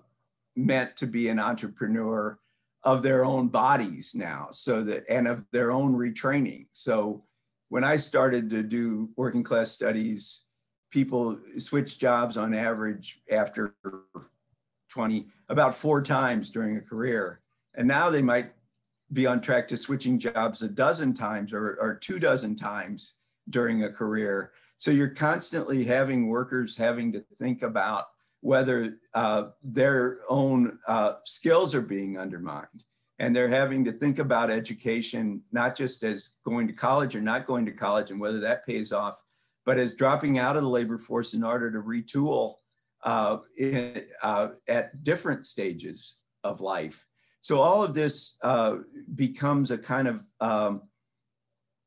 meant 0.57 0.97
to 0.97 1.07
be 1.07 1.29
an 1.29 1.39
entrepreneur 1.39 2.39
of 2.83 3.03
their 3.03 3.25
own 3.25 3.49
bodies 3.49 4.15
now, 4.15 4.49
so 4.51 4.85
that 4.85 5.05
and 5.09 5.27
of 5.27 5.45
their 5.53 5.73
own 5.73 5.95
retraining. 5.95 6.67
So 6.73 7.25
when 7.69 7.85
I 7.85 7.97
started 7.97 8.51
to 8.51 8.63
do 8.63 9.11
working 9.17 9.43
class 9.43 9.71
studies, 9.71 10.43
people 10.91 11.39
switch 11.59 11.99
jobs 11.99 12.37
on 12.37 12.55
average 12.55 13.21
after 13.31 13.75
20, 14.91 15.27
about 15.49 15.75
four 15.75 16.03
times 16.03 16.51
during 16.51 16.77
a 16.77 16.81
career. 16.81 17.41
And 17.75 17.89
now 17.89 18.11
they 18.11 18.23
might 18.23 18.53
be 19.13 19.27
on 19.27 19.41
track 19.41 19.69
to 19.69 19.77
switching 19.77 20.19
jobs 20.19 20.63
a 20.63 20.69
dozen 20.69 21.15
times 21.15 21.53
or, 21.53 21.77
or 21.81 21.95
two 21.95 22.19
dozen 22.19 22.57
times 22.57 23.17
during 23.49 23.85
a 23.85 23.91
career. 23.91 24.53
So 24.77 24.91
you're 24.91 25.09
constantly 25.09 25.85
having 25.85 26.29
workers 26.29 26.77
having 26.77 27.13
to 27.13 27.25
think 27.39 27.63
about 27.63 28.07
whether 28.41 28.99
uh, 29.15 29.45
their 29.63 30.21
own 30.29 30.79
uh, 30.87 31.15
skills 31.25 31.75
are 31.75 31.81
being 31.81 32.19
undermined. 32.19 32.85
And 33.19 33.35
they're 33.35 33.49
having 33.49 33.85
to 33.85 33.93
think 33.93 34.19
about 34.19 34.51
education, 34.51 35.43
not 35.53 35.77
just 35.77 36.03
as 36.03 36.37
going 36.45 36.67
to 36.67 36.73
college 36.73 37.15
or 37.15 37.21
not 37.21 37.47
going 37.47 37.65
to 37.67 37.73
college 37.73 38.11
and 38.11 38.21
whether 38.21 38.41
that 38.41 38.67
pays 38.67 38.93
off, 38.93 39.23
but 39.65 39.79
as 39.79 39.95
dropping 39.95 40.39
out 40.39 40.57
of 40.57 40.63
the 40.63 40.69
labor 40.69 40.99
force 40.99 41.33
in 41.33 41.45
order 41.45 41.71
to 41.71 41.79
retool 41.79 42.57
uh, 43.05 43.39
in, 43.57 44.03
uh, 44.23 44.49
at 44.69 45.03
different 45.03 45.47
stages 45.47 46.17
of 46.43 46.61
life. 46.61 47.07
So 47.45 47.61
all 47.61 47.85
of 47.85 47.93
this 47.93 48.39
uh, 48.43 48.77
becomes 49.15 49.71
a 49.71 49.77
kind 49.77 50.09
of 50.09 50.27
um, 50.41 50.81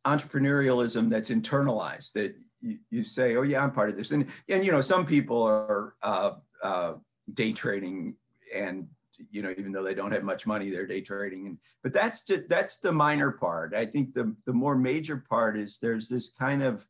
entrepreneurialism 0.05 1.10
that's 1.10 1.32
internalized 1.32 2.12
that 2.12 2.36
you, 2.62 2.78
you, 2.91 3.03
say, 3.03 3.36
oh 3.38 3.41
yeah, 3.41 3.64
I'm 3.64 3.72
part 3.72 3.89
of 3.89 3.97
this. 3.97 4.12
And, 4.12 4.28
and 4.49 4.64
you 4.64 4.72
know, 4.72 4.82
some 4.82 5.03
people 5.03 5.41
are 5.41 5.95
uh, 6.03 6.34
uh, 6.62 6.93
day 7.34 7.53
trading 7.53 8.18
and, 8.53 8.88
you 9.32 9.41
know, 9.41 9.51
even 9.58 9.72
though 9.72 9.82
they 9.82 9.95
don't 9.95 10.12
have 10.12 10.22
much 10.22 10.45
money, 10.45 10.70
they're 10.70 10.86
day 10.86 11.01
trading. 11.01 11.47
And, 11.47 11.58
but 11.82 11.91
that's 11.91 12.24
just, 12.24 12.47
that's 12.47 12.78
the 12.78 12.93
minor 12.93 13.32
part. 13.32 13.74
I 13.74 13.88
think 13.88 14.14
the, 14.14 14.36
the 14.45 14.53
more 14.53 14.78
major 14.78 15.26
part 15.28 15.58
is 15.58 15.80
there's 15.80 16.08
this 16.08 16.30
kind 16.30 16.62
of, 16.62 16.86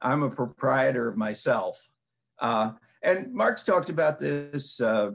I'm 0.00 0.22
a 0.22 0.30
proprietor 0.30 1.08
of 1.08 1.16
myself. 1.16 1.88
Uh, 2.38 2.74
and 3.02 3.34
Marx 3.34 3.64
talked 3.64 3.90
about 3.90 4.20
this 4.20 4.80
uh, 4.80 5.10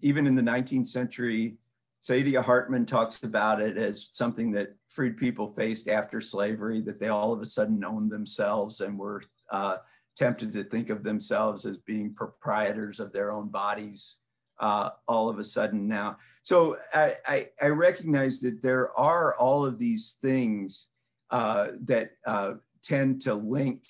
even 0.00 0.28
in 0.28 0.36
the 0.36 0.42
19th 0.42 0.86
century 0.86 1.56
Saidiya 2.04 2.44
Hartman 2.44 2.84
talks 2.84 3.22
about 3.22 3.62
it 3.62 3.78
as 3.78 4.08
something 4.12 4.52
that 4.52 4.74
freed 4.88 5.16
people 5.16 5.48
faced 5.48 5.88
after 5.88 6.20
slavery, 6.20 6.82
that 6.82 7.00
they 7.00 7.08
all 7.08 7.32
of 7.32 7.40
a 7.40 7.46
sudden 7.46 7.82
owned 7.82 8.10
themselves 8.10 8.82
and 8.82 8.98
were 8.98 9.22
uh, 9.50 9.76
tempted 10.14 10.52
to 10.52 10.64
think 10.64 10.90
of 10.90 11.02
themselves 11.02 11.64
as 11.64 11.78
being 11.78 12.14
proprietors 12.14 13.00
of 13.00 13.10
their 13.12 13.32
own 13.32 13.48
bodies 13.48 14.16
uh, 14.60 14.90
all 15.08 15.28
of 15.28 15.38
a 15.38 15.44
sudden 15.44 15.88
now. 15.88 16.16
So 16.42 16.76
I, 16.92 17.14
I, 17.26 17.46
I, 17.60 17.66
recognize 17.68 18.40
that 18.40 18.62
there 18.62 18.96
are 18.96 19.34
all 19.36 19.64
of 19.64 19.78
these 19.78 20.18
things 20.22 20.88
uh, 21.30 21.68
that 21.82 22.12
uh, 22.24 22.54
tend 22.82 23.22
to 23.22 23.34
link 23.34 23.82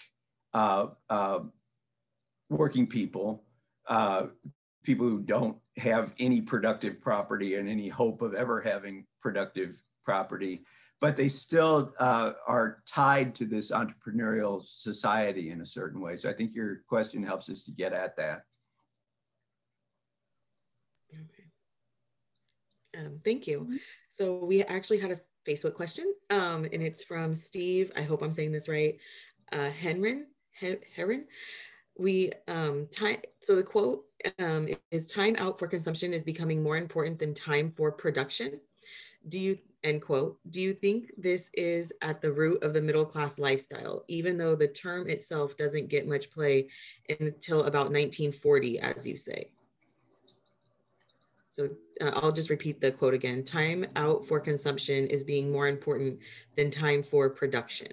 uh, 0.55 0.87
uh, 1.11 1.41
working 2.49 2.87
people, 2.87 3.45
people 4.85 5.09
who 5.09 5.21
don't 5.21 5.59
have 5.77 6.15
any 6.19 6.41
productive 6.41 7.01
property 7.01 7.57
and 7.57 7.69
any 7.69 7.89
hope 7.89 8.23
of 8.23 8.35
ever 8.35 8.61
having 8.61 9.07
productive 9.21 9.83
property, 10.05 10.63
but 11.01 11.17
they 11.17 11.29
still 11.29 11.95
uh, 11.99 12.33
are 12.47 12.83
tied 12.87 13.35
to 13.35 13.47
this 13.47 13.73
entrepreneurial 13.73 14.63
society 14.63 15.51
in 15.51 15.61
a 15.61 15.67
certain 15.67 16.01
way. 16.01 16.17
So 16.17 16.31
I 16.31 16.35
think 16.35 16.55
your 16.55 16.83
question 16.87 17.23
helps 17.23 17.49
us 17.49 17.63
to 17.65 17.73
get 17.73 17.93
at 17.93 18.17
that. 18.17 18.43
Um, 22.97 23.21
thank 23.25 23.47
you. 23.47 23.61
Mm-hmm. 23.61 23.77
So 24.11 24.45
we 24.45 24.63
actually 24.63 25.01
had 25.01 25.11
a 25.11 25.21
Facebook 25.49 25.75
question, 25.75 26.15
um, 26.31 26.65
and 26.65 26.83
it's 26.83 27.03
from 27.03 27.35
Steve. 27.35 27.91
I 27.97 28.03
hope 28.03 28.23
I'm 28.23 28.33
saying 28.33 28.53
this 28.53 28.69
right. 28.69 28.97
Uh, 29.53 29.71
Henrin, 29.83 30.25
Heron 30.95 31.25
we 31.97 32.31
um 32.49 32.87
time 32.91 33.19
so 33.41 33.55
the 33.55 33.63
quote 33.63 34.05
um 34.39 34.69
is 34.91 35.07
time 35.07 35.37
out 35.39 35.59
for 35.59 35.67
consumption 35.67 36.13
is 36.13 36.25
becoming 36.25 36.63
more 36.63 36.77
important 36.77 37.19
than 37.19 37.33
time 37.33 37.71
for 37.71 37.93
production 37.93 38.61
do 39.29 39.39
you 39.39 39.59
end 39.85 40.03
quote 40.03 40.39
do 40.51 40.61
you 40.61 40.73
think 40.73 41.13
this 41.17 41.51
is 41.55 41.93
at 42.03 42.21
the 42.21 42.33
root 42.33 42.63
of 42.63 42.75
the 42.75 42.81
middle 42.81 43.05
class 43.05 43.39
lifestyle 43.39 44.03
even 44.09 44.37
though 44.37 44.57
the 44.57 44.67
term 44.67 45.09
itself 45.09 45.57
doesn't 45.57 45.89
get 45.89 46.09
much 46.09 46.31
play 46.31 46.69
until 47.21 47.61
about 47.61 47.93
1940 47.93 48.81
as 48.81 49.07
you 49.07 49.17
say 49.17 49.51
so 51.55 51.69
uh, 52.01 52.11
I'll 52.17 52.33
just 52.33 52.51
repeat 52.51 52.81
the 52.81 52.91
quote 52.91 53.15
again. 53.15 53.45
Time 53.45 53.87
out 53.95 54.27
for 54.27 54.41
consumption 54.41 55.07
is 55.07 55.23
being 55.23 55.53
more 55.53 55.69
important 55.69 56.19
than 56.57 56.69
time 56.69 57.01
for 57.01 57.31
production. 57.31 57.93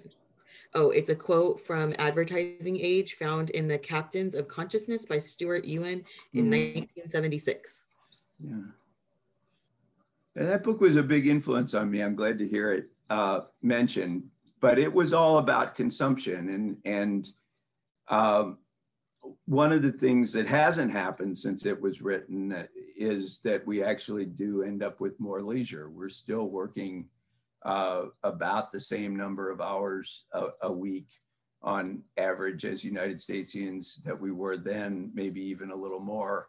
Oh, 0.74 0.90
it's 0.90 1.10
a 1.10 1.14
quote 1.14 1.60
from 1.60 1.94
Advertising 1.98 2.78
Age 2.80 3.14
found 3.14 3.50
in 3.50 3.68
the 3.68 3.78
Captains 3.78 4.34
of 4.34 4.48
Consciousness 4.48 5.04
by 5.04 5.18
Stuart 5.18 5.66
Ewen 5.66 6.04
in 6.32 6.46
mm. 6.46 6.74
1976. 6.74 7.86
Yeah. 8.42 8.52
And 10.34 10.48
that 10.48 10.64
book 10.64 10.80
was 10.80 10.96
a 10.96 11.02
big 11.02 11.26
influence 11.26 11.74
on 11.74 11.90
me. 11.90 12.00
I'm 12.00 12.14
glad 12.14 12.38
to 12.38 12.48
hear 12.48 12.72
it 12.72 12.86
uh, 13.10 13.42
mentioned, 13.60 14.24
but 14.60 14.78
it 14.78 14.92
was 14.92 15.12
all 15.12 15.38
about 15.38 15.74
consumption. 15.74 16.48
And, 16.48 16.76
and 16.86 17.28
um, 18.08 18.56
one 19.44 19.72
of 19.72 19.82
the 19.82 19.92
things 19.92 20.32
that 20.32 20.46
hasn't 20.46 20.90
happened 20.90 21.36
since 21.36 21.66
it 21.66 21.78
was 21.78 22.00
written 22.00 22.66
is 22.96 23.40
that 23.40 23.66
we 23.66 23.82
actually 23.82 24.24
do 24.24 24.62
end 24.62 24.82
up 24.82 25.00
with 25.00 25.20
more 25.20 25.42
leisure. 25.42 25.90
We're 25.90 26.08
still 26.08 26.48
working 26.48 27.08
uh, 27.64 28.06
about 28.22 28.72
the 28.72 28.80
same 28.80 29.16
number 29.16 29.50
of 29.50 29.60
hours 29.60 30.24
a, 30.32 30.48
a, 30.62 30.72
week 30.72 31.08
on 31.62 32.02
average 32.16 32.64
as 32.64 32.84
United 32.84 33.18
Statesians 33.18 34.02
that 34.02 34.20
we 34.20 34.32
were 34.32 34.56
then, 34.56 35.12
maybe 35.14 35.40
even 35.40 35.70
a 35.70 35.76
little 35.76 36.00
more, 36.00 36.48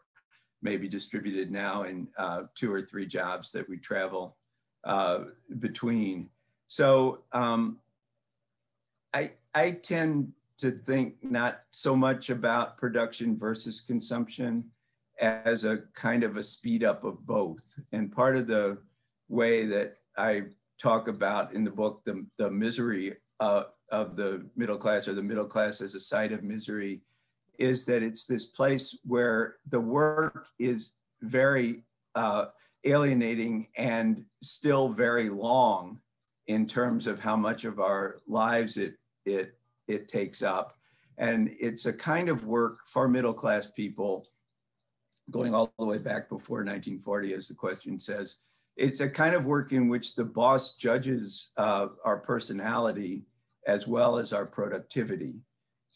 maybe 0.64 0.88
distributed 0.88 1.52
now 1.52 1.84
in 1.84 2.08
uh, 2.18 2.44
two 2.56 2.72
or 2.72 2.82
three 2.82 3.06
jobs 3.06 3.52
that 3.52 3.68
we 3.70 3.78
travel 3.78 4.38
uh, 4.86 5.26
between. 5.60 6.30
So 6.66 7.24
um, 7.32 7.78
I, 9.14 9.34
I 9.54 9.72
tend 9.72 10.34
to 10.58 10.72
think 10.72 11.16
not 11.22 11.62
so 11.72 11.96
much 11.96 12.32
about 12.32 12.78
production 12.78 13.38
versus 13.38 13.82
consumption 13.82 14.64
as 15.20 15.64
a 15.64 15.78
kind 15.94 16.24
of 16.24 16.38
a 16.38 16.44
speed 16.44 16.84
up 16.84 17.04
of 17.04 17.26
both. 17.26 17.80
And 17.92 18.12
part 18.12 18.36
of 18.36 18.48
the 18.48 18.80
way 19.30 19.66
that 19.66 19.98
I 20.18 20.44
talk 20.80 21.08
about 21.08 21.54
in 21.54 21.64
the 21.64 21.72
book 21.72 22.02
the, 22.06 22.26
the 22.38 22.50
misery 22.50 23.16
uh, 23.40 23.64
of 23.92 24.16
the 24.16 24.46
middle 24.56 24.78
class 24.78 25.08
or 25.08 25.14
the 25.14 25.24
middle 25.24 25.46
class 25.46 25.82
as 25.82 25.96
a 25.96 26.00
site 26.00 26.32
of 26.32 26.44
misery 26.44 27.02
is 27.60 27.86
that 27.86 28.04
it's 28.04 28.26
this 28.26 28.46
place 28.46 28.98
where 29.06 29.58
the 29.70 29.80
work 29.80 30.48
is 30.60 30.94
very 31.22 31.84
uh, 32.16 32.46
alienating 32.84 33.68
and 33.78 34.26
still 34.42 34.90
very 34.90 35.30
long 35.30 36.00
in 36.48 36.66
terms 36.66 37.08
of 37.08 37.20
how 37.20 37.36
much 37.36 37.64
of 37.64 37.80
our 37.80 38.20
lives 38.28 38.78
it 38.78 38.96
it 39.26 39.58
it 39.88 40.08
takes 40.08 40.42
up. 40.42 40.76
And 41.18 41.56
it's 41.60 41.86
a 41.86 41.94
kind 41.94 42.30
of 42.30 42.46
work 42.46 42.80
for 42.88 43.08
middle 43.08 43.34
class 43.34 43.68
people 43.68 44.28
going 45.32 45.54
all 45.54 45.72
the 45.80 45.86
way 45.86 46.00
back 46.00 46.28
before 46.28 46.58
1940 46.58 47.34
as 47.34 47.48
the 47.48 47.54
question 47.54 47.98
says 47.98 48.38
it's 48.76 49.00
a 49.00 49.10
kind 49.10 49.36
of 49.36 49.46
work 49.46 49.72
in 49.72 49.88
which 49.88 50.16
the 50.16 50.26
boss 50.26 50.76
judges 50.76 51.52
uh, 51.58 51.88
our 52.04 52.18
personality 52.18 53.24
as 53.68 53.88
well 53.88 54.18
as 54.18 54.34
our 54.34 54.46
productivity 54.46 55.36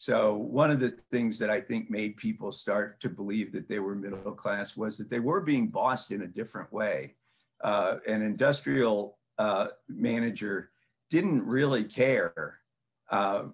so 0.00 0.36
one 0.36 0.70
of 0.70 0.78
the 0.78 0.90
things 0.90 1.40
that 1.40 1.50
I 1.50 1.60
think 1.60 1.90
made 1.90 2.16
people 2.16 2.52
start 2.52 3.00
to 3.00 3.08
believe 3.08 3.50
that 3.50 3.68
they 3.68 3.80
were 3.80 3.96
middle 3.96 4.30
class 4.30 4.76
was 4.76 4.96
that 4.96 5.10
they 5.10 5.18
were 5.18 5.40
being 5.40 5.66
bossed 5.66 6.12
in 6.12 6.22
a 6.22 6.28
different 6.28 6.72
way. 6.72 7.16
Uh, 7.64 7.96
an 8.06 8.22
industrial 8.22 9.18
uh, 9.38 9.66
manager 9.88 10.70
didn't 11.10 11.44
really 11.44 11.82
care 11.82 12.60
uh, 13.10 13.46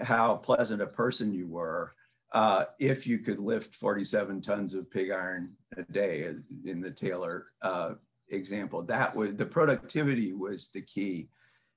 how 0.00 0.36
pleasant 0.36 0.80
a 0.80 0.86
person 0.86 1.34
you 1.34 1.48
were 1.48 1.96
uh, 2.34 2.66
if 2.78 3.04
you 3.04 3.18
could 3.18 3.40
lift 3.40 3.74
47 3.74 4.40
tons 4.42 4.74
of 4.74 4.88
pig 4.88 5.10
iron 5.10 5.56
a 5.76 5.82
day 5.92 6.32
in 6.64 6.80
the 6.80 6.92
Taylor 6.92 7.46
uh, 7.62 7.94
example. 8.30 8.82
That 8.82 9.14
was 9.14 9.34
the 9.34 9.46
productivity 9.46 10.32
was 10.32 10.70
the 10.70 10.82
key 10.82 11.28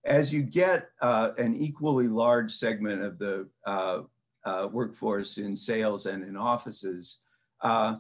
as 0.05 0.33
you 0.33 0.41
get 0.41 0.89
uh, 1.01 1.29
an 1.37 1.55
equally 1.55 2.07
large 2.07 2.51
segment 2.51 3.01
of 3.01 3.17
the 3.19 3.47
uh, 3.65 4.01
uh, 4.45 4.67
workforce 4.71 5.37
in 5.37 5.55
sales 5.55 6.05
and 6.05 6.23
in 6.23 6.35
offices, 6.35 7.19
uh, 7.61 7.95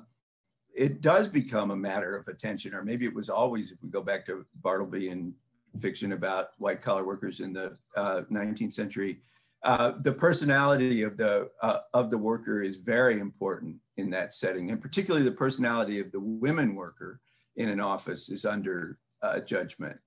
it 0.75 1.01
does 1.01 1.27
become 1.27 1.71
a 1.71 1.75
matter 1.75 2.15
of 2.15 2.27
attention, 2.27 2.73
or 2.73 2.83
maybe 2.83 3.05
it 3.05 3.13
was 3.13 3.29
always, 3.29 3.71
if 3.71 3.77
we 3.81 3.89
go 3.89 4.01
back 4.01 4.25
to 4.25 4.45
Bartleby 4.55 5.09
and 5.09 5.33
fiction 5.79 6.11
about 6.11 6.49
white 6.57 6.81
collar 6.81 7.05
workers 7.05 7.39
in 7.39 7.53
the 7.53 7.77
19th 7.97 8.67
uh, 8.67 8.69
century, 8.69 9.21
uh, 9.63 9.93
the 10.01 10.11
personality 10.11 11.03
of 11.03 11.15
the 11.15 11.49
uh, 11.61 11.77
of 11.93 12.09
the 12.09 12.17
worker 12.17 12.61
is 12.61 12.77
very 12.77 13.19
important 13.19 13.77
in 13.95 14.09
that 14.09 14.33
setting, 14.33 14.71
and 14.71 14.81
particularly 14.81 15.23
the 15.23 15.31
personality 15.31 16.01
of 16.01 16.11
the 16.11 16.19
women 16.19 16.75
worker 16.75 17.21
in 17.55 17.69
an 17.69 17.79
office 17.79 18.29
is 18.29 18.45
under 18.45 18.97
judgment. 19.45 19.97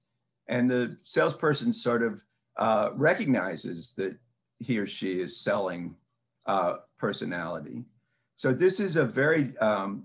And 0.48 0.70
the 0.70 0.96
salesperson 1.00 1.72
sort 1.72 2.02
of 2.02 2.22
uh, 2.56 2.90
recognizes 2.94 3.94
that 3.94 4.16
he 4.58 4.78
or 4.78 4.86
she 4.86 5.20
is 5.20 5.36
selling 5.36 5.96
uh, 6.46 6.76
personality. 6.98 7.84
So 8.34 8.52
this 8.52 8.80
is 8.80 8.96
a 8.96 9.04
very 9.04 9.56
um, 9.58 10.04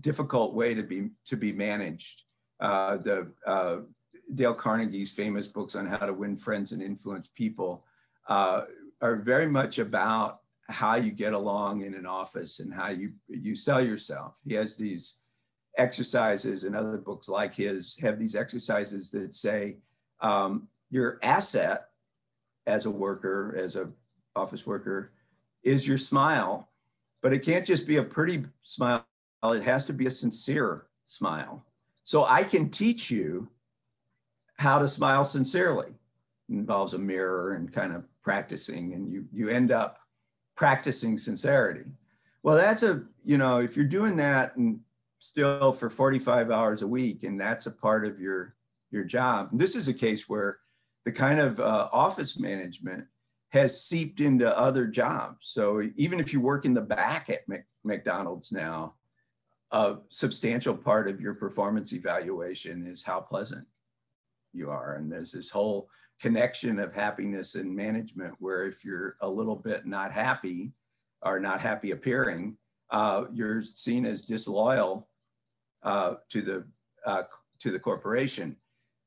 difficult 0.00 0.54
way 0.54 0.74
to 0.74 0.82
be 0.82 1.10
to 1.26 1.36
be 1.36 1.52
managed. 1.52 2.22
Uh, 2.60 2.96
the 2.96 3.30
uh, 3.46 3.78
Dale 4.34 4.54
Carnegie's 4.54 5.12
famous 5.12 5.46
books 5.46 5.74
on 5.74 5.86
how 5.86 5.98
to 5.98 6.12
win 6.12 6.36
friends 6.36 6.72
and 6.72 6.82
influence 6.82 7.28
people 7.34 7.84
uh, 8.28 8.62
are 9.00 9.16
very 9.16 9.46
much 9.46 9.78
about 9.78 10.40
how 10.68 10.96
you 10.96 11.10
get 11.10 11.32
along 11.32 11.82
in 11.82 11.94
an 11.94 12.06
office 12.06 12.60
and 12.60 12.72
how 12.72 12.88
you 12.88 13.12
you 13.28 13.54
sell 13.54 13.80
yourself. 13.80 14.40
He 14.44 14.54
has 14.54 14.76
these 14.76 15.18
exercises 15.78 16.64
and 16.64 16.76
other 16.76 16.98
books 16.98 17.28
like 17.28 17.54
his 17.54 17.96
have 18.02 18.18
these 18.18 18.36
exercises 18.36 19.10
that 19.12 19.34
say 19.34 19.76
um, 20.20 20.68
your 20.90 21.18
asset 21.22 21.88
as 22.66 22.84
a 22.84 22.90
worker, 22.90 23.54
as 23.56 23.76
a 23.76 23.88
office 24.36 24.66
worker, 24.66 25.12
is 25.62 25.86
your 25.86 25.98
smile, 25.98 26.68
but 27.22 27.32
it 27.32 27.40
can't 27.40 27.64
just 27.64 27.86
be 27.86 27.96
a 27.96 28.02
pretty 28.02 28.44
smile. 28.62 29.04
It 29.44 29.62
has 29.62 29.84
to 29.86 29.92
be 29.92 30.06
a 30.06 30.10
sincere 30.10 30.86
smile. 31.06 31.64
So 32.04 32.24
I 32.24 32.42
can 32.42 32.70
teach 32.70 33.10
you 33.10 33.48
how 34.58 34.78
to 34.80 34.88
smile 34.88 35.24
sincerely. 35.24 35.88
It 36.48 36.54
involves 36.54 36.94
a 36.94 36.98
mirror 36.98 37.54
and 37.54 37.72
kind 37.72 37.92
of 37.92 38.04
practicing, 38.22 38.94
and 38.94 39.10
you 39.10 39.26
you 39.32 39.48
end 39.48 39.70
up 39.70 39.98
practicing 40.56 41.18
sincerity. 41.18 41.84
Well, 42.42 42.56
that's 42.56 42.82
a 42.82 43.04
you 43.24 43.38
know 43.38 43.58
if 43.58 43.76
you're 43.76 43.86
doing 43.86 44.16
that 44.16 44.56
and 44.56 44.80
still 45.18 45.72
for 45.72 45.90
45 45.90 46.50
hours 46.50 46.82
a 46.82 46.86
week 46.86 47.24
and 47.24 47.40
that's 47.40 47.66
a 47.66 47.72
part 47.72 48.06
of 48.06 48.20
your 48.20 48.54
your 48.90 49.04
job. 49.04 49.50
This 49.52 49.76
is 49.76 49.88
a 49.88 49.94
case 49.94 50.28
where 50.28 50.58
the 51.04 51.12
kind 51.12 51.40
of 51.40 51.60
uh, 51.60 51.88
office 51.92 52.38
management 52.38 53.04
has 53.50 53.82
seeped 53.82 54.20
into 54.20 54.58
other 54.58 54.86
jobs. 54.86 55.48
So 55.48 55.82
even 55.96 56.20
if 56.20 56.32
you 56.32 56.40
work 56.40 56.64
in 56.64 56.74
the 56.74 56.82
back 56.82 57.30
at 57.30 57.48
Mc, 57.48 57.64
mcdonald's 57.84 58.52
now 58.52 58.94
a 59.70 59.96
substantial 60.08 60.74
part 60.74 61.08
of 61.08 61.20
your 61.20 61.34
performance 61.34 61.92
evaluation 61.92 62.86
is 62.86 63.04
how 63.04 63.20
pleasant 63.20 63.66
you 64.52 64.70
are. 64.70 64.94
And 64.94 65.10
there's 65.10 65.32
this 65.32 65.50
whole 65.50 65.90
connection 66.20 66.78
of 66.78 66.92
happiness 66.92 67.54
and 67.54 67.74
management 67.74 68.34
where 68.38 68.66
if 68.66 68.84
you're 68.84 69.16
a 69.20 69.28
little 69.28 69.56
bit 69.56 69.86
not 69.86 70.12
happy 70.12 70.72
or 71.22 71.38
not 71.38 71.60
happy 71.60 71.90
appearing 71.90 72.56
uh, 72.90 73.24
you're 73.32 73.62
seen 73.62 74.06
as 74.06 74.22
disloyal 74.22 75.08
uh, 75.82 76.14
to 76.30 76.42
the 76.42 76.66
uh, 77.06 77.22
to 77.60 77.70
the 77.70 77.78
corporation, 77.78 78.56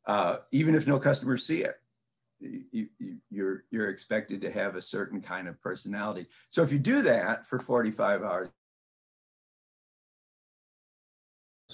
uh, 0.07 0.37
even 0.51 0.75
if 0.75 0.87
no 0.87 0.99
customers 0.99 1.45
see 1.45 1.63
it. 1.63 1.75
You, 2.39 2.87
you, 2.99 3.17
you're 3.29 3.65
you're 3.69 3.89
expected 3.89 4.41
to 4.41 4.51
have 4.51 4.75
a 4.75 4.81
certain 4.81 5.21
kind 5.21 5.47
of 5.47 5.61
personality. 5.61 6.25
So 6.49 6.63
if 6.63 6.71
you 6.71 6.79
do 6.79 7.03
that 7.03 7.45
for 7.45 7.59
45 7.59 8.23
hours 8.23 8.49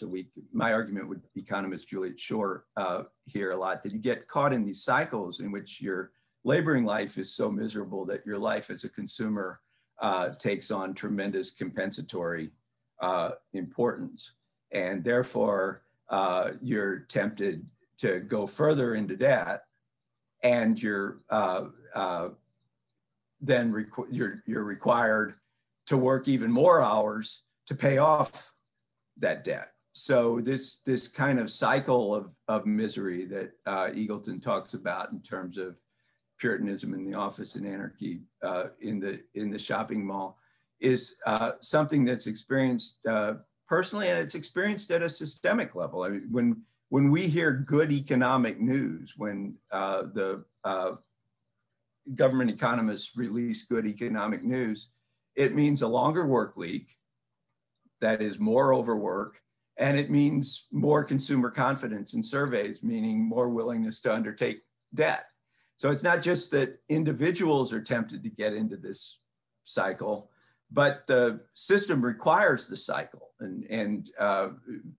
a 0.01 0.07
week, 0.07 0.27
my 0.51 0.73
argument 0.73 1.07
would 1.07 1.21
economist 1.35 1.87
Juliet 1.87 2.19
Schor 2.19 2.65
uh, 2.75 3.03
here 3.25 3.51
a 3.51 3.57
lot 3.57 3.81
that 3.83 3.93
you 3.93 3.99
get 3.99 4.27
caught 4.27 4.53
in 4.53 4.65
these 4.65 4.83
cycles 4.83 5.39
in 5.39 5.51
which 5.51 5.81
your 5.81 6.11
laboring 6.43 6.83
life 6.83 7.17
is 7.17 7.33
so 7.33 7.49
miserable 7.49 8.05
that 8.05 8.25
your 8.25 8.37
life 8.37 8.69
as 8.69 8.83
a 8.83 8.89
consumer 8.89 9.61
uh, 9.99 10.29
takes 10.29 10.71
on 10.71 10.93
tremendous 10.93 11.51
compensatory 11.51 12.51
uh, 13.01 13.31
importance. 13.53 14.33
And 14.71 15.03
therefore, 15.03 15.83
uh, 16.09 16.51
you're 16.61 16.99
tempted 16.99 17.65
to 17.99 18.19
go 18.19 18.47
further 18.47 18.95
into 18.95 19.15
debt 19.15 19.63
and 20.43 20.81
you're 20.81 21.19
uh, 21.29 21.65
uh, 21.95 22.29
then 23.41 23.71
requ- 23.71 24.07
you're, 24.11 24.43
you're 24.45 24.63
required 24.63 25.35
to 25.87 25.97
work 25.97 26.27
even 26.27 26.51
more 26.51 26.81
hours 26.81 27.43
to 27.67 27.75
pay 27.75 27.97
off 27.97 28.53
that 29.17 29.43
debt. 29.43 29.71
So 29.93 30.39
this, 30.41 30.79
this 30.85 31.07
kind 31.07 31.39
of 31.39 31.49
cycle 31.49 32.13
of, 32.13 32.29
of 32.47 32.65
misery 32.65 33.25
that 33.25 33.51
uh, 33.65 33.87
Eagleton 33.87 34.41
talks 34.41 34.73
about 34.73 35.11
in 35.11 35.21
terms 35.21 35.57
of 35.57 35.75
Puritanism 36.37 36.93
in 36.93 37.09
the 37.09 37.17
office 37.17 37.55
and 37.55 37.65
anarchy 37.65 38.21
uh, 38.43 38.65
in 38.81 38.99
the 38.99 39.21
in 39.33 39.49
the 39.49 39.59
shopping 39.59 40.05
mall 40.05 40.37
is 40.79 41.19
uh, 41.25 41.51
something 41.61 42.05
that's 42.05 42.27
experienced 42.27 42.97
uh, 43.07 43.33
personally 43.67 44.09
and 44.09 44.19
it's 44.19 44.35
experienced 44.35 44.91
at 44.91 45.01
a 45.01 45.09
systemic 45.09 45.75
level. 45.75 46.03
I 46.03 46.09
mean, 46.09 46.27
when 46.31 46.61
when 46.89 47.09
we 47.09 47.27
hear 47.27 47.53
good 47.53 47.91
economic 47.91 48.59
news, 48.59 49.15
when 49.17 49.55
uh, 49.71 50.03
the 50.13 50.45
uh, 50.63 50.93
government 52.15 52.49
economists 52.49 53.17
release 53.17 53.65
good 53.65 53.85
economic 53.85 54.43
news, 54.43 54.91
it 55.35 55.53
means 55.53 55.81
a 55.81 55.87
longer 55.87 56.25
work 56.25 56.55
week, 56.55 56.97
that 57.99 58.21
is 58.21 58.39
more 58.39 58.73
overwork, 58.73 59.41
and 59.77 59.97
it 59.97 60.09
means 60.09 60.67
more 60.71 61.03
consumer 61.03 61.49
confidence 61.49 62.13
in 62.13 62.23
surveys, 62.23 62.83
meaning 62.83 63.19
more 63.19 63.49
willingness 63.49 63.99
to 64.01 64.13
undertake 64.13 64.61
debt. 64.93 65.25
So 65.77 65.91
it's 65.91 66.03
not 66.03 66.21
just 66.23 66.51
that 66.51 66.79
individuals 66.89 67.71
are 67.71 67.81
tempted 67.81 68.23
to 68.23 68.29
get 68.29 68.53
into 68.53 68.77
this 68.77 69.19
cycle, 69.63 70.31
but 70.71 71.05
the 71.07 71.41
system 71.53 72.03
requires 72.03 72.67
the 72.67 72.75
cycle. 72.75 73.29
And, 73.39 73.63
and 73.69 74.09
uh, 74.19 74.49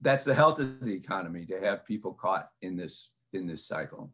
that's 0.01 0.25
the 0.25 0.35
health 0.35 0.61
of 0.61 0.81
the 0.81 0.95
economy 0.95 1.45
to 1.47 1.61
have 1.61 1.85
people 1.85 2.15
caught 2.15 2.49
in 2.63 2.77
this, 2.77 3.11
in 3.33 3.47
this 3.47 3.67
cycle. 3.67 4.13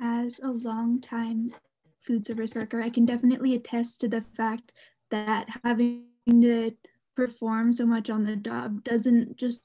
As 0.00 0.40
a 0.40 0.48
long-time 0.48 1.54
food 2.00 2.26
service 2.26 2.54
worker, 2.54 2.82
I 2.82 2.90
can 2.90 3.06
definitely 3.06 3.54
attest 3.54 4.00
to 4.00 4.08
the 4.08 4.20
fact 4.20 4.72
that 5.12 5.48
having 5.62 6.06
to 6.28 6.72
perform 7.14 7.72
so 7.72 7.86
much 7.86 8.10
on 8.10 8.24
the 8.24 8.34
job 8.34 8.82
doesn't 8.82 9.36
just 9.36 9.64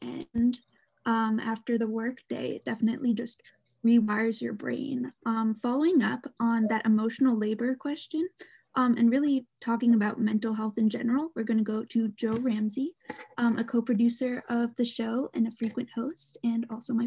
end 0.00 0.60
um, 1.06 1.40
after 1.40 1.78
the 1.78 1.88
workday. 1.88 2.56
It 2.56 2.64
definitely 2.64 3.14
just 3.14 3.52
rewires 3.84 4.40
your 4.40 4.52
brain. 4.52 5.12
Um, 5.26 5.54
following 5.54 6.02
up 6.02 6.26
on 6.38 6.66
that 6.68 6.86
emotional 6.86 7.36
labor 7.36 7.74
question, 7.74 8.28
um, 8.76 8.96
and 8.96 9.10
really 9.10 9.46
talking 9.60 9.94
about 9.94 10.20
mental 10.20 10.54
health 10.54 10.78
in 10.78 10.88
general, 10.88 11.30
we're 11.34 11.42
going 11.42 11.58
to 11.58 11.64
go 11.64 11.84
to 11.84 12.08
Joe 12.08 12.36
Ramsey, 12.40 12.94
um, 13.36 13.58
a 13.58 13.64
co 13.64 13.82
producer 13.82 14.44
of 14.48 14.74
the 14.76 14.84
show 14.84 15.28
and 15.34 15.48
a 15.48 15.50
frequent 15.50 15.88
host, 15.94 16.38
and 16.44 16.66
also 16.70 16.94
my. 16.94 17.06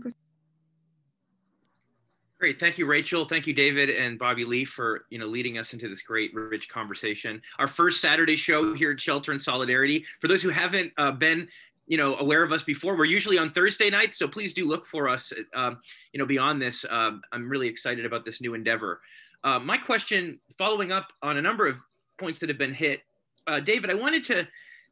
Great, 2.39 2.59
thank 2.59 2.77
you, 2.77 2.85
Rachel. 2.85 3.23
Thank 3.23 3.47
you, 3.47 3.53
David 3.53 3.89
and 3.89 4.19
Bobby 4.19 4.43
Lee, 4.43 4.65
for 4.65 5.05
you 5.09 5.17
know 5.17 5.27
leading 5.27 5.57
us 5.57 5.71
into 5.71 5.87
this 5.87 6.01
great, 6.01 6.33
rich 6.33 6.67
conversation. 6.67 7.41
Our 7.57 7.69
first 7.69 8.01
Saturday 8.01 8.35
show 8.35 8.73
here 8.73 8.91
at 8.91 8.99
Shelter 8.99 9.31
and 9.31 9.41
Solidarity. 9.41 10.03
For 10.19 10.27
those 10.27 10.41
who 10.41 10.49
haven't 10.49 10.91
uh, 10.97 11.11
been 11.11 11.47
you 11.87 11.97
know 11.97 12.15
aware 12.17 12.43
of 12.43 12.51
us 12.51 12.63
before 12.63 12.97
we're 12.97 13.05
usually 13.05 13.37
on 13.37 13.51
thursday 13.51 13.89
nights 13.89 14.17
so 14.17 14.27
please 14.27 14.53
do 14.53 14.67
look 14.67 14.85
for 14.85 15.09
us 15.09 15.33
um, 15.53 15.79
you 16.13 16.19
know 16.19 16.25
beyond 16.25 16.61
this 16.61 16.85
um, 16.89 17.21
i'm 17.31 17.49
really 17.49 17.67
excited 17.67 18.05
about 18.05 18.23
this 18.23 18.41
new 18.41 18.53
endeavor 18.53 19.01
uh, 19.43 19.59
my 19.59 19.77
question, 19.77 20.39
following 20.57 20.91
up 20.91 21.11
on 21.21 21.37
a 21.37 21.41
number 21.41 21.67
of 21.67 21.77
points 22.17 22.39
that 22.39 22.49
have 22.49 22.57
been 22.57 22.73
hit, 22.73 23.01
uh, 23.47 23.59
David, 23.59 23.89
I 23.89 23.93
wanted 23.93 24.23
to 24.25 24.47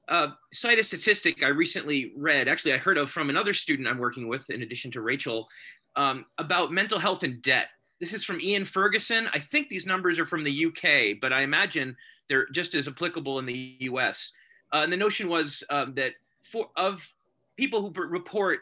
uh, 0.10 0.28
cite 0.52 0.80
a 0.80 0.84
statistic 0.84 1.42
I 1.42 1.48
recently 1.48 2.12
read. 2.18 2.48
Actually, 2.48 2.74
I 2.74 2.78
heard 2.78 2.98
of 2.98 3.10
from 3.10 3.30
another 3.30 3.54
student 3.54 3.88
I'm 3.88 3.98
working 3.98 4.28
with, 4.28 4.50
in 4.50 4.62
addition 4.62 4.92
to 4.92 5.02
Rachel, 5.02 5.48
um, 5.96 6.26
about 6.38 6.74
mental 6.74 7.00
health 7.00 7.24
and 7.24 7.42
debt. 7.42 7.68
This 8.02 8.14
is 8.14 8.26
from 8.26 8.42
Iain 8.44 8.66
Ferguson. 8.66 9.30
I 9.34 9.40
think 9.40 9.70
these 9.70 9.86
numbers 9.86 10.20
are 10.20 10.26
from 10.26 10.44
the 10.44 10.66
UK, 10.66 11.20
but 11.22 11.32
I 11.32 11.42
imagine 11.44 11.96
they're 12.28 12.48
just 12.48 12.76
as 12.76 12.88
applicable 12.88 13.40
in 13.40 13.46
the 13.46 13.78
US. 13.82 14.34
Uh, 14.74 14.82
and 14.84 14.92
the 14.92 14.98
notion 14.98 15.30
was 15.30 15.64
um, 15.70 15.94
that 15.96 16.14
for 16.52 16.70
of 16.76 17.14
people 17.58 17.82
who 17.82 18.02
report 18.02 18.60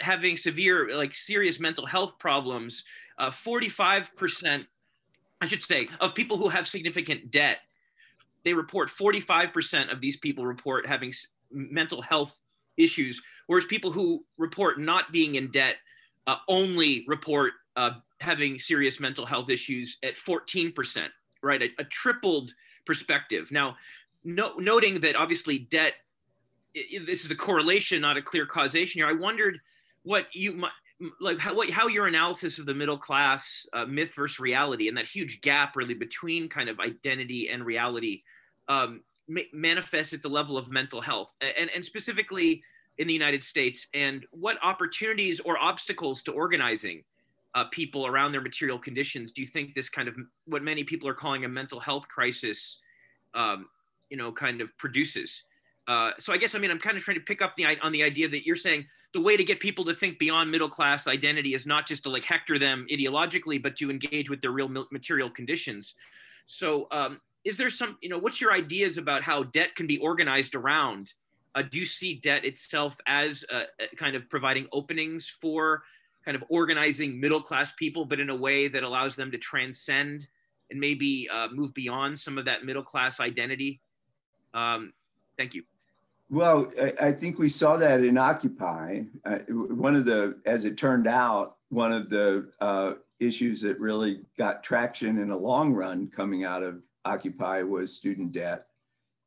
having 0.00 0.36
severe, 0.36 0.96
like 0.96 1.14
serious 1.14 1.60
mental 1.60 1.86
health 1.86 2.18
problems, 2.18 2.84
45% 3.20 4.60
uh, 4.60 4.64
I 5.40 5.46
should 5.46 5.62
say, 5.62 5.88
of 6.00 6.14
people 6.14 6.36
who 6.36 6.48
have 6.48 6.66
significant 6.66 7.30
debt, 7.30 7.58
they 8.44 8.52
report 8.52 8.88
45% 8.88 9.92
of 9.92 10.00
these 10.00 10.16
people 10.16 10.46
report 10.46 10.86
having 10.86 11.12
mental 11.50 12.02
health 12.02 12.38
issues, 12.76 13.22
whereas 13.46 13.64
people 13.64 13.92
who 13.92 14.24
report 14.36 14.80
not 14.80 15.12
being 15.12 15.36
in 15.36 15.50
debt 15.50 15.76
uh, 16.26 16.36
only 16.48 17.04
report 17.06 17.52
uh, 17.76 17.90
having 18.20 18.58
serious 18.58 19.00
mental 19.00 19.26
health 19.26 19.48
issues 19.48 19.98
at 20.02 20.16
14%, 20.16 21.08
right? 21.42 21.62
A, 21.62 21.68
a 21.78 21.84
tripled 21.84 22.52
perspective. 22.84 23.50
Now, 23.50 23.76
no, 24.24 24.54
noting 24.58 25.00
that 25.00 25.16
obviously 25.16 25.58
debt, 25.58 25.94
this 27.06 27.24
is 27.24 27.30
a 27.30 27.36
correlation, 27.36 28.00
not 28.02 28.16
a 28.16 28.22
clear 28.22 28.46
causation 28.46 29.00
here. 29.00 29.08
I 29.08 29.12
wondered 29.12 29.60
what 30.02 30.26
you 30.32 30.62
like 31.20 31.38
how, 31.38 31.54
what, 31.54 31.70
how 31.70 31.86
your 31.86 32.06
analysis 32.06 32.58
of 32.58 32.66
the 32.66 32.74
middle 32.74 32.98
class 32.98 33.66
uh, 33.72 33.84
myth 33.84 34.14
versus 34.14 34.40
reality 34.40 34.88
and 34.88 34.96
that 34.96 35.06
huge 35.06 35.40
gap 35.42 35.76
really 35.76 35.94
between 35.94 36.48
kind 36.48 36.68
of 36.68 36.80
identity 36.80 37.48
and 37.50 37.64
reality 37.64 38.22
um, 38.68 39.02
ma- 39.28 39.40
manifests 39.52 40.12
at 40.12 40.22
the 40.22 40.28
level 40.28 40.56
of 40.56 40.70
mental 40.70 41.00
health 41.00 41.34
and, 41.40 41.70
and 41.74 41.84
specifically 41.84 42.62
in 42.98 43.06
the 43.06 43.12
United 43.12 43.44
States 43.44 43.86
and 43.94 44.26
what 44.32 44.56
opportunities 44.62 45.38
or 45.40 45.56
obstacles 45.58 46.22
to 46.22 46.32
organizing 46.32 47.04
uh, 47.54 47.64
people 47.70 48.06
around 48.06 48.32
their 48.32 48.40
material 48.40 48.78
conditions 48.78 49.30
do 49.30 49.40
you 49.40 49.46
think 49.46 49.74
this 49.74 49.88
kind 49.88 50.08
of 50.08 50.16
what 50.46 50.62
many 50.62 50.82
people 50.82 51.08
are 51.08 51.14
calling 51.14 51.44
a 51.44 51.48
mental 51.48 51.78
health 51.78 52.08
crisis 52.08 52.80
um, 53.34 53.66
you 54.10 54.16
know 54.16 54.32
kind 54.32 54.60
of 54.60 54.76
produces 54.78 55.44
uh, 55.88 56.12
so 56.18 56.32
I 56.32 56.36
guess 56.36 56.54
I 56.54 56.58
mean 56.58 56.70
I'm 56.70 56.78
kind 56.78 56.96
of 56.96 57.02
trying 57.02 57.16
to 57.16 57.24
pick 57.24 57.42
up 57.42 57.56
the 57.56 57.66
on 57.80 57.90
the 57.92 58.04
idea 58.04 58.28
that 58.28 58.46
you're 58.46 58.56
saying 58.56 58.86
the 59.14 59.20
way 59.20 59.36
to 59.36 59.44
get 59.44 59.58
people 59.58 59.84
to 59.86 59.94
think 59.94 60.18
beyond 60.18 60.50
middle 60.50 60.68
class 60.68 61.06
identity 61.06 61.54
is 61.54 61.66
not 61.66 61.86
just 61.86 62.02
to 62.02 62.10
like 62.10 62.24
hector 62.24 62.58
them 62.58 62.86
ideologically, 62.92 63.60
but 63.60 63.76
to 63.76 63.90
engage 63.90 64.28
with 64.28 64.42
their 64.42 64.50
real 64.50 64.68
material 64.90 65.30
conditions. 65.30 65.94
So, 66.46 66.88
um, 66.90 67.20
is 67.44 67.56
there 67.56 67.70
some, 67.70 67.96
you 68.02 68.10
know, 68.10 68.18
what's 68.18 68.40
your 68.40 68.52
ideas 68.52 68.98
about 68.98 69.22
how 69.22 69.44
debt 69.44 69.74
can 69.76 69.86
be 69.86 69.96
organized 69.98 70.54
around? 70.54 71.14
Uh, 71.54 71.62
do 71.62 71.78
you 71.78 71.86
see 71.86 72.14
debt 72.14 72.44
itself 72.44 72.98
as 73.06 73.44
uh, 73.50 73.62
kind 73.96 74.14
of 74.14 74.28
providing 74.28 74.66
openings 74.72 75.28
for 75.40 75.82
kind 76.24 76.36
of 76.36 76.44
organizing 76.50 77.18
middle 77.18 77.40
class 77.40 77.72
people, 77.72 78.04
but 78.04 78.20
in 78.20 78.28
a 78.28 78.36
way 78.36 78.68
that 78.68 78.82
allows 78.82 79.16
them 79.16 79.30
to 79.30 79.38
transcend 79.38 80.26
and 80.70 80.78
maybe 80.78 81.26
uh, 81.32 81.48
move 81.50 81.72
beyond 81.72 82.18
some 82.18 82.36
of 82.36 82.44
that 82.44 82.64
middle 82.64 82.82
class 82.82 83.20
identity? 83.20 83.80
Um, 84.52 84.92
thank 85.38 85.54
you. 85.54 85.62
Well, 86.30 86.70
I, 86.80 86.92
I, 87.00 87.12
think 87.12 87.38
we 87.38 87.48
saw 87.48 87.76
that 87.78 88.04
in 88.04 88.18
Occupy. 88.18 89.04
Uh, 89.24 89.38
one 89.48 89.96
of 89.96 90.04
the, 90.04 90.38
as 90.44 90.64
it 90.64 90.76
turned 90.76 91.06
out, 91.06 91.56
one 91.70 91.90
of 91.90 92.10
the 92.10 92.50
uh, 92.60 92.94
issues 93.18 93.62
that 93.62 93.80
really 93.80 94.20
got 94.36 94.62
traction 94.62 95.18
in 95.18 95.28
the 95.28 95.36
long 95.36 95.72
run 95.72 96.08
coming 96.08 96.44
out 96.44 96.62
of 96.62 96.84
Occupy 97.04 97.62
was 97.62 97.94
student 97.94 98.32
debt 98.32 98.66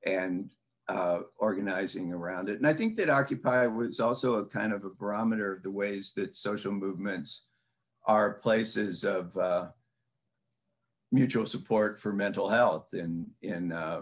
and 0.05 0.51
uh, 0.89 1.21
organizing 1.37 2.13
around 2.13 2.49
it. 2.49 2.57
And 2.57 2.67
I 2.67 2.73
think 2.73 2.95
that 2.97 3.09
Occupy 3.09 3.65
was 3.67 3.99
also 3.99 4.35
a 4.35 4.45
kind 4.45 4.71
of 4.71 4.83
a 4.83 4.89
barometer 4.89 5.53
of 5.53 5.63
the 5.63 5.71
ways 5.71 6.13
that 6.17 6.35
social 6.35 6.71
movements 6.71 7.45
are 8.05 8.33
places 8.35 9.03
of 9.03 9.35
uh, 9.37 9.69
mutual 11.11 11.45
support 11.45 11.99
for 11.99 12.13
mental 12.13 12.49
health 12.49 12.93
in, 12.93 13.25
in 13.41 13.71
uh, 13.71 14.01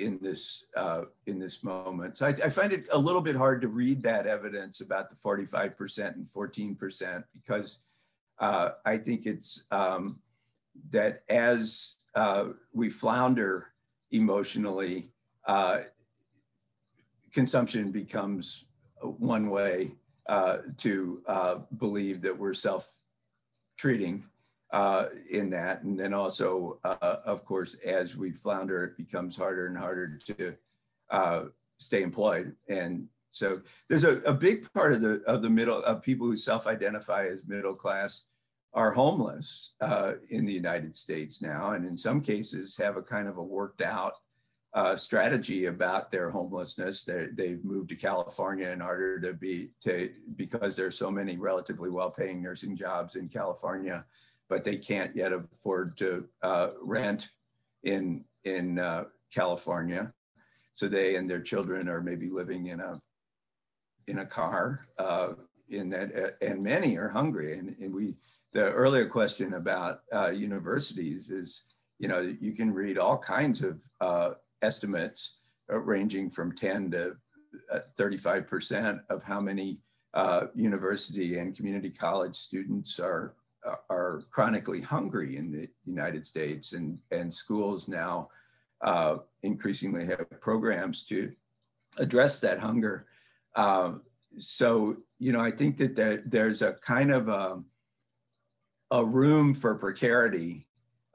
in 0.00 0.18
this 0.20 0.66
uh, 0.76 1.02
in 1.26 1.38
this 1.38 1.62
moment. 1.62 2.16
So 2.16 2.26
I, 2.26 2.30
I, 2.30 2.48
find 2.48 2.72
it 2.72 2.88
a 2.92 2.98
little 2.98 3.20
bit 3.20 3.36
hard 3.36 3.60
to 3.62 3.68
read 3.68 4.02
that 4.02 4.26
evidence 4.26 4.80
about 4.80 5.08
the 5.08 5.14
45% 5.14 6.14
and 6.14 6.26
14% 6.26 7.24
because 7.32 7.80
uh, 8.38 8.70
I 8.86 8.96
think 8.96 9.26
it's 9.26 9.64
um, 9.70 10.18
that 10.90 11.22
as 11.28 11.96
uh, 12.14 12.46
we 12.72 12.88
flounder 12.88 13.68
emotionally, 14.10 15.12
uh, 15.46 15.78
consumption 17.32 17.92
becomes 17.92 18.64
one 19.02 19.50
way 19.50 19.92
uh, 20.28 20.58
to 20.78 21.22
uh, 21.26 21.56
believe 21.76 22.22
that 22.22 22.36
we're 22.36 22.54
self-treating 22.54 24.24
uh, 24.72 25.06
in 25.30 25.50
that. 25.50 25.82
And 25.82 25.98
then 25.98 26.14
also, 26.14 26.78
uh, 26.84 27.16
of 27.24 27.44
course, 27.44 27.74
as 27.84 28.16
we 28.16 28.32
flounder, 28.32 28.84
it 28.84 28.96
becomes 28.96 29.36
harder 29.36 29.66
and 29.66 29.76
harder 29.76 30.18
to 30.26 30.54
uh, 31.10 31.44
stay 31.78 32.02
employed. 32.02 32.54
And 32.68 33.08
so 33.30 33.60
there's 33.88 34.04
a, 34.04 34.18
a 34.20 34.34
big 34.34 34.72
part 34.72 34.92
of 34.92 35.00
the 35.00 35.22
of 35.26 35.42
the 35.42 35.50
middle 35.50 35.82
of 35.84 36.02
people 36.02 36.26
who 36.26 36.36
self-identify 36.36 37.26
as 37.26 37.46
middle 37.46 37.74
class 37.74 38.26
are 38.72 38.92
homeless 38.92 39.74
uh, 39.80 40.14
in 40.28 40.46
the 40.46 40.52
United 40.52 40.94
States 40.94 41.42
now, 41.42 41.72
and 41.72 41.84
in 41.84 41.96
some 41.96 42.20
cases 42.20 42.76
have 42.76 42.96
a 42.96 43.02
kind 43.02 43.28
of 43.28 43.36
a 43.38 43.42
worked 43.42 43.82
out 43.82 44.14
uh, 44.74 44.94
strategy 44.94 45.66
about 45.66 46.10
their 46.10 46.30
homelessness. 46.30 47.02
they 47.04 47.50
have 47.50 47.64
moved 47.64 47.88
to 47.88 47.96
California 47.96 48.68
in 48.68 48.80
order 48.80 49.20
to 49.20 49.32
be 49.32 49.70
to 49.80 50.10
because 50.36 50.76
there's 50.76 50.96
so 50.96 51.10
many 51.10 51.36
relatively 51.36 51.90
well-paying 51.90 52.40
nursing 52.40 52.76
jobs 52.76 53.16
in 53.16 53.28
California 53.28 54.04
but 54.50 54.64
they 54.64 54.76
can't 54.76 55.14
yet 55.16 55.32
afford 55.32 55.96
to 55.96 56.26
uh, 56.42 56.70
rent 56.82 57.30
in 57.84 58.24
in 58.44 58.78
uh, 58.78 59.04
California. 59.32 60.12
So 60.72 60.88
they 60.88 61.14
and 61.14 61.30
their 61.30 61.40
children 61.40 61.88
are 61.88 62.02
maybe 62.02 62.28
living 62.28 62.66
in 62.66 62.80
a 62.80 63.00
in 64.08 64.18
a 64.18 64.26
car. 64.26 64.82
Uh, 64.98 65.34
in 65.68 65.88
that, 65.88 66.10
uh, 66.16 66.44
and 66.44 66.60
many 66.60 66.98
are 66.98 67.08
hungry. 67.08 67.56
And, 67.56 67.76
and, 67.80 67.94
we, 67.94 68.16
the 68.52 68.72
earlier 68.72 69.06
question 69.06 69.54
about 69.54 70.00
uh, 70.12 70.30
universities 70.30 71.30
is, 71.30 71.62
you 72.00 72.08
know, 72.08 72.34
you 72.40 72.50
can 72.50 72.74
read 72.74 72.98
all 72.98 73.16
kinds 73.16 73.62
of 73.62 73.80
uh, 74.00 74.32
estimates 74.62 75.36
ranging 75.68 76.28
from 76.28 76.56
10 76.56 76.90
to 76.90 77.16
35% 77.96 79.00
of 79.10 79.22
how 79.22 79.40
many 79.40 79.80
university 80.56 81.38
and 81.38 81.56
community 81.56 81.90
college 81.90 82.34
students 82.34 82.98
are 82.98 83.36
are 83.88 84.24
chronically 84.30 84.80
hungry 84.80 85.36
in 85.36 85.52
the 85.52 85.68
United 85.84 86.24
States, 86.24 86.72
and, 86.72 86.98
and 87.10 87.32
schools 87.32 87.88
now 87.88 88.28
uh, 88.82 89.18
increasingly 89.42 90.06
have 90.06 90.40
programs 90.40 91.02
to 91.04 91.32
address 91.98 92.40
that 92.40 92.58
hunger. 92.58 93.06
Um, 93.56 94.02
so, 94.38 94.96
you 95.18 95.32
know, 95.32 95.40
I 95.40 95.50
think 95.50 95.76
that 95.78 95.96
there, 95.96 96.22
there's 96.24 96.62
a 96.62 96.74
kind 96.74 97.10
of 97.10 97.28
a, 97.28 97.62
a 98.90 99.04
room 99.04 99.54
for 99.54 99.74
precarity 99.74 100.66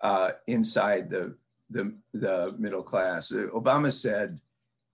uh, 0.02 0.32
inside 0.48 1.10
the, 1.10 1.36
the, 1.70 1.96
the 2.14 2.54
middle 2.58 2.84
class. 2.84 3.32
Obama 3.32 3.92
said, 3.92 4.40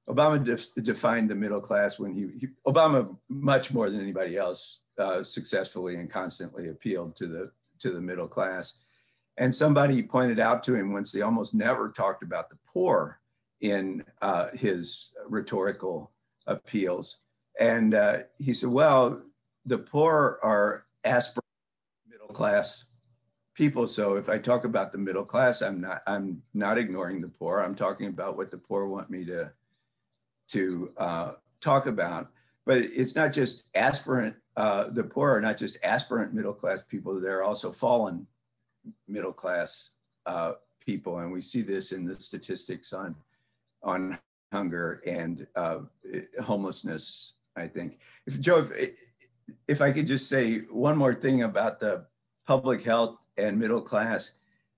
Obama 0.08 0.43
def- 0.43 0.74
defined 0.82 1.30
the 1.30 1.36
middle 1.36 1.62
class 1.62 1.99
when 1.99 2.14
he, 2.14 2.30
he, 2.39 2.47
Obama 2.66 3.16
much 3.28 3.74
more 3.74 3.89
than 3.89 4.02
anybody 4.02 4.38
else 4.38 4.81
uh, 5.02 5.24
successfully 5.24 5.95
and 5.95 6.10
constantly 6.10 6.70
appealed 6.70 7.16
to 7.18 7.28
the 7.28 7.52
to 7.80 7.91
the 7.91 8.02
middle 8.02 8.28
class. 8.28 8.76
And 9.38 9.54
somebody 9.54 10.04
pointed 10.04 10.39
out 10.39 10.64
to 10.66 10.76
him 10.76 10.93
once 10.93 11.12
they 11.12 11.22
almost 11.22 11.56
never 11.56 11.89
talked 11.89 12.24
about 12.24 12.49
the 12.49 12.58
poor 12.68 13.20
in 13.62 14.04
uh, 14.22 14.49
his 14.54 15.14
rhetorical 15.28 16.12
appeals. 16.47 17.22
And 17.60 17.93
uh, 17.93 18.18
he 18.38 18.54
said, 18.54 18.70
well, 18.70 19.22
the 19.66 19.78
poor 19.78 20.39
are 20.43 20.86
aspirant 21.04 21.45
middle 22.10 22.28
class 22.28 22.86
people. 23.54 23.88
So 23.88 24.16
if 24.16 24.30
I 24.30 24.38
talk 24.38 24.64
about 24.64 24.91
the 24.91 24.97
middle 24.97 25.26
class, 25.26 25.62
I'm 25.62 25.82
not 25.82 26.02
I'm 26.08 26.41
not 26.54 26.78
ignoring 26.78 27.22
the 27.22 27.28
poor. 27.28 27.60
I'm 27.60 27.76
talking 27.76 28.08
about 28.08 28.38
what 28.38 28.52
the 28.52 28.58
poor 28.58 28.88
want 28.88 29.10
me 29.10 29.26
to 29.26 29.52
to 30.49 30.91
uh, 30.97 31.32
talk 31.62 31.86
about. 31.86 32.32
But 32.66 32.78
it's 32.78 33.16
not 33.16 33.34
just 33.34 33.70
aspirant. 33.76 34.36
Uh, 34.62 34.91
the 34.91 35.03
poor 35.03 35.32
are 35.32 35.41
not 35.41 35.57
just 35.57 35.80
aspirant 35.84 36.36
middle 36.36 36.53
class 36.53 36.84
people. 36.84 37.20
They're 37.20 37.41
also 37.41 37.72
fallen 37.72 38.28
middle 39.07 39.34
class 39.34 39.89
uh, 40.28 40.53
people, 40.86 41.18
and 41.18 41.32
we 41.32 41.41
see 41.41 41.64
this 41.64 41.91
in 41.91 42.05
the 42.05 42.14
statistics 42.14 42.93
on 42.93 43.16
on 43.82 44.20
hunger 44.53 45.01
and 45.07 45.47
uh, 45.55 45.80
homelessness. 46.43 47.34
I 47.55 47.66
think 47.66 47.97
if 48.28 48.39
Joe, 48.39 48.59
if, 48.59 48.91
if 49.68 49.82
I 49.82 49.91
could 49.91 50.05
just 50.05 50.30
say 50.30 50.59
one 50.70 50.95
more 50.95 51.16
thing 51.16 51.41
about 51.41 51.80
the 51.80 52.05
public 52.45 52.84
health 52.84 53.26
and 53.38 53.57
middle 53.57 53.82
class. 53.82 54.34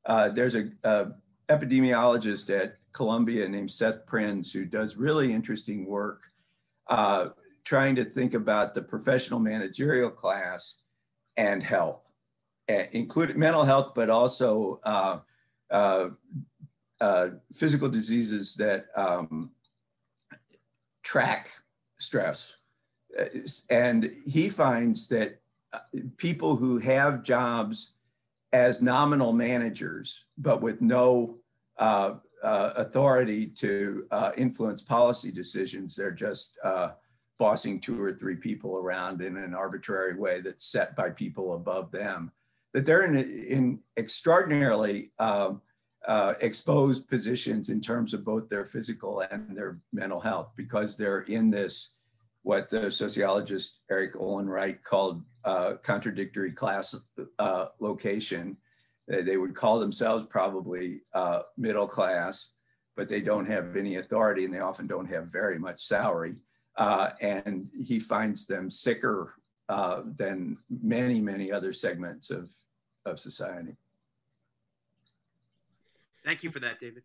Uh, 0.05 0.29
there's 0.29 0.55
a, 0.55 0.69
a, 0.85 1.07
epidemiologist 1.49 2.49
at 2.49 2.77
Columbia 2.93 3.49
named 3.49 3.69
Seth 3.69 4.05
Prins 4.05 4.53
who 4.53 4.63
does 4.63 4.95
really 4.95 5.33
interesting 5.33 5.85
work 5.85 6.31
uh, 6.87 7.27
trying 7.63 7.95
to 7.95 8.03
think 8.03 8.33
about 8.33 8.73
the 8.73 8.81
professional 8.81 9.39
managerial 9.39 10.09
class 10.09 10.83
and 11.37 11.63
health, 11.63 12.11
uh, 12.69 12.83
including 12.91 13.39
mental 13.39 13.63
health, 13.63 13.93
but 13.95 14.09
also 14.09 14.79
uh, 14.83 15.19
uh, 15.71 16.09
uh, 17.01 17.27
physical 17.53 17.89
diseases 17.89 18.55
that 18.55 18.87
um, 18.95 19.51
track 21.03 21.49
stress. 21.97 22.57
And 23.69 24.11
he 24.25 24.49
finds 24.49 25.07
that 25.09 25.39
people 26.17 26.55
who 26.55 26.79
have 26.79 27.23
jobs 27.23 27.95
as 28.51 28.81
nominal 28.81 29.33
managers, 29.33 30.25
but 30.37 30.61
with 30.61 30.81
no 30.81 31.37
uh, 31.77 32.15
uh, 32.43 32.73
authority 32.75 33.47
to 33.47 34.05
uh, 34.11 34.31
influence 34.37 34.81
policy 34.81 35.31
decisions. 35.31 35.95
They're 35.95 36.11
just 36.11 36.57
uh, 36.63 36.91
bossing 37.39 37.79
two 37.79 38.01
or 38.01 38.13
three 38.13 38.35
people 38.35 38.77
around 38.77 39.21
in 39.21 39.37
an 39.37 39.53
arbitrary 39.53 40.15
way 40.15 40.41
that's 40.41 40.65
set 40.65 40.95
by 40.95 41.09
people 41.09 41.53
above 41.53 41.91
them. 41.91 42.31
That 42.73 42.85
they're 42.85 43.05
in, 43.05 43.15
in 43.17 43.79
extraordinarily 43.97 45.11
um, 45.19 45.61
uh, 46.07 46.33
exposed 46.41 47.07
positions 47.07 47.69
in 47.69 47.79
terms 47.79 48.13
of 48.13 48.25
both 48.25 48.49
their 48.49 48.65
physical 48.65 49.21
and 49.21 49.55
their 49.55 49.79
mental 49.91 50.19
health 50.19 50.51
because 50.55 50.97
they're 50.97 51.21
in 51.21 51.49
this 51.49 51.93
what 52.43 52.69
the 52.69 52.91
sociologist 52.91 53.79
Erik 53.89 54.17
Olin 54.17 54.49
Wright 54.49 54.83
called 54.83 55.23
uh, 55.45 55.75
contradictory 55.81 56.51
class 56.51 56.93
uh, 57.39 57.65
location. 57.79 58.57
They 59.07 59.37
would 59.37 59.55
call 59.55 59.79
themselves 59.79 60.25
probably 60.29 61.01
uh, 61.13 61.41
middle 61.57 61.87
class, 61.87 62.51
but 62.95 63.07
they 63.07 63.21
don't 63.21 63.45
have 63.45 63.75
any 63.75 63.95
authority 63.95 64.45
and 64.45 64.53
they 64.53 64.59
often 64.59 64.87
don't 64.87 65.09
have 65.09 65.27
very 65.27 65.57
much 65.57 65.85
salary. 65.85 66.35
Uh, 66.75 67.11
and 67.21 67.69
he 67.81 67.99
finds 67.99 68.47
them 68.47 68.69
sicker 68.69 69.35
uh, 69.69 70.01
than 70.17 70.57
many, 70.69 71.21
many 71.21 71.51
other 71.51 71.71
segments 71.71 72.29
of, 72.29 72.53
of 73.05 73.19
society. 73.19 73.75
Thank 76.25 76.43
you 76.43 76.51
for 76.51 76.59
that, 76.59 76.79
David. 76.79 77.03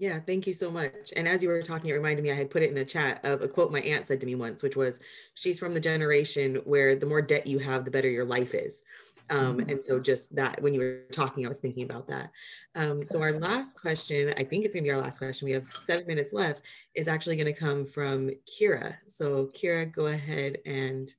Yeah, 0.00 0.18
thank 0.18 0.46
you 0.46 0.54
so 0.54 0.70
much. 0.70 1.12
And 1.14 1.28
as 1.28 1.42
you 1.42 1.50
were 1.50 1.60
talking, 1.60 1.90
it 1.90 1.94
reminded 1.94 2.22
me 2.22 2.30
I 2.30 2.34
had 2.34 2.48
put 2.48 2.62
it 2.62 2.70
in 2.70 2.74
the 2.74 2.86
chat 2.86 3.22
of 3.22 3.42
a 3.42 3.48
quote 3.48 3.70
my 3.70 3.80
aunt 3.80 4.06
said 4.06 4.18
to 4.20 4.26
me 4.26 4.34
once, 4.34 4.62
which 4.62 4.74
was, 4.74 4.98
"She's 5.34 5.58
from 5.58 5.74
the 5.74 5.80
generation 5.80 6.56
where 6.64 6.96
the 6.96 7.04
more 7.04 7.20
debt 7.20 7.46
you 7.46 7.58
have, 7.58 7.84
the 7.84 7.90
better 7.90 8.08
your 8.08 8.24
life 8.24 8.54
is." 8.54 8.82
Um, 9.30 9.58
mm-hmm. 9.58 9.70
and 9.70 9.80
so 9.86 10.00
just 10.00 10.34
that 10.34 10.60
when 10.60 10.74
you 10.74 10.80
were 10.80 11.02
talking, 11.12 11.46
I 11.46 11.48
was 11.48 11.60
thinking 11.60 11.84
about 11.84 12.08
that. 12.08 12.32
Um, 12.74 13.06
so 13.06 13.22
our 13.22 13.32
last 13.32 13.80
question, 13.80 14.34
I 14.36 14.42
think 14.42 14.64
it's 14.64 14.74
gonna 14.74 14.82
be 14.82 14.90
our 14.90 14.98
last 14.98 15.18
question. 15.18 15.46
We 15.46 15.52
have 15.52 15.70
seven 15.70 16.06
minutes 16.06 16.32
left. 16.32 16.62
Is 16.94 17.06
actually 17.08 17.36
going 17.36 17.52
to 17.52 17.58
come 17.58 17.86
from 17.86 18.30
Kira. 18.46 18.96
So 19.06 19.46
Kira, 19.46 19.90
go 19.90 20.06
ahead 20.06 20.58
and 20.66 21.14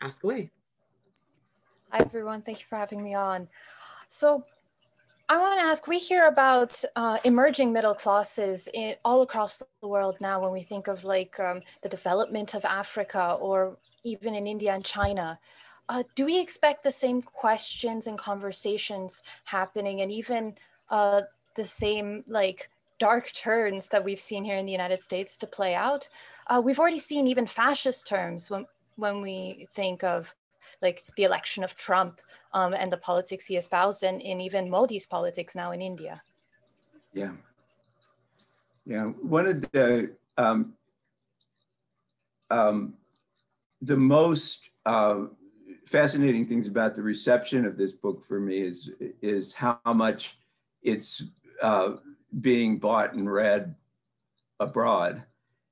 ask 0.00 0.24
away. 0.24 0.50
Hi 1.90 1.98
everyone, 2.00 2.42
thank 2.42 2.58
you 2.58 2.66
for 2.68 2.76
having 2.76 3.02
me 3.02 3.14
on. 3.14 3.46
So 4.08 4.44
I 5.28 5.38
want 5.38 5.60
to 5.60 5.64
ask, 5.64 5.86
we 5.86 5.98
hear 5.98 6.26
about 6.26 6.82
uh, 6.96 7.18
emerging 7.24 7.72
middle 7.72 7.94
classes 7.94 8.68
in, 8.74 8.96
all 9.04 9.22
across 9.22 9.62
the 9.80 9.88
world 9.88 10.16
now 10.20 10.42
when 10.42 10.52
we 10.52 10.60
think 10.60 10.88
of 10.88 11.04
like 11.04 11.38
um, 11.40 11.62
the 11.82 11.88
development 11.88 12.54
of 12.54 12.64
Africa 12.64 13.38
or 13.40 13.78
even 14.02 14.34
in 14.34 14.46
India 14.46 14.74
and 14.74 14.84
China. 14.84 15.38
Uh, 15.88 16.02
do 16.14 16.24
we 16.24 16.40
expect 16.40 16.82
the 16.82 16.92
same 16.92 17.20
questions 17.20 18.06
and 18.06 18.18
conversations 18.18 19.22
happening 19.44 20.00
and 20.00 20.10
even 20.10 20.54
uh, 20.90 21.22
the 21.56 21.64
same 21.64 22.24
like 22.26 22.70
dark 22.98 23.30
turns 23.32 23.88
that 23.88 24.02
we've 24.02 24.20
seen 24.20 24.44
here 24.44 24.56
in 24.56 24.64
the 24.64 24.72
United 24.72 25.00
States 25.00 25.36
to 25.36 25.46
play 25.46 25.74
out? 25.74 26.08
Uh, 26.46 26.60
we've 26.64 26.78
already 26.78 26.98
seen 26.98 27.26
even 27.26 27.46
fascist 27.46 28.06
terms 28.06 28.50
when, 28.50 28.64
when 28.96 29.20
we 29.20 29.66
think 29.72 30.02
of 30.04 30.34
like 30.80 31.04
the 31.16 31.24
election 31.24 31.62
of 31.62 31.74
Trump 31.74 32.20
um, 32.52 32.72
and 32.74 32.90
the 32.90 32.96
politics 32.96 33.46
he 33.46 33.56
espoused, 33.56 34.02
and 34.02 34.20
in 34.20 34.40
even 34.40 34.68
Modi's 34.68 35.06
politics 35.06 35.54
now 35.54 35.72
in 35.72 35.82
India. 35.82 36.22
Yeah, 37.12 37.32
yeah. 38.86 39.04
One 39.04 39.46
of 39.46 39.60
the 39.72 40.12
um, 40.36 40.74
um, 42.50 42.94
the 43.82 43.96
most 43.96 44.70
uh, 44.86 45.26
fascinating 45.86 46.46
things 46.46 46.66
about 46.68 46.94
the 46.94 47.02
reception 47.02 47.64
of 47.64 47.76
this 47.76 47.92
book 47.92 48.24
for 48.24 48.40
me 48.40 48.58
is 48.58 48.90
is 49.22 49.52
how 49.54 49.78
much 49.86 50.38
it's 50.82 51.24
uh, 51.62 51.94
being 52.40 52.78
bought 52.78 53.14
and 53.14 53.30
read 53.30 53.74
abroad. 54.60 55.24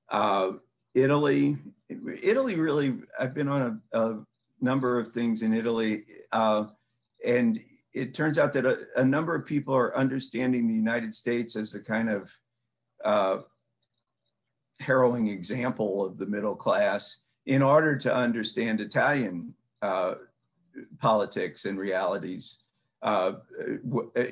Uh, 0.09 0.53
Italy, 0.95 1.57
Italy 2.23 2.57
really. 2.57 2.99
I've 3.19 3.35
been 3.35 3.49
on 3.49 3.81
a, 3.93 4.01
a 4.01 4.27
number 4.63 4.99
of 4.99 5.09
things 5.09 5.43
in 5.43 5.53
Italy. 5.53 6.05
Uh, 6.31 6.67
and 7.27 7.61
it 7.93 8.15
turns 8.15 8.39
out 8.39 8.53
that 8.55 8.65
a, 8.65 8.87
a, 8.97 9.05
number 9.05 9.35
of 9.35 9.45
people 9.45 9.75
are 9.75 9.97
understanding 9.97 10.67
the 10.67 10.75
United 10.75 11.15
States 11.15 11.57
as 11.57 11.75
a 11.75 11.83
kind 11.83 12.09
of 12.09 12.35
uh, 13.05 13.39
harrowing 14.81 15.29
example 15.29 16.05
of 16.05 16.17
the 16.17 16.27
middle 16.27 16.55
class 16.55 17.23
in 17.47 17.61
order 17.61 17.97
to 17.97 18.15
understand 18.15 18.81
Italian 18.81 19.55
uh, 19.83 20.15
politics 20.99 21.65
and 21.65 21.79
realities. 21.79 22.59
Uh, 23.03 23.33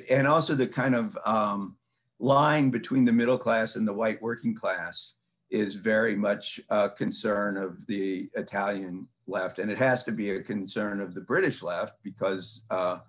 and 0.09 0.25
also 0.25 0.55
the 0.55 0.65
kind 0.67 0.95
of 0.95 1.17
um, 1.25 1.75
line 2.19 2.69
between 2.69 3.03
the 3.03 3.11
middle 3.11 3.37
class 3.37 3.75
and 3.75 3.87
the 3.87 3.93
white 3.93 4.21
working 4.21 4.55
class 4.55 5.15
is 5.49 5.75
very 5.75 6.15
much 6.15 6.59
a 6.69 6.89
concern 6.89 7.57
of 7.57 7.85
the 7.87 8.29
Italian 8.35 9.07
left, 9.27 9.59
and 9.59 9.69
it 9.69 9.77
has 9.77 10.03
to 10.03 10.11
be 10.11 10.31
a 10.31 10.41
concern 10.41 11.01
of 11.01 11.13
the 11.13 11.21
British 11.21 11.61
left 11.61 12.01
because 12.03 12.63
uh, 12.69 12.99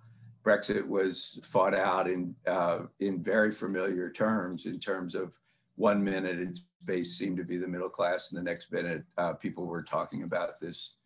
Brexit 0.45 0.87
was 0.87 1.39
fought 1.45 1.75
out 1.75 2.09
in 2.09 2.35
uh, 2.47 2.81
in 2.99 3.23
very 3.23 3.53
familiar 3.53 4.11
terms. 4.11 4.67
In 4.67 4.81
terms 4.81 5.15
of 5.15 5.39
one 5.77 6.03
minute, 6.03 6.39
its 6.39 6.63
base 6.85 7.17
seemed 7.17 7.37
to 7.37 7.45
be 7.45 7.59
the 7.59 7.69
middle 7.69 7.89
class, 7.89 8.33
and 8.33 8.39
the 8.39 8.51
next 8.51 8.73
minute, 8.73 9.05
uh, 9.19 9.35
people 9.35 9.67
were 9.67 9.83
talking 9.83 10.25
about 10.25 10.61
this. 10.61 10.97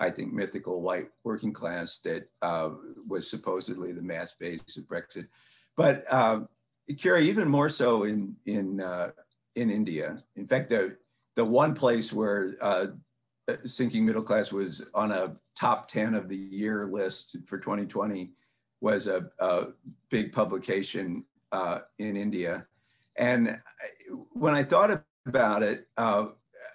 I 0.00 0.10
think 0.10 0.32
mythical 0.32 0.80
white 0.80 1.08
working 1.22 1.52
class 1.52 1.98
that 2.00 2.28
uh, 2.42 2.70
was 3.06 3.30
supposedly 3.30 3.92
the 3.92 4.02
mass 4.02 4.32
base 4.32 4.76
of 4.78 4.84
Brexit, 4.84 5.28
but 5.76 6.04
uh, 6.10 6.40
even 6.88 7.48
more 7.48 7.68
so 7.68 8.04
in 8.04 8.34
in 8.46 8.80
uh, 8.80 9.10
in 9.56 9.70
India. 9.70 10.24
In 10.36 10.48
fact, 10.48 10.70
the 10.70 10.96
the 11.36 11.44
one 11.44 11.74
place 11.74 12.12
where 12.12 12.56
uh, 12.60 12.86
sinking 13.64 14.04
middle 14.04 14.22
class 14.22 14.52
was 14.52 14.84
on 14.94 15.12
a 15.12 15.36
top 15.58 15.88
10 15.88 16.14
of 16.14 16.28
the 16.28 16.36
year 16.36 16.86
list 16.86 17.36
for 17.46 17.58
2020 17.58 18.32
was 18.80 19.06
a, 19.06 19.30
a 19.38 19.66
big 20.08 20.32
publication 20.32 21.24
uh, 21.52 21.80
in 21.98 22.16
India. 22.16 22.66
And 23.16 23.60
when 24.32 24.54
I 24.54 24.62
thought 24.62 25.04
about 25.26 25.62
it, 25.62 25.86
uh, 25.96 26.26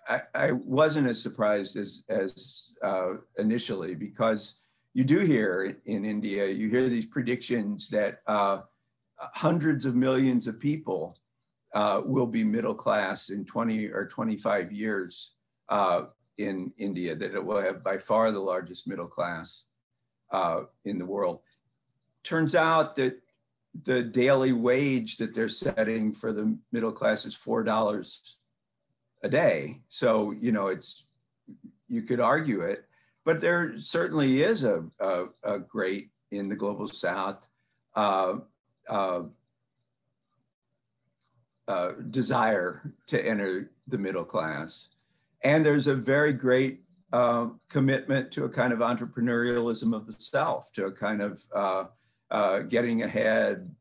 I, 0.08 0.22
I, 0.34 0.52
wasn't 0.52 1.08
as 1.08 1.22
surprised 1.22 1.78
as, 1.78 2.04
as 2.10 2.74
uh, 2.84 3.16
initially 3.38 3.96
because 3.96 4.62
you 4.94 5.04
do 5.04 5.20
hear 5.20 5.78
in 5.86 6.06
India, 6.06 6.48
you 6.48 6.70
hear 6.70 6.88
these 6.90 7.06
predictions 7.06 7.90
that 7.90 8.20
uh, 8.28 8.62
hundreds 9.18 9.86
of 9.86 9.96
millions 9.96 10.48
of 10.48 10.60
people 10.60 11.18
uh, 11.74 12.02
will 12.06 12.28
be 12.28 12.44
middle 12.44 12.76
class 12.76 13.30
in 13.30 13.46
20 13.46 13.88
or 13.88 14.08
25 14.08 14.72
years 14.72 15.36
uh, 15.70 16.04
in 16.38 16.72
India, 16.78 17.16
that 17.16 17.34
it 17.34 17.44
will 17.44 17.62
have 17.62 17.84
by 17.84 17.98
far 17.98 18.32
the 18.32 18.40
largest 18.40 18.88
middle 18.88 19.08
class 19.08 19.66
uh, 20.32 20.62
in 20.86 20.98
the 20.98 21.06
world. 21.06 21.42
Turns 22.24 22.56
out 22.56 22.96
that 22.96 23.20
the 23.84 24.02
daily 24.02 24.54
wage 24.54 25.18
that 25.18 25.34
they're 25.34 25.50
setting 25.50 26.14
for 26.14 26.32
the 26.32 26.58
middle 26.72 26.92
class 26.92 27.26
is 27.26 27.36
$4 27.36 28.36
a 29.26 29.30
day. 29.30 29.82
So, 29.88 30.32
you 30.32 30.51
know, 30.51 30.67
it's 30.67 31.07
you 31.89 32.03
could 32.03 32.19
argue 32.19 32.61
it, 32.61 32.86
but 33.23 33.41
there 33.41 33.78
certainly 33.78 34.43
is 34.43 34.63
a, 34.63 34.86
a, 34.99 35.26
a 35.43 35.59
great 35.59 36.11
in 36.32 36.47
the 36.47 36.55
global 36.55 36.88
south 36.88 37.47
uh, 37.95 38.38
uh, 38.88 39.23
uh, 41.67 41.91
desire 42.09 42.93
to 43.07 43.28
enter 43.28 43.71
the 43.88 43.97
middle 43.97 44.26
class. 44.26 44.89
And 45.43 45.65
there's 45.65 45.88
a 45.88 45.95
very 45.95 46.34
great 46.34 46.82
uh, 47.13 47.47
commitment 47.69 48.32
to 48.34 48.45
a 48.45 48.49
kind 48.49 48.73
of 48.73 48.80
entrepreneurialism 48.80 49.95
of 49.95 50.05
the 50.05 50.13
self, 50.13 50.71
to 50.73 50.86
a 50.86 50.91
kind 50.91 51.21
of 51.21 51.41
uh, 51.53 51.86
uh, 52.30 52.59
getting 52.59 53.03
ahead, 53.03 53.73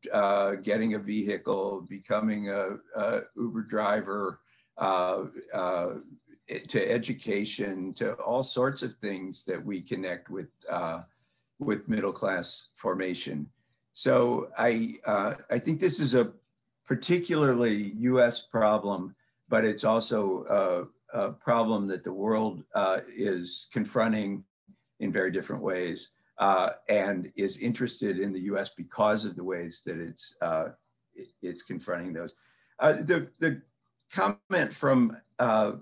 getting 0.63 0.95
a 0.95 0.99
vehicle, 0.99 1.87
becoming 1.89 2.51
a, 2.51 2.77
a 2.97 3.21
Uber 3.37 3.63
driver, 3.63 4.41
uh, 4.79 5.25
uh, 5.53 5.95
to 6.69 6.91
education, 6.91 7.93
to 7.95 8.15
all 8.15 8.43
sorts 8.43 8.83
of 8.83 8.93
things 8.95 9.45
that 9.45 9.65
we 9.65 9.81
connect 9.81 10.31
with 10.31 10.49
with 11.61 11.89
middle 11.89 12.13
class 12.13 12.69
formation. 12.75 13.49
So 13.93 14.49
I 14.59 14.99
I 15.51 15.59
think 15.59 15.81
this 15.81 16.01
is 16.01 16.15
a 16.15 16.33
particularly 16.87 17.95
U.S. 18.11 18.41
problem, 18.41 19.15
but 19.49 19.65
it's 19.65 19.85
also 19.85 20.91
a, 21.15 21.19
a 21.19 21.33
problem 21.33 21.87
that 21.89 22.05
the 22.05 22.13
world 22.13 22.63
is 23.17 23.69
confronting 23.73 24.45
in 25.01 25.13
very 25.13 25.31
different 25.31 25.63
ways 25.63 26.11
uh, 26.39 26.71
and 26.89 27.31
is 27.37 27.59
interested 27.59 28.19
in 28.19 28.33
the 28.33 28.41
U.S. 28.43 28.71
because 28.71 29.25
of 29.25 29.37
the 29.37 29.45
ways 29.45 29.83
that 29.87 29.99
it's 29.99 30.35
uh, 30.41 30.69
it's 31.43 31.63
confronting 31.63 32.13
those. 32.13 32.35
Uh, 32.81 32.93
the 32.93 33.29
the 33.39 33.63
comment 34.13 34.73
from 34.73 35.17
uh, 35.39 35.73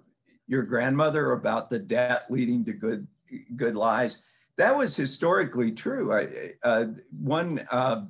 your 0.47 0.64
grandmother 0.64 1.33
about 1.33 1.70
the 1.70 1.79
debt 1.79 2.27
leading 2.31 2.64
to 2.64 2.73
good 2.73 3.07
good 3.57 3.77
lives 3.77 4.23
that 4.59 4.77
was 4.77 4.95
historically 4.95 5.73
true. 5.73 6.12
I, 6.12 6.53
uh, 6.62 6.85
one 7.18 7.66
uh, 7.70 8.03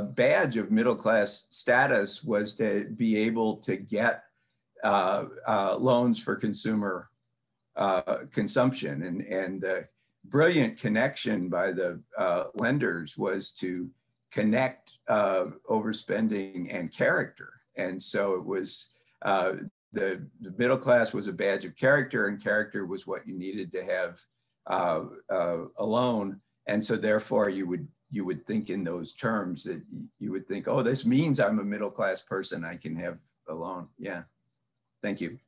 badge 0.00 0.56
of 0.56 0.72
middle 0.72 0.96
class 0.96 1.46
status 1.50 2.24
was 2.24 2.54
to 2.54 2.86
be 2.96 3.16
able 3.16 3.58
to 3.58 3.76
get 3.76 4.24
loans 4.84 6.20
for 6.20 6.34
consumer 6.34 7.08
consumption 8.32 9.02
and 9.02 9.22
and 9.22 9.60
the 9.60 9.88
brilliant 10.24 10.78
connection 10.78 11.48
by 11.48 11.72
the 11.72 12.00
uh, 12.16 12.44
lenders 12.54 13.16
was 13.16 13.50
to 13.50 13.90
connect 14.30 14.98
uh, 15.08 15.46
overspending 15.68 16.72
and 16.72 16.92
character. 16.92 17.52
And 17.76 18.00
so 18.00 18.34
it 18.34 18.44
was 18.44 18.89
uh, 19.22 19.52
the, 19.92 20.26
the, 20.40 20.52
middle 20.56 20.78
class 20.78 21.12
was 21.12 21.26
a 21.26 21.32
badge 21.32 21.64
of 21.64 21.76
character, 21.76 22.28
and 22.28 22.42
character 22.42 22.86
was 22.86 23.06
what 23.06 23.26
you 23.26 23.36
needed 23.36 23.72
to 23.72 23.84
have 23.84 24.20
uh, 24.66 25.04
uh, 25.28 25.64
a 25.76 25.84
loan. 25.84 26.40
And 26.66 26.82
so 26.84 26.96
therefore, 26.96 27.48
you 27.48 27.66
would 27.66 27.88
you 28.10 28.24
would 28.24 28.46
think 28.46 28.70
in 28.70 28.82
those 28.82 29.14
terms 29.14 29.62
that 29.64 29.82
you 30.18 30.32
would 30.32 30.48
think, 30.48 30.66
oh, 30.66 30.82
this 30.82 31.06
means 31.06 31.38
I'm 31.38 31.60
a 31.60 31.64
middle 31.64 31.90
class 31.90 32.20
person. 32.20 32.64
I 32.64 32.76
can 32.76 32.96
have 32.96 33.18
a 33.48 33.54
loan. 33.54 33.88
Yeah. 33.98 34.22
Thank 35.02 35.20
you. 35.20 35.38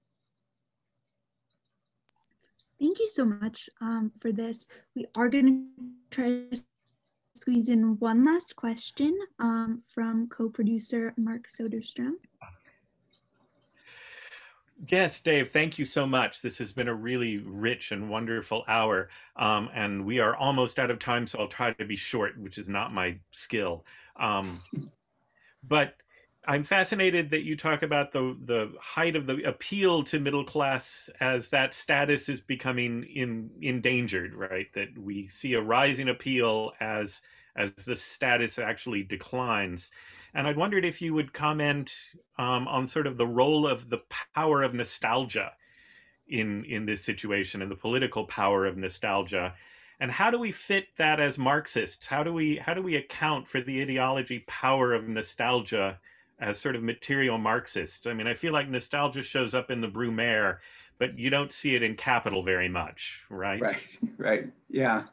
Thank 2.80 2.98
you 2.98 3.08
so 3.08 3.24
much 3.24 3.68
um, 3.80 4.12
for 4.20 4.32
this. 4.32 4.66
We 4.94 5.06
are 5.16 5.28
going 5.28 5.46
to 5.46 5.84
try 6.10 6.28
to 6.28 6.62
squeeze 7.34 7.68
in 7.68 7.98
one 7.98 8.24
last 8.24 8.56
question 8.56 9.16
um, 9.38 9.82
from 9.86 10.28
co-producer 10.28 11.14
Mark 11.16 11.48
Soderstrom. 11.48 12.14
Yes, 14.88 15.20
Dave, 15.20 15.48
thank 15.50 15.78
you 15.78 15.84
so 15.84 16.06
much. 16.06 16.40
This 16.42 16.58
has 16.58 16.72
been 16.72 16.88
a 16.88 16.94
really 16.94 17.38
rich 17.38 17.92
and 17.92 18.10
wonderful 18.10 18.64
hour. 18.66 19.10
Um, 19.36 19.70
and 19.74 20.04
we 20.04 20.18
are 20.18 20.34
almost 20.34 20.78
out 20.78 20.90
of 20.90 20.98
time, 20.98 21.26
so 21.26 21.38
I'll 21.38 21.46
try 21.48 21.72
to 21.74 21.84
be 21.84 21.94
short, 21.96 22.36
which 22.38 22.58
is 22.58 22.68
not 22.68 22.92
my 22.92 23.16
skill. 23.30 23.84
Um, 24.16 24.60
but 25.68 25.94
I'm 26.48 26.64
fascinated 26.64 27.30
that 27.30 27.44
you 27.44 27.56
talk 27.56 27.84
about 27.84 28.10
the 28.10 28.36
the 28.44 28.72
height 28.80 29.14
of 29.14 29.28
the 29.28 29.42
appeal 29.44 30.02
to 30.04 30.18
middle 30.18 30.44
class 30.44 31.08
as 31.20 31.46
that 31.48 31.74
status 31.74 32.28
is 32.28 32.40
becoming 32.40 33.04
in 33.04 33.50
endangered, 33.60 34.34
right? 34.34 34.72
That 34.72 34.98
we 34.98 35.28
see 35.28 35.54
a 35.54 35.62
rising 35.62 36.08
appeal 36.08 36.72
as 36.80 37.22
as 37.56 37.72
the 37.72 37.96
status 37.96 38.58
actually 38.58 39.02
declines. 39.02 39.90
And 40.34 40.46
I 40.46 40.52
wondered 40.52 40.84
if 40.84 41.02
you 41.02 41.14
would 41.14 41.32
comment 41.32 41.94
um, 42.38 42.66
on 42.68 42.86
sort 42.86 43.06
of 43.06 43.18
the 43.18 43.26
role 43.26 43.66
of 43.66 43.88
the 43.90 44.02
power 44.34 44.62
of 44.62 44.74
nostalgia 44.74 45.52
in 46.28 46.64
in 46.64 46.86
this 46.86 47.04
situation 47.04 47.62
and 47.62 47.70
the 47.70 47.76
political 47.76 48.24
power 48.24 48.64
of 48.64 48.76
nostalgia 48.76 49.52
and 49.98 50.10
how 50.10 50.30
do 50.30 50.38
we 50.38 50.52
fit 50.52 50.86
that 50.96 51.18
as 51.18 51.36
marxists 51.36 52.06
how 52.06 52.22
do 52.22 52.32
we 52.32 52.56
how 52.56 52.72
do 52.72 52.80
we 52.80 52.94
account 52.94 53.46
for 53.46 53.60
the 53.60 53.82
ideology 53.82 54.38
power 54.46 54.94
of 54.94 55.08
nostalgia 55.08 55.98
as 56.42 56.58
sort 56.58 56.74
of 56.76 56.82
material 56.82 57.38
Marxists. 57.38 58.06
I 58.06 58.12
mean, 58.12 58.26
I 58.26 58.34
feel 58.34 58.52
like 58.52 58.68
nostalgia 58.68 59.22
shows 59.22 59.54
up 59.54 59.70
in 59.70 59.80
the 59.80 59.88
Brumaire, 59.88 60.58
but 60.98 61.16
you 61.16 61.30
don't 61.30 61.52
see 61.52 61.76
it 61.76 61.82
in 61.82 61.94
Capital 61.94 62.42
very 62.42 62.68
much, 62.68 63.22
right? 63.30 63.60
Right, 63.60 63.98
right. 64.18 64.44
Yeah. 64.68 65.04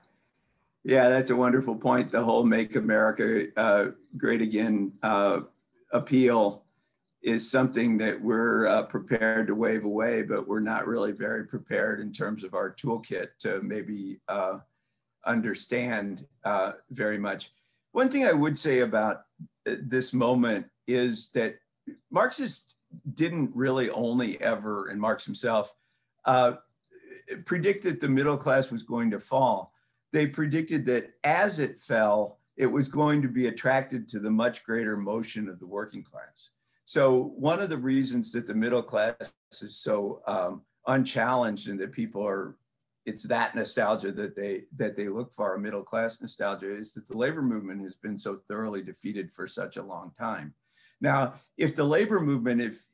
Yeah, 0.84 1.10
that's 1.10 1.30
a 1.30 1.36
wonderful 1.36 1.76
point. 1.76 2.12
The 2.12 2.24
whole 2.24 2.44
Make 2.44 2.76
America 2.76 3.48
uh, 3.58 3.88
Great 4.18 4.42
Again 4.42 4.94
uh, 5.04 5.42
appeal 5.92 6.64
is 7.22 7.50
something 7.52 7.98
that 7.98 8.20
we're 8.22 8.66
uh, 8.66 8.84
prepared 8.84 9.48
to 9.48 9.56
wave 9.56 9.84
away, 9.84 10.22
but 10.22 10.48
we're 10.48 10.62
not 10.62 10.88
really 10.88 11.12
very 11.12 11.46
prepared 11.46 12.00
in 12.00 12.14
terms 12.14 12.46
of 12.46 12.54
our 12.54 12.74
toolkit 12.74 13.28
to 13.40 13.62
maybe 13.62 14.22
uh, 14.30 14.60
understand 15.26 16.26
uh, 16.46 16.74
very 16.92 17.18
much. 17.18 17.52
One 17.92 18.08
thing 18.08 18.26
I 18.26 18.32
would 18.32 18.58
say 18.58 18.80
about 18.80 19.24
uh, 19.68 19.76
this 19.82 20.14
moment 20.14 20.68
is 20.88 21.30
that 21.32 21.58
Marxists 22.10 22.76
didn't 23.16 23.52
really 23.54 23.90
only 23.90 24.40
ever, 24.42 24.88
and 24.88 25.02
Marx 25.02 25.26
himself, 25.26 25.76
predict 27.46 27.84
that 27.84 28.00
the 28.00 28.08
middle 28.08 28.38
class 28.38 28.72
was 28.72 28.84
going 28.84 29.12
to 29.12 29.20
fall. 29.20 29.74
They 30.12 30.28
predicted 30.28 30.86
that 30.88 31.14
as 31.24 31.60
it 31.60 31.80
fell, 31.80 32.39
it 32.57 32.66
was 32.66 32.88
going 32.88 33.22
to 33.22 33.28
be 33.28 33.47
attracted 33.47 34.10
to 34.10 34.20
the 34.20 34.32
much 34.32 34.64
greater 34.64 34.97
motion 34.97 35.47
of 35.47 35.60
the 35.60 35.68
working 35.68 36.03
class. 36.03 36.49
So 36.86 37.34
one 37.38 37.60
of 37.60 37.70
the 37.70 37.78
reasons 37.78 38.32
that 38.32 38.47
the 38.47 38.55
middle 38.55 38.82
class 38.82 39.16
is 39.62 39.78
so 39.78 40.22
um, 40.28 40.64
unchallenged 40.88 41.70
and 41.70 41.80
that 41.80 41.91
people 41.91 42.28
are, 42.28 42.57
it's 43.05 43.24
that 43.24 43.55
nostalgia 43.55 44.12
that 44.12 44.36
they 44.36 44.64
that 44.76 44.95
they 44.95 45.07
look 45.07 45.32
for, 45.32 45.55
a 45.55 45.60
middle 45.60 45.84
class 45.84 46.20
nostalgia, 46.20 46.76
is 46.76 46.93
that 46.93 47.07
the 47.07 47.18
labor 47.18 47.41
movement 47.41 47.84
has 47.84 47.95
been 47.95 48.18
so 48.18 48.41
thoroughly 48.47 48.82
defeated 48.82 49.32
for 49.32 49.47
such 49.47 49.78
a 49.78 49.84
long 49.84 50.12
time. 50.18 50.53
Now, 50.99 51.36
if 51.57 51.76
the 51.76 51.84
labor 51.84 52.20
movement, 52.20 52.60
if 52.60 52.88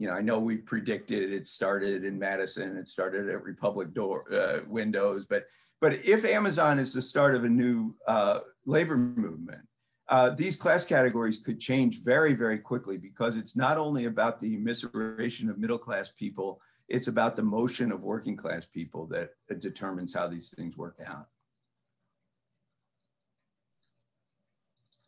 you 0.00 0.06
know, 0.06 0.14
I 0.14 0.22
know 0.22 0.40
we 0.40 0.56
predicted 0.56 1.30
it 1.30 1.46
started 1.46 2.04
in 2.04 2.18
Madison, 2.18 2.78
it 2.78 2.88
started 2.88 3.28
at 3.28 3.44
Republic 3.44 3.92
door 3.92 4.24
uh, 4.32 4.60
windows, 4.66 5.26
but 5.26 5.44
but 5.78 5.92
if 6.06 6.24
Amazon 6.24 6.78
is 6.78 6.94
the 6.94 7.02
start 7.02 7.34
of 7.34 7.44
a 7.44 7.48
new 7.48 7.94
uh, 8.08 8.38
labor 8.64 8.96
movement, 8.96 9.60
uh, 10.08 10.30
these 10.30 10.56
class 10.56 10.86
categories 10.86 11.36
could 11.36 11.60
change 11.60 12.02
very, 12.02 12.32
very 12.32 12.58
quickly 12.58 12.96
because 12.96 13.36
it's 13.36 13.54
not 13.54 13.76
only 13.76 14.06
about 14.06 14.40
the 14.40 14.56
immiseration 14.56 15.50
of 15.50 15.58
middle 15.58 15.78
class 15.78 16.08
people, 16.08 16.62
it's 16.88 17.08
about 17.08 17.36
the 17.36 17.42
motion 17.42 17.92
of 17.92 18.02
working 18.02 18.36
class 18.36 18.64
people 18.64 19.06
that 19.06 19.30
determines 19.60 20.14
how 20.14 20.26
these 20.26 20.54
things 20.56 20.78
work 20.78 20.98
out. 21.06 21.26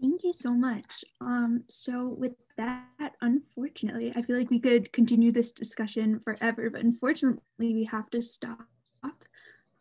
Thank 0.02 0.24
you 0.24 0.32
so 0.32 0.52
much. 0.52 1.04
Um, 1.20 1.62
so 1.68 2.14
with 2.18 2.32
that, 2.56 3.14
unfortunately, 3.20 4.12
I 4.14 4.22
feel 4.22 4.36
like 4.36 4.50
we 4.50 4.60
could 4.60 4.92
continue 4.92 5.32
this 5.32 5.52
discussion 5.52 6.20
forever, 6.20 6.70
but 6.70 6.82
unfortunately 6.82 7.40
we 7.58 7.84
have 7.90 8.10
to 8.10 8.22
stop. 8.22 8.66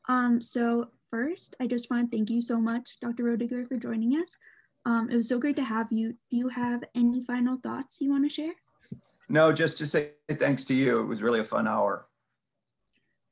Um, 0.08 0.42
so 0.42 0.90
first, 1.10 1.56
I 1.60 1.68
just 1.68 1.90
want 1.90 2.12
to 2.12 2.18
thank 2.18 2.30
you 2.30 2.42
so 2.42 2.60
much, 2.60 2.98
Dr. 3.02 3.24
Roediger, 3.24 3.68
for 3.68 3.78
joining 3.78 4.14
us. 4.14 4.36
Um, 4.86 5.10
it 5.10 5.16
was 5.16 5.30
so 5.30 5.38
great 5.38 5.56
to 5.58 5.64
have 5.64 5.88
you. 5.92 6.14
Do 6.30 6.38
you 6.38 6.50
have 6.50 6.84
any 6.96 7.22
final 7.24 7.56
thoughts 7.56 8.02
you 8.02 8.10
want 8.10 8.26
to 8.26 8.30
share? 8.30 8.54
No, 9.30 9.54
just 9.54 9.78
to 9.78 9.86
say 9.86 10.12
thanks 10.30 10.66
to 10.66 10.74
you. 10.74 11.00
It 11.02 11.06
was 11.06 11.22
really 11.22 11.40
a 11.40 11.46
fun 11.46 11.68
hour. 11.68 12.08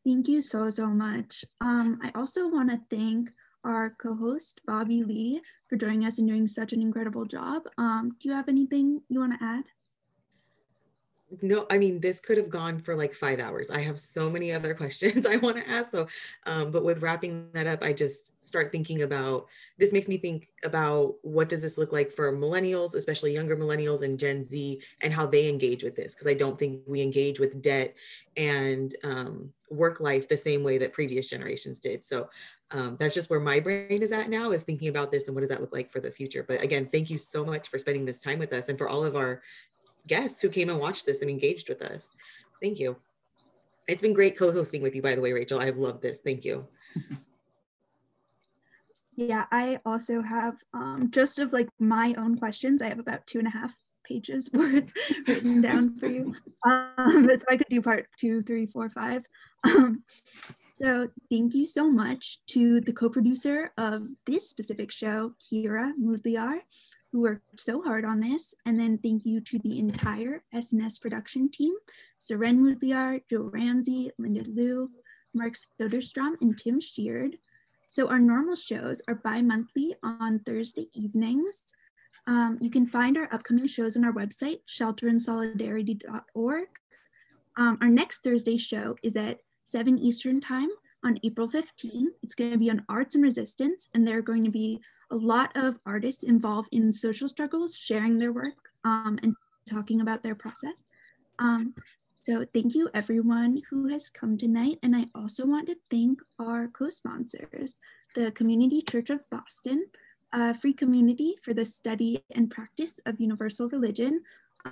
Thank 0.06 0.28
you 0.28 0.42
so, 0.42 0.70
so 0.70 0.88
much. 0.88 1.44
Um, 1.60 2.00
I 2.02 2.12
also 2.16 2.48
want 2.48 2.70
to 2.70 2.80
thank 2.90 3.32
our 3.64 3.90
co-host 3.92 4.62
Bobby 4.66 5.04
Lee 5.04 5.42
for 5.68 5.76
joining 5.76 6.06
us 6.06 6.18
and 6.20 6.28
doing 6.28 6.48
such 6.48 6.74
an 6.74 6.82
incredible 6.82 7.26
job. 7.26 7.64
Um, 7.78 8.10
do 8.20 8.30
you 8.30 8.34
have 8.34 8.50
anything 8.50 9.02
you 9.10 9.20
want 9.20 9.40
to 9.40 9.46
add? 9.46 9.66
No, 11.42 11.66
I 11.70 11.78
mean, 11.78 12.00
this 12.00 12.20
could 12.20 12.38
have 12.38 12.50
gone 12.50 12.80
for 12.80 12.96
like 12.96 13.14
five 13.14 13.40
hours. 13.40 13.70
I 13.70 13.80
have 13.82 14.00
so 14.00 14.30
many 14.30 14.52
other 14.52 14.74
questions 14.76 15.26
I 15.26 15.38
want 15.38 15.58
to 15.58 15.70
ask. 15.70 15.92
So, 15.92 16.08
um, 16.46 16.72
but 16.72 16.84
with 16.84 17.02
wrapping 17.02 17.50
that 17.54 17.68
up, 17.68 17.84
I 17.84 17.94
just 17.94 18.44
start 18.44 18.72
thinking 18.72 19.04
about 19.04 19.46
this 19.78 19.94
makes 19.94 20.08
me 20.08 20.18
think 20.18 20.50
about 20.64 21.16
what 21.22 21.50
does 21.50 21.62
this 21.62 21.78
look 21.78 21.92
like 21.92 22.12
for 22.12 22.32
millennials, 22.34 22.96
especially 22.96 23.34
younger 23.34 23.56
millennials 23.56 24.02
and 24.02 24.20
Gen 24.20 24.44
Z, 24.44 24.82
and 25.02 25.14
how 25.14 25.26
they 25.26 25.48
engage 25.48 25.84
with 25.84 25.96
this. 25.96 26.14
Because 26.16 26.28
I 26.28 26.34
don't 26.34 26.58
think 26.58 26.82
we 26.88 27.02
engage 27.02 27.40
with 27.40 27.62
debt 27.62 27.96
and 28.36 28.96
um, 29.04 29.52
work 29.70 30.00
life 30.00 30.28
the 30.28 30.38
same 30.38 30.64
way 30.64 30.78
that 30.78 30.94
previous 30.94 31.30
generations 31.30 31.80
did. 31.80 32.06
So 32.06 32.30
um, 32.72 32.98
that's 33.00 33.16
just 33.16 33.30
where 33.30 33.40
my 33.40 33.60
brain 33.60 34.02
is 34.02 34.12
at 34.12 34.30
now 34.30 34.52
is 34.52 34.64
thinking 34.64 34.90
about 34.90 35.12
this 35.12 35.28
and 35.28 35.36
what 35.36 35.42
does 35.42 35.50
that 35.50 35.62
look 35.62 35.74
like 35.74 35.92
for 35.92 36.00
the 36.00 36.12
future. 36.12 36.44
But 36.48 36.64
again, 36.64 36.88
thank 36.92 37.10
you 37.10 37.18
so 37.18 37.44
much 37.44 37.70
for 37.70 37.78
spending 37.78 38.06
this 38.06 38.20
time 38.20 38.40
with 38.40 38.54
us 38.54 38.70
and 38.70 38.78
for 38.78 38.88
all 38.88 39.04
of 39.04 39.16
our 39.16 39.42
guests 40.08 40.42
who 40.42 40.50
came 40.50 40.70
and 40.70 40.80
watched 40.80 41.06
this 41.06 41.22
and 41.22 41.30
engaged 41.30 41.70
with 41.70 41.82
us. 41.82 42.12
Thank 42.62 42.80
you. 42.80 42.96
It's 43.88 44.02
been 44.02 44.14
great 44.14 44.38
co-hosting 44.38 44.82
with 44.82 44.96
you, 44.96 45.02
by 45.02 45.16
the 45.16 45.22
way, 45.22 45.34
Rachel. 45.34 45.60
I've 45.60 45.78
loved 45.78 46.02
this. 46.02 46.22
Thank 46.22 46.46
you. 46.46 46.68
Yeah, 49.20 49.48
I 49.52 49.82
also 49.86 50.22
have 50.22 50.56
um, 50.74 51.10
just 51.12 51.40
of 51.40 51.52
like 51.52 51.68
my 51.78 52.16
own 52.18 52.38
questions. 52.38 52.82
I 52.82 52.88
have 52.88 53.00
about 53.00 53.28
two 53.28 53.40
and 53.40 53.50
a 53.50 53.52
half 53.52 53.76
pages 54.06 54.50
worth 54.54 54.94
written 55.28 55.60
down 55.60 55.98
for 56.00 56.08
you. 56.08 56.36
Um, 56.66 57.30
so 57.38 57.46
I 57.50 57.56
could 57.56 57.68
do 57.70 57.82
part 57.82 58.08
two, 58.20 58.42
three, 58.42 58.66
four, 58.66 58.90
five. 58.90 59.24
Um, 59.64 60.04
so 60.74 61.08
thank 61.32 61.54
you 61.54 61.66
so 61.66 61.90
much 61.90 62.40
to 62.52 62.82
the 62.82 62.92
co-producer 62.92 63.72
of 63.78 64.08
this 64.26 64.50
specific 64.50 64.92
show, 64.92 65.36
Kira 65.40 65.94
Mudliar, 65.98 66.60
who 67.12 67.22
worked 67.22 67.60
so 67.60 67.82
hard 67.82 68.06
on 68.06 68.20
this. 68.20 68.54
And 68.66 68.80
then 68.80 68.98
thank 68.98 69.26
you 69.26 69.42
to 69.42 69.60
the 69.60 69.80
entire 69.80 70.44
SNS 70.54 71.02
production 71.02 71.50
team, 71.50 71.74
Seren 72.20 72.60
Mudliar, 72.60 73.22
Joe 73.30 73.50
Ramsey, 73.52 74.12
Linda 74.18 74.44
Liu, 74.44 74.92
Mark 75.34 75.54
Soderstrom, 75.54 76.36
and 76.42 76.58
Tim 76.58 76.80
Sheard. 76.80 77.38
So 77.88 78.08
our 78.08 78.20
normal 78.20 78.56
shows 78.56 79.02
are 79.08 79.16
bi-monthly 79.16 79.96
on 80.04 80.40
Thursday 80.40 80.90
evenings. 80.94 81.66
Um, 82.28 82.60
you 82.62 82.70
can 82.70 82.86
find 82.86 83.18
our 83.18 83.34
upcoming 83.34 83.68
shows 83.68 83.98
on 83.98 84.06
our 84.06 84.14
website, 84.14 84.60
shelterinsolidarity.org. 84.68 86.68
Um, 87.58 87.78
our 87.82 87.90
next 87.90 88.24
Thursday 88.24 88.58
show 88.58 88.96
is 89.02 89.16
at 89.16 89.40
7 89.64 89.98
Eastern 89.98 90.40
Time 90.40 90.70
on 91.04 91.20
April 91.24 91.50
15. 91.50 92.12
It's 92.22 92.36
going 92.36 92.52
to 92.52 92.58
be 92.58 92.70
on 92.70 92.86
arts 92.88 93.16
and 93.16 93.24
resistance, 93.24 93.88
and 93.94 94.08
there 94.08 94.20
are 94.20 94.22
going 94.22 94.44
to 94.44 94.52
be 94.52 94.82
a 95.12 95.16
lot 95.16 95.52
of 95.56 95.80
artists 95.86 96.24
involved 96.24 96.70
in 96.72 96.94
social 96.94 97.28
struggles 97.28 97.76
sharing 97.76 98.20
their 98.20 98.32
work 98.32 98.72
um, 98.84 99.20
and 99.24 99.36
talking 99.70 100.02
about 100.02 100.24
their 100.24 100.36
process. 100.36 100.86
Um, 101.40 101.74
so 102.24 102.46
thank 102.54 102.76
you 102.76 102.90
everyone 102.94 103.62
who 103.70 103.88
has 103.88 104.10
come 104.10 104.38
tonight. 104.38 104.78
And 104.84 104.96
I 104.96 105.06
also 105.16 105.46
want 105.46 105.68
to 105.68 105.78
thank 105.90 106.22
our 106.38 106.68
co-sponsors, 106.68 107.80
the 108.14 108.32
Community 108.32 108.82
Church 108.82 109.10
of 109.10 109.28
Boston, 109.30 109.88
a 110.32 110.54
free 110.54 110.74
community 110.74 111.36
for 111.42 111.54
the 111.54 111.66
study 111.66 112.24
and 112.36 112.52
practice 112.52 113.00
of 113.06 113.20
universal 113.20 113.70
religion, 113.70 114.22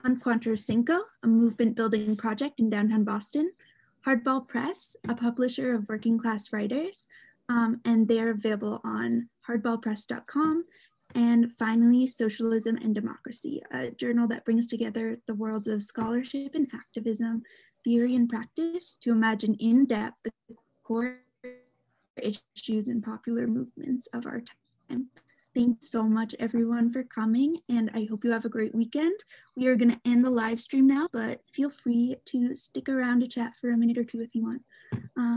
Encuentro 0.05 0.59
Cinco, 0.59 0.99
a 1.23 1.27
movement 1.27 1.75
building 1.75 2.15
project 2.15 2.59
in 2.59 2.69
downtown 2.69 3.03
Boston, 3.03 3.51
Hardball 4.05 4.47
Press, 4.47 4.95
a 5.07 5.15
publisher 5.15 5.73
of 5.73 5.87
working 5.89 6.19
class 6.19 6.53
writers, 6.53 7.07
um, 7.49 7.81
and 7.85 8.07
they're 8.07 8.31
available 8.31 8.81
on 8.83 9.29
hardballpress.com. 9.47 10.65
And 11.15 11.51
finally, 11.57 12.05
Socialism 12.05 12.75
and 12.77 12.93
Democracy, 12.93 13.61
a 13.71 13.91
journal 13.91 14.27
that 14.27 14.45
brings 14.45 14.67
together 14.67 15.17
the 15.25 15.35
worlds 15.35 15.67
of 15.67 15.81
scholarship 15.81 16.53
and 16.53 16.67
activism, 16.73 17.43
theory 17.83 18.15
and 18.15 18.27
practice 18.27 18.97
to 18.97 19.11
imagine 19.11 19.55
in 19.55 19.85
depth 19.85 20.17
the 20.23 20.31
core 20.83 21.19
issues 22.21 22.87
and 22.87 23.03
popular 23.03 23.47
movements 23.47 24.07
of 24.13 24.25
our 24.25 24.41
time. 24.89 25.07
Thanks 25.55 25.89
so 25.89 26.03
much, 26.03 26.35
everyone, 26.37 26.93
for 26.93 27.03
coming, 27.03 27.57
and 27.67 27.89
I 27.95 28.05
hope 28.07 28.23
you 28.23 28.31
have 28.31 28.45
a 28.45 28.49
great 28.49 28.75
weekend. 28.75 29.15
We 29.55 29.65
are 29.65 29.75
going 29.75 29.89
to 29.89 29.99
end 30.05 30.23
the 30.23 30.29
live 30.29 30.59
stream 30.59 30.85
now, 30.85 31.07
but 31.11 31.41
feel 31.51 31.71
free 31.71 32.17
to 32.25 32.53
stick 32.53 32.87
around 32.87 33.21
to 33.21 33.27
chat 33.27 33.53
for 33.59 33.71
a 33.71 33.77
minute 33.77 33.97
or 33.97 34.03
two 34.03 34.21
if 34.21 34.35
you 34.35 34.43
want. 34.43 34.61
Um, 35.17 35.35